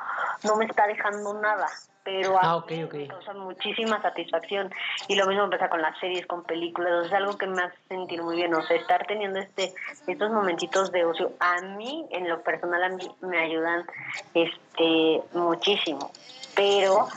no 0.43 0.55
me 0.57 0.65
está 0.65 0.87
dejando 0.87 1.33
nada 1.35 1.67
pero 2.03 2.37
a 2.37 2.53
ah, 2.53 2.65
mí 2.67 2.87
me 2.91 3.07
causa 3.07 3.33
muchísima 3.33 4.01
satisfacción. 4.01 4.71
Y 5.07 5.15
lo 5.15 5.27
mismo 5.27 5.49
pasa 5.49 5.69
con 5.69 5.81
las 5.81 5.97
series, 5.99 6.25
con 6.25 6.43
películas, 6.43 7.07
es 7.07 7.13
algo 7.13 7.37
que 7.37 7.47
me 7.47 7.61
hace 7.61 7.77
sentir 7.87 8.21
muy 8.23 8.37
bien, 8.37 8.53
o 8.53 8.61
sea, 8.63 8.77
estar 8.77 9.05
teniendo 9.05 9.39
este 9.39 9.73
estos 10.07 10.31
momentitos 10.31 10.91
de 10.91 11.05
ocio 11.05 11.33
a 11.39 11.61
mí 11.61 12.07
en 12.11 12.27
lo 12.27 12.41
personal 12.41 12.83
a 12.83 12.89
mí 12.89 13.09
me 13.21 13.39
ayudan 13.39 13.85
este 14.33 15.21
muchísimo, 15.33 16.11
pero 16.55 17.07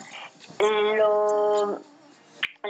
lo 0.97 1.81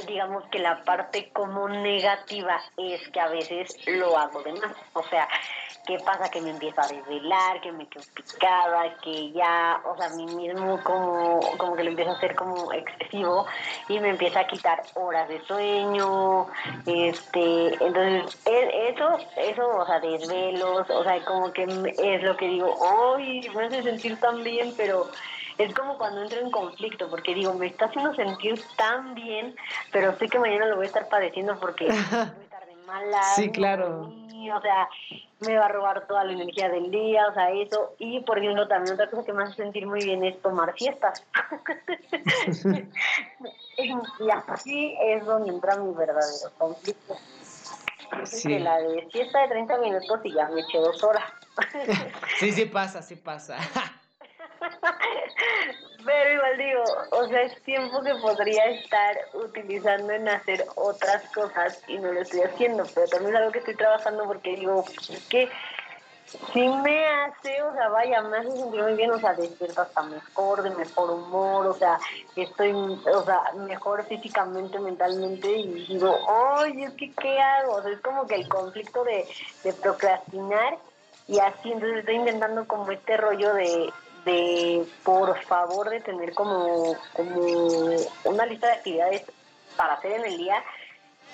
digamos 0.02 0.44
que 0.50 0.58
la 0.58 0.84
parte 0.84 1.30
como 1.32 1.68
negativa 1.68 2.60
es 2.76 3.08
que 3.10 3.20
a 3.20 3.28
veces 3.28 3.76
lo 3.86 4.16
hago 4.16 4.42
de 4.42 4.52
más, 4.52 4.76
o 4.92 5.02
sea, 5.04 5.28
¿Qué 5.86 5.98
pasa? 5.98 6.30
Que 6.30 6.40
me 6.40 6.50
empiezo 6.50 6.80
a 6.80 6.86
desvelar, 6.86 7.60
que 7.60 7.70
me 7.70 7.86
quedo 7.86 8.02
picada, 8.14 8.96
que 9.02 9.32
ya, 9.32 9.82
o 9.84 9.94
sea, 9.98 10.06
a 10.06 10.16
mí 10.16 10.24
mismo 10.24 10.80
como, 10.82 11.40
como 11.58 11.76
que 11.76 11.84
lo 11.84 11.90
empiezo 11.90 12.12
a 12.12 12.14
hacer 12.14 12.34
como 12.34 12.72
excesivo 12.72 13.46
y 13.88 14.00
me 14.00 14.08
empieza 14.08 14.40
a 14.40 14.46
quitar 14.46 14.82
horas 14.94 15.28
de 15.28 15.44
sueño, 15.44 16.46
este, 16.86 17.74
entonces 17.84 18.40
e, 18.46 18.88
eso, 18.94 19.18
eso, 19.36 19.68
o 19.68 19.84
sea, 19.84 20.00
desvelos, 20.00 20.88
o 20.88 21.04
sea, 21.04 21.22
como 21.26 21.52
que 21.52 21.64
es 21.64 22.22
lo 22.22 22.34
que 22.38 22.48
digo, 22.48 22.74
¡ay! 23.14 23.46
me 23.54 23.66
hace 23.66 23.82
sentir 23.82 24.18
tan 24.20 24.42
bien, 24.42 24.72
pero 24.78 25.10
es 25.58 25.74
como 25.74 25.98
cuando 25.98 26.22
entro 26.22 26.40
en 26.40 26.50
conflicto, 26.50 27.08
porque 27.08 27.34
digo, 27.34 27.54
me 27.54 27.66
está 27.66 27.86
haciendo 27.86 28.14
sentir 28.14 28.60
tan 28.76 29.14
bien, 29.14 29.54
pero 29.92 30.16
sé 30.18 30.28
que 30.28 30.38
mañana 30.38 30.66
lo 30.66 30.76
voy 30.76 30.84
a 30.84 30.88
estar 30.88 31.08
padeciendo 31.08 31.58
porque 31.60 31.86
voy 31.88 31.96
a 31.96 32.42
estar 32.42 32.66
de 32.66 32.74
mala. 32.86 33.22
Sí, 33.36 33.50
claro. 33.50 34.10
o 34.10 34.60
sea, 34.60 34.88
me 35.40 35.56
va 35.56 35.66
a 35.66 35.68
robar 35.68 36.06
toda 36.06 36.24
la 36.24 36.32
energía 36.32 36.68
del 36.68 36.90
día, 36.90 37.26
o 37.28 37.34
sea, 37.34 37.50
eso. 37.50 37.94
Y 37.98 38.20
por 38.20 38.38
ejemplo, 38.38 38.66
también 38.66 38.94
otra 38.94 39.08
cosa 39.10 39.24
que 39.24 39.32
me 39.32 39.44
hace 39.44 39.54
sentir 39.54 39.86
muy 39.86 40.04
bien 40.04 40.24
es 40.24 40.40
tomar 40.42 40.74
fiestas. 40.74 41.24
y 43.78 44.30
así 44.48 44.96
es 45.02 45.24
donde 45.24 45.50
entra 45.50 45.76
mi 45.76 45.94
verdadero 45.94 46.50
conflicto. 46.58 47.16
Sí. 48.24 48.48
Que 48.48 48.60
la 48.60 48.78
de 48.78 49.08
fiesta 49.10 49.40
de 49.40 49.48
30 49.48 49.78
minutos 49.78 50.20
y 50.24 50.32
ya 50.32 50.48
me 50.48 50.60
eché 50.60 50.78
dos 50.78 51.02
horas. 51.02 51.24
sí, 52.38 52.52
sí 52.52 52.66
pasa, 52.66 53.02
sí 53.02 53.16
pasa. 53.16 53.56
Pero 56.04 56.32
igual 56.32 56.58
digo, 56.58 56.82
o 57.10 57.28
sea, 57.28 57.42
es 57.42 57.62
tiempo 57.62 58.02
que 58.02 58.14
podría 58.16 58.64
estar 58.66 59.16
utilizando 59.32 60.12
en 60.12 60.28
hacer 60.28 60.64
otras 60.74 61.22
cosas 61.30 61.82
y 61.88 61.98
no 61.98 62.12
lo 62.12 62.20
estoy 62.20 62.42
haciendo, 62.42 62.84
pero 62.94 63.06
también 63.06 63.34
es 63.34 63.40
algo 63.40 63.52
que 63.52 63.60
estoy 63.60 63.76
trabajando 63.76 64.24
porque 64.24 64.56
digo, 64.56 64.84
es 65.08 65.24
que 65.28 65.48
sí 66.52 66.68
me 66.82 67.06
hace, 67.06 67.62
o 67.62 67.72
sea, 67.74 67.88
vaya, 67.88 68.22
me 68.22 68.38
hace 68.38 68.50
sentir 68.50 68.82
muy 68.82 68.94
bien, 68.94 69.10
o 69.12 69.18
sea, 69.18 69.34
despierto 69.34 69.82
hasta 69.82 70.02
mejor, 70.02 70.62
de 70.62 70.70
mejor 70.70 71.10
humor, 71.10 71.66
o 71.66 71.74
sea, 71.74 71.98
estoy, 72.36 72.72
o 72.72 73.24
sea, 73.24 73.42
mejor 73.66 74.04
físicamente, 74.04 74.78
mentalmente 74.78 75.50
y 75.50 75.86
digo, 75.86 76.14
oye, 76.58 76.84
es 76.84 76.92
que 76.94 77.12
¿qué 77.12 77.40
hago? 77.40 77.74
O 77.74 77.82
sea, 77.82 77.92
es 77.92 78.00
como 78.00 78.26
que 78.26 78.34
el 78.34 78.48
conflicto 78.48 79.04
de, 79.04 79.26
de 79.62 79.72
procrastinar 79.74 80.78
y 81.28 81.38
así, 81.38 81.72
entonces 81.72 82.00
estoy 82.00 82.16
intentando 82.16 82.66
como 82.66 82.90
este 82.90 83.16
rollo 83.16 83.54
de 83.54 83.92
de 84.24 84.84
por 85.02 85.38
favor 85.44 85.90
de 85.90 86.00
tener 86.00 86.32
como, 86.34 86.96
como 87.12 87.96
una 88.24 88.46
lista 88.46 88.68
de 88.68 88.72
actividades 88.72 89.24
para 89.76 89.94
hacer 89.94 90.12
en 90.12 90.24
el 90.24 90.36
día 90.36 90.62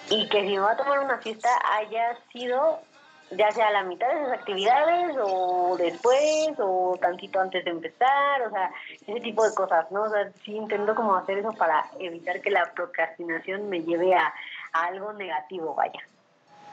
y 0.09 0.29
que 0.29 0.41
si 0.43 0.49
me 0.49 0.61
va 0.61 0.73
a 0.73 0.77
tomar 0.77 0.99
una 1.01 1.19
fiesta 1.19 1.49
haya 1.77 2.19
sido 2.33 2.81
ya 3.33 3.51
sea 3.53 3.71
la 3.71 3.85
mitad 3.85 4.09
de 4.09 4.23
esas 4.23 4.39
actividades 4.39 5.17
o 5.23 5.77
después 5.79 6.51
o 6.59 6.99
tantito 7.01 7.41
antes 7.41 7.65
de 7.65 7.71
empezar, 7.71 8.43
o 8.43 8.51
sea, 8.51 8.71
ese 9.07 9.21
tipo 9.21 9.49
de 9.49 9.55
cosas, 9.55 9.91
¿no? 9.93 10.03
O 10.03 10.11
sea, 10.11 10.33
sí 10.45 10.57
intento 10.57 10.95
como 10.95 11.15
hacer 11.15 11.39
eso 11.39 11.53
para 11.53 11.87
evitar 12.01 12.41
que 12.41 12.51
la 12.51 12.73
procrastinación 12.75 13.69
me 13.69 13.83
lleve 13.83 14.15
a, 14.15 14.35
a 14.73 14.85
algo 14.87 15.13
negativo, 15.13 15.75
vaya. 15.75 16.01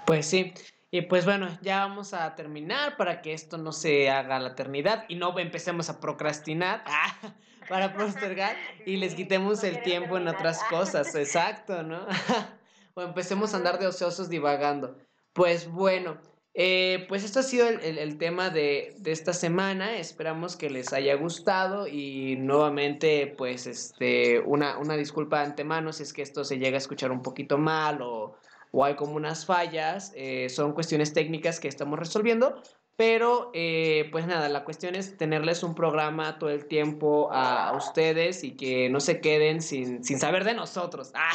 Pues 0.05 0.25
sí, 0.25 0.53
y 0.89 1.01
pues 1.01 1.25
bueno, 1.25 1.49
ya 1.61 1.85
vamos 1.85 2.13
a 2.13 2.33
terminar 2.35 2.95
para 2.95 3.21
que 3.21 3.33
esto 3.33 3.57
no 3.57 3.71
se 3.73 4.09
haga 4.09 4.39
la 4.39 4.49
eternidad 4.49 5.05
y 5.09 5.15
no 5.15 5.37
empecemos 5.37 5.89
a 5.89 5.99
procrastinar 5.99 6.83
para 7.69 7.93
postergar 7.93 8.55
y 8.85 8.97
les 8.97 9.13
quitemos 9.13 9.63
el 9.63 9.81
tiempo 9.81 10.17
en 10.17 10.27
otras 10.27 10.63
cosas, 10.65 11.13
exacto, 11.15 11.83
¿no? 11.83 12.05
o 12.93 13.01
empecemos 13.01 13.53
a 13.53 13.57
andar 13.57 13.79
de 13.79 13.87
ociosos 13.87 14.29
divagando. 14.29 14.97
Pues 15.33 15.69
bueno, 15.69 16.19
eh, 16.53 17.05
pues 17.09 17.23
esto 17.23 17.41
ha 17.41 17.43
sido 17.43 17.67
el, 17.67 17.99
el, 17.99 18.17
tema 18.17 18.49
de, 18.49 18.95
de, 18.97 19.11
esta 19.11 19.33
semana. 19.33 19.97
Esperamos 19.97 20.55
que 20.55 20.71
les 20.71 20.93
haya 20.93 21.13
gustado 21.15 21.87
y 21.87 22.37
nuevamente, 22.37 23.35
pues, 23.37 23.67
este, 23.67 24.39
una, 24.39 24.79
una 24.79 24.95
disculpa 24.95 25.39
de 25.39 25.47
antemano 25.47 25.93
si 25.93 26.01
es 26.01 26.13
que 26.13 26.23
esto 26.23 26.43
se 26.43 26.57
llega 26.57 26.75
a 26.75 26.79
escuchar 26.79 27.11
un 27.11 27.21
poquito 27.21 27.59
mal 27.59 28.01
o 28.01 28.37
o 28.71 28.85
hay 28.85 28.95
como 28.95 29.15
unas 29.15 29.45
fallas, 29.45 30.11
eh, 30.15 30.49
son 30.49 30.73
cuestiones 30.73 31.13
técnicas 31.13 31.59
que 31.59 31.67
estamos 31.67 31.97
resolviendo, 31.97 32.61
pero 32.97 33.51
eh, 33.53 34.09
pues 34.11 34.25
nada, 34.25 34.49
la 34.49 34.65
cuestión 34.65 34.95
es 34.95 35.17
tenerles 35.17 35.61
un 35.61 35.75
programa 35.75 36.39
todo 36.39 36.49
el 36.49 36.65
tiempo 36.65 37.29
a, 37.31 37.71
ustedes 37.77 38.43
y 38.43 38.57
que 38.57 38.89
no 38.89 38.99
se 38.99 39.21
queden 39.21 39.61
sin, 39.61 40.03
sin 40.03 40.19
saber 40.19 40.43
de 40.43 40.53
nosotros. 40.53 41.13
Ah, 41.19 41.33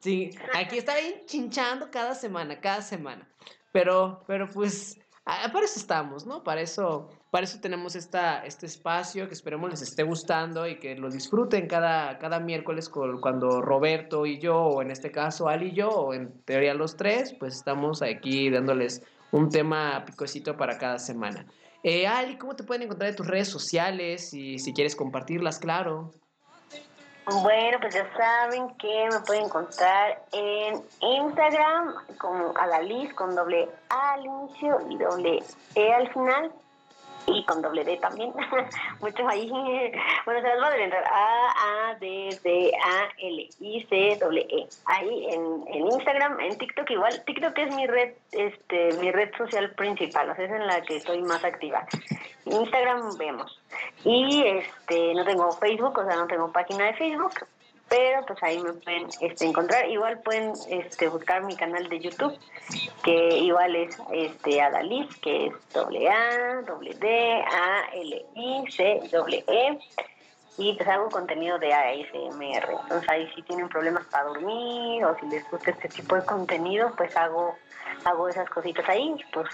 sí, 0.00 0.30
aquí 0.54 0.80
bien 0.80 1.22
chinchando 1.26 1.90
cada 1.90 2.14
semana, 2.14 2.60
cada 2.60 2.82
semana. 2.82 3.28
Pero, 3.72 4.22
pero 4.26 4.48
pues 4.48 4.98
para 5.24 5.64
eso 5.64 5.78
estamos, 5.78 6.26
¿no? 6.26 6.44
Para 6.44 6.60
eso, 6.60 7.08
para 7.34 7.46
eso 7.46 7.58
tenemos 7.60 7.96
esta, 7.96 8.44
este 8.44 8.66
espacio 8.66 9.26
que 9.26 9.34
esperemos 9.34 9.68
les 9.68 9.82
esté 9.82 10.04
gustando 10.04 10.68
y 10.68 10.78
que 10.78 10.94
lo 10.94 11.10
disfruten 11.10 11.66
cada, 11.66 12.16
cada 12.20 12.38
miércoles 12.38 12.88
cuando 12.88 13.60
Roberto 13.60 14.24
y 14.24 14.38
yo, 14.38 14.56
o 14.56 14.82
en 14.82 14.92
este 14.92 15.10
caso 15.10 15.48
Ali 15.48 15.70
y 15.70 15.72
yo, 15.72 15.88
o 15.88 16.14
en 16.14 16.30
teoría 16.44 16.74
los 16.74 16.96
tres, 16.96 17.34
pues 17.34 17.56
estamos 17.56 18.02
aquí 18.02 18.50
dándoles 18.50 19.02
un 19.32 19.50
tema 19.50 20.04
picosito 20.06 20.56
para 20.56 20.78
cada 20.78 21.00
semana. 21.00 21.44
Eh, 21.82 22.06
Ali, 22.06 22.38
¿cómo 22.38 22.54
te 22.54 22.62
pueden 22.62 22.82
encontrar 22.82 23.10
en 23.10 23.16
tus 23.16 23.26
redes 23.26 23.48
sociales? 23.48 24.32
Y 24.32 24.60
si 24.60 24.72
quieres 24.72 24.94
compartirlas, 24.94 25.58
claro. 25.58 26.12
Bueno, 27.42 27.78
pues 27.80 27.94
ya 27.96 28.08
saben 28.16 28.68
que 28.76 29.08
me 29.10 29.18
pueden 29.26 29.46
encontrar 29.46 30.22
en 30.30 30.84
Instagram 31.00 31.94
como 32.16 32.56
Adaliz 32.56 33.12
con 33.14 33.34
doble 33.34 33.68
A 33.88 34.12
al 34.12 34.24
inicio 34.24 34.78
y 34.88 34.98
doble 34.98 35.42
E 35.74 35.92
al 35.92 36.12
final 36.12 36.52
y 37.26 37.44
con 37.44 37.62
doble 37.62 37.84
D 37.84 37.96
también. 37.98 38.32
Muchos 39.00 39.26
ahí. 39.28 39.48
Bueno, 40.24 40.40
se 40.40 40.48
las 40.48 40.62
va 40.62 40.68
a 40.68 40.76
entrar 40.76 41.04
A, 41.04 41.90
A, 41.90 41.94
D, 41.94 42.38
D, 42.42 42.72
A, 42.82 43.08
L, 43.18 43.48
I, 43.60 43.86
C, 43.88 44.18
doble 44.20 44.46
E. 44.50 44.66
Ahí 44.86 45.26
en, 45.30 45.64
en 45.68 45.86
Instagram, 45.86 46.40
en 46.40 46.58
TikTok 46.58 46.90
igual. 46.90 47.22
TikTok 47.24 47.58
es 47.58 47.74
mi 47.74 47.86
red, 47.86 48.14
este, 48.32 48.92
mi 49.00 49.10
red 49.10 49.30
social 49.36 49.70
principal, 49.70 50.30
o 50.30 50.34
sea, 50.34 50.44
es 50.44 50.50
en 50.50 50.66
la 50.66 50.82
que 50.82 50.96
estoy 50.96 51.22
más 51.22 51.44
activa. 51.44 51.86
Instagram 52.44 53.16
vemos. 53.16 53.60
Y 54.04 54.44
este 54.46 55.14
no 55.14 55.24
tengo 55.24 55.50
Facebook, 55.52 55.98
o 55.98 56.04
sea, 56.04 56.16
no 56.16 56.26
tengo 56.26 56.52
página 56.52 56.86
de 56.86 56.94
Facebook, 56.94 57.32
pero 57.88 58.24
pues 58.26 58.42
ahí 58.42 58.60
me 58.60 58.72
pueden 58.72 59.08
este, 59.20 59.44
encontrar. 59.44 59.88
Igual 59.88 60.20
pueden 60.20 60.52
este, 60.68 61.08
buscar 61.08 61.42
mi 61.44 61.56
canal 61.56 61.88
de 61.88 62.00
YouTube, 62.00 62.36
que 63.02 63.38
igual 63.38 63.76
es 63.76 63.96
este 64.12 64.60
Adaliz, 64.60 65.14
que 65.20 65.46
es 65.46 65.54
doble 65.72 66.08
A, 66.08 66.62
doble 66.66 66.94
D, 66.94 67.42
A, 67.42 67.84
L, 67.92 68.26
I, 68.34 68.64
C, 68.70 69.00
doble 69.12 69.44
E. 69.46 69.78
Y 70.56 70.72
pues 70.74 70.88
hago 70.88 71.10
contenido 71.10 71.58
de 71.58 71.74
ASMR. 71.74 72.70
Entonces 72.82 73.08
ahí 73.08 73.28
si 73.34 73.42
tienen 73.42 73.68
problemas 73.68 74.06
para 74.06 74.24
dormir 74.24 75.04
o 75.04 75.18
si 75.18 75.26
les 75.26 75.48
gusta 75.50 75.72
este 75.72 75.88
tipo 75.88 76.14
de 76.14 76.24
contenido, 76.24 76.92
pues 76.96 77.16
hago, 77.16 77.56
hago 78.04 78.28
esas 78.28 78.48
cositas 78.50 78.88
ahí. 78.88 79.16
Pues 79.32 79.48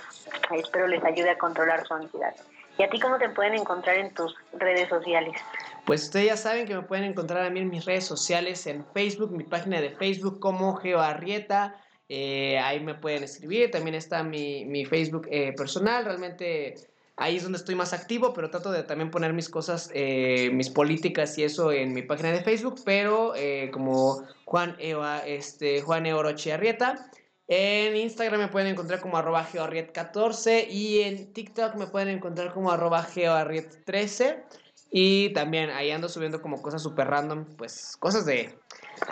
espero 0.50 0.86
les 0.86 1.02
ayude 1.02 1.30
a 1.30 1.38
controlar 1.38 1.86
su 1.86 1.94
ansiedad. 1.94 2.34
¿Y 2.78 2.82
a 2.82 2.88
ti 2.88 2.98
cómo 3.00 3.18
te 3.18 3.28
pueden 3.28 3.54
encontrar 3.54 3.96
en 3.96 4.12
tus 4.14 4.34
redes 4.52 4.88
sociales? 4.88 5.38
Pues 5.86 6.04
ustedes 6.04 6.26
ya 6.26 6.36
saben 6.36 6.66
que 6.66 6.74
me 6.74 6.82
pueden 6.82 7.04
encontrar 7.04 7.44
a 7.44 7.50
mí 7.50 7.60
en 7.60 7.70
mis 7.70 7.84
redes 7.84 8.04
sociales, 8.04 8.66
en 8.66 8.84
Facebook, 8.94 9.32
mi 9.32 9.44
página 9.44 9.80
de 9.80 9.90
Facebook 9.90 10.38
como 10.38 10.76
GeoArrieta. 10.76 11.76
Eh, 12.08 12.58
ahí 12.58 12.80
me 12.80 12.94
pueden 12.94 13.22
escribir. 13.22 13.70
También 13.70 13.94
está 13.94 14.22
mi, 14.22 14.64
mi 14.64 14.84
Facebook 14.84 15.28
eh, 15.30 15.52
personal. 15.56 16.04
Realmente 16.04 16.74
ahí 17.16 17.36
es 17.36 17.42
donde 17.42 17.58
estoy 17.58 17.74
más 17.74 17.92
activo, 17.92 18.32
pero 18.32 18.50
trato 18.50 18.72
de 18.72 18.82
también 18.82 19.10
poner 19.10 19.32
mis 19.32 19.48
cosas, 19.48 19.90
eh, 19.94 20.50
mis 20.52 20.70
políticas 20.70 21.36
y 21.38 21.44
eso 21.44 21.72
en 21.72 21.92
mi 21.92 22.02
página 22.02 22.32
de 22.32 22.42
Facebook. 22.42 22.80
Pero 22.84 23.34
como 23.72 24.24
Juan, 24.44 24.76
Eva, 24.78 25.20
este, 25.26 25.82
Juan 25.82 26.06
Arrieta. 26.06 27.10
En 27.52 27.96
Instagram 27.96 28.42
me 28.42 28.46
pueden 28.48 28.68
encontrar 28.68 29.00
como 29.00 29.16
arroba 29.16 29.44
geoarriet14 29.44 30.68
y 30.70 31.00
en 31.00 31.32
TikTok 31.32 31.74
me 31.74 31.88
pueden 31.88 32.08
encontrar 32.08 32.52
como 32.52 32.70
arroba 32.70 33.04
geoarriet13. 33.04 34.44
Y 34.90 35.32
también 35.32 35.70
ahí 35.70 35.90
ando 35.90 36.08
subiendo 36.08 36.42
como 36.42 36.60
cosas 36.60 36.82
súper 36.82 37.08
random, 37.08 37.44
pues 37.56 37.96
cosas 37.98 38.26
de... 38.26 38.58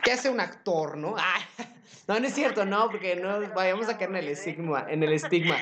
¿Qué 0.02 0.12
hace 0.12 0.28
un 0.28 0.40
actor, 0.40 0.96
no? 0.96 1.14
no, 2.08 2.20
no 2.20 2.26
es 2.26 2.34
cierto, 2.34 2.64
no, 2.64 2.90
porque 2.90 3.16
no 3.16 3.40
vayamos 3.54 3.88
a 3.88 3.96
caer 3.96 4.10
en 4.10 4.16
el 4.16 4.28
estigma, 4.28 4.86
en 4.88 5.02
el 5.02 5.12
estigma. 5.12 5.56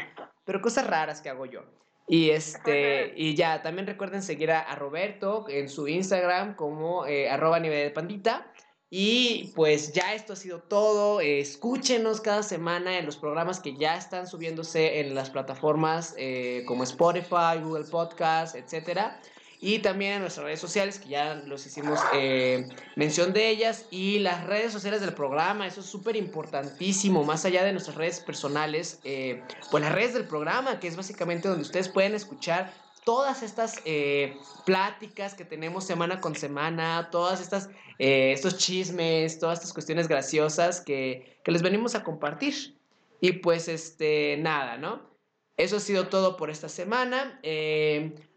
Pero 0.44 0.60
cosas 0.62 0.86
raras 0.86 1.20
que 1.20 1.28
hago 1.28 1.44
yo. 1.44 1.64
Y 2.08 2.30
este, 2.30 3.12
y 3.16 3.34
ya, 3.34 3.62
también 3.62 3.86
recuerden 3.86 4.22
seguir 4.22 4.52
a, 4.52 4.74
Roberto 4.76 5.46
en 5.48 5.68
su 5.68 5.88
Instagram 5.88 6.54
como 6.54 7.04
eh, 7.04 7.28
arroba 7.28 7.58
nivel 7.58 7.88
de 7.88 7.90
pandita. 7.90 8.52
Y 8.88 9.52
pues 9.56 9.92
ya 9.92 10.14
esto 10.14 10.34
ha 10.34 10.36
sido 10.36 10.60
todo. 10.60 11.20
escúchenos 11.20 12.20
cada 12.20 12.44
semana 12.44 12.98
en 12.98 13.04
los 13.04 13.16
programas 13.16 13.58
que 13.58 13.76
ya 13.76 13.96
están 13.96 14.28
subiéndose 14.28 15.00
en 15.00 15.16
las 15.16 15.30
plataformas 15.30 16.14
eh, 16.16 16.62
como 16.66 16.84
Spotify, 16.84 17.58
Google 17.60 17.84
Podcast, 17.90 18.54
etc. 18.54 19.16
y 19.60 19.78
también 19.78 20.14
en 20.14 20.20
nuestras 20.20 20.44
redes 20.44 20.60
sociales, 20.60 20.98
que 20.98 21.08
ya 21.08 21.34
los 21.34 21.66
hicimos 21.66 22.00
eh, 22.14 22.66
mención 22.94 23.32
de 23.32 23.48
ellas, 23.48 23.86
y 23.90 24.18
las 24.18 24.44
redes 24.46 24.72
sociales 24.72 25.00
del 25.00 25.14
programa, 25.14 25.66
eso 25.66 25.80
es 25.80 25.86
súper 25.86 26.16
importantísimo, 26.16 27.24
más 27.24 27.44
allá 27.44 27.64
de 27.64 27.72
nuestras 27.72 27.96
redes 27.96 28.20
personales, 28.20 29.00
eh, 29.04 29.42
pues 29.70 29.82
las 29.82 29.92
redes 29.92 30.14
del 30.14 30.26
programa, 30.26 30.78
que 30.78 30.88
es 30.88 30.96
básicamente 30.96 31.48
donde 31.48 31.62
ustedes 31.62 31.88
pueden 31.88 32.14
escuchar 32.14 32.72
todas 33.04 33.42
estas 33.42 33.80
eh, 33.84 34.36
pláticas 34.64 35.34
que 35.34 35.44
tenemos 35.44 35.84
semana 35.84 36.20
con 36.20 36.34
semana, 36.34 37.08
todas 37.10 37.40
estas, 37.40 37.70
estos 37.98 38.58
chismes, 38.58 39.38
todas 39.38 39.60
estas 39.60 39.72
cuestiones 39.72 40.08
graciosas 40.08 40.80
que, 40.80 41.38
que 41.44 41.52
les 41.52 41.62
venimos 41.62 41.94
a 41.94 42.02
compartir. 42.02 42.76
Y 43.20 43.32
pues, 43.32 43.68
este, 43.68 44.36
nada, 44.38 44.76
¿no? 44.76 45.00
Eso 45.56 45.76
ha 45.76 45.80
sido 45.80 46.08
todo 46.08 46.36
por 46.36 46.50
esta 46.50 46.68
semana. 46.68 47.40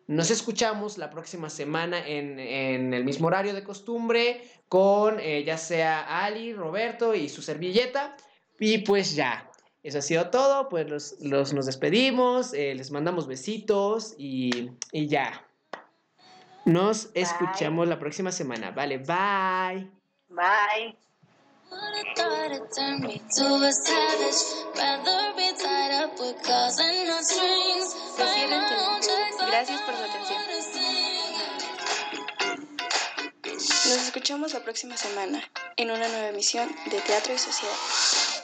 Nos 0.09 0.31
escuchamos 0.31 0.97
la 0.97 1.11
próxima 1.11 1.51
semana 1.51 1.99
en, 2.03 2.39
el 2.39 3.03
mismo 3.03 3.27
horario 3.27 3.53
de 3.53 3.63
costumbre 3.63 4.41
con 4.67 5.19
eh, 5.19 5.43
ya 5.43 5.55
sea 5.55 6.25
Ali, 6.25 6.51
Roberto 6.51 7.13
y 7.13 7.29
su 7.29 7.43
servilleta. 7.43 8.17
Y 8.59 8.79
pues 8.79 9.13
ya, 9.13 9.47
eso 9.83 9.99
ha 9.99 10.01
sido 10.01 10.31
todo. 10.31 10.67
Pues 10.67 11.15
los, 11.21 11.53
nos 11.53 11.67
despedimos, 11.67 12.55
eh, 12.55 12.73
les 12.73 12.89
mandamos 12.89 13.27
besitos 13.27 14.15
y, 14.17 14.71
y 14.91 15.05
ya. 15.05 15.45
Nos 16.65 17.11
escuchamos 17.13 17.87
la 17.87 17.99
próxima 17.99 18.31
semana. 18.31 18.71
Vale, 18.71 18.97
bye. 18.97 19.91
Bye. 20.27 21.08
Gracias 29.47 29.81
por 29.81 29.95
su 29.95 30.03
atención. 30.03 30.39
Nos 33.55 34.05
escuchamos 34.05 34.53
la 34.53 34.59
próxima 34.61 34.95
semana 34.97 35.41
en 35.77 35.91
una 35.91 36.07
nueva 36.07 36.29
emisión 36.29 36.69
de 36.89 37.01
Teatro 37.01 37.33
y 37.33 37.37
Sociedad. 37.37 38.38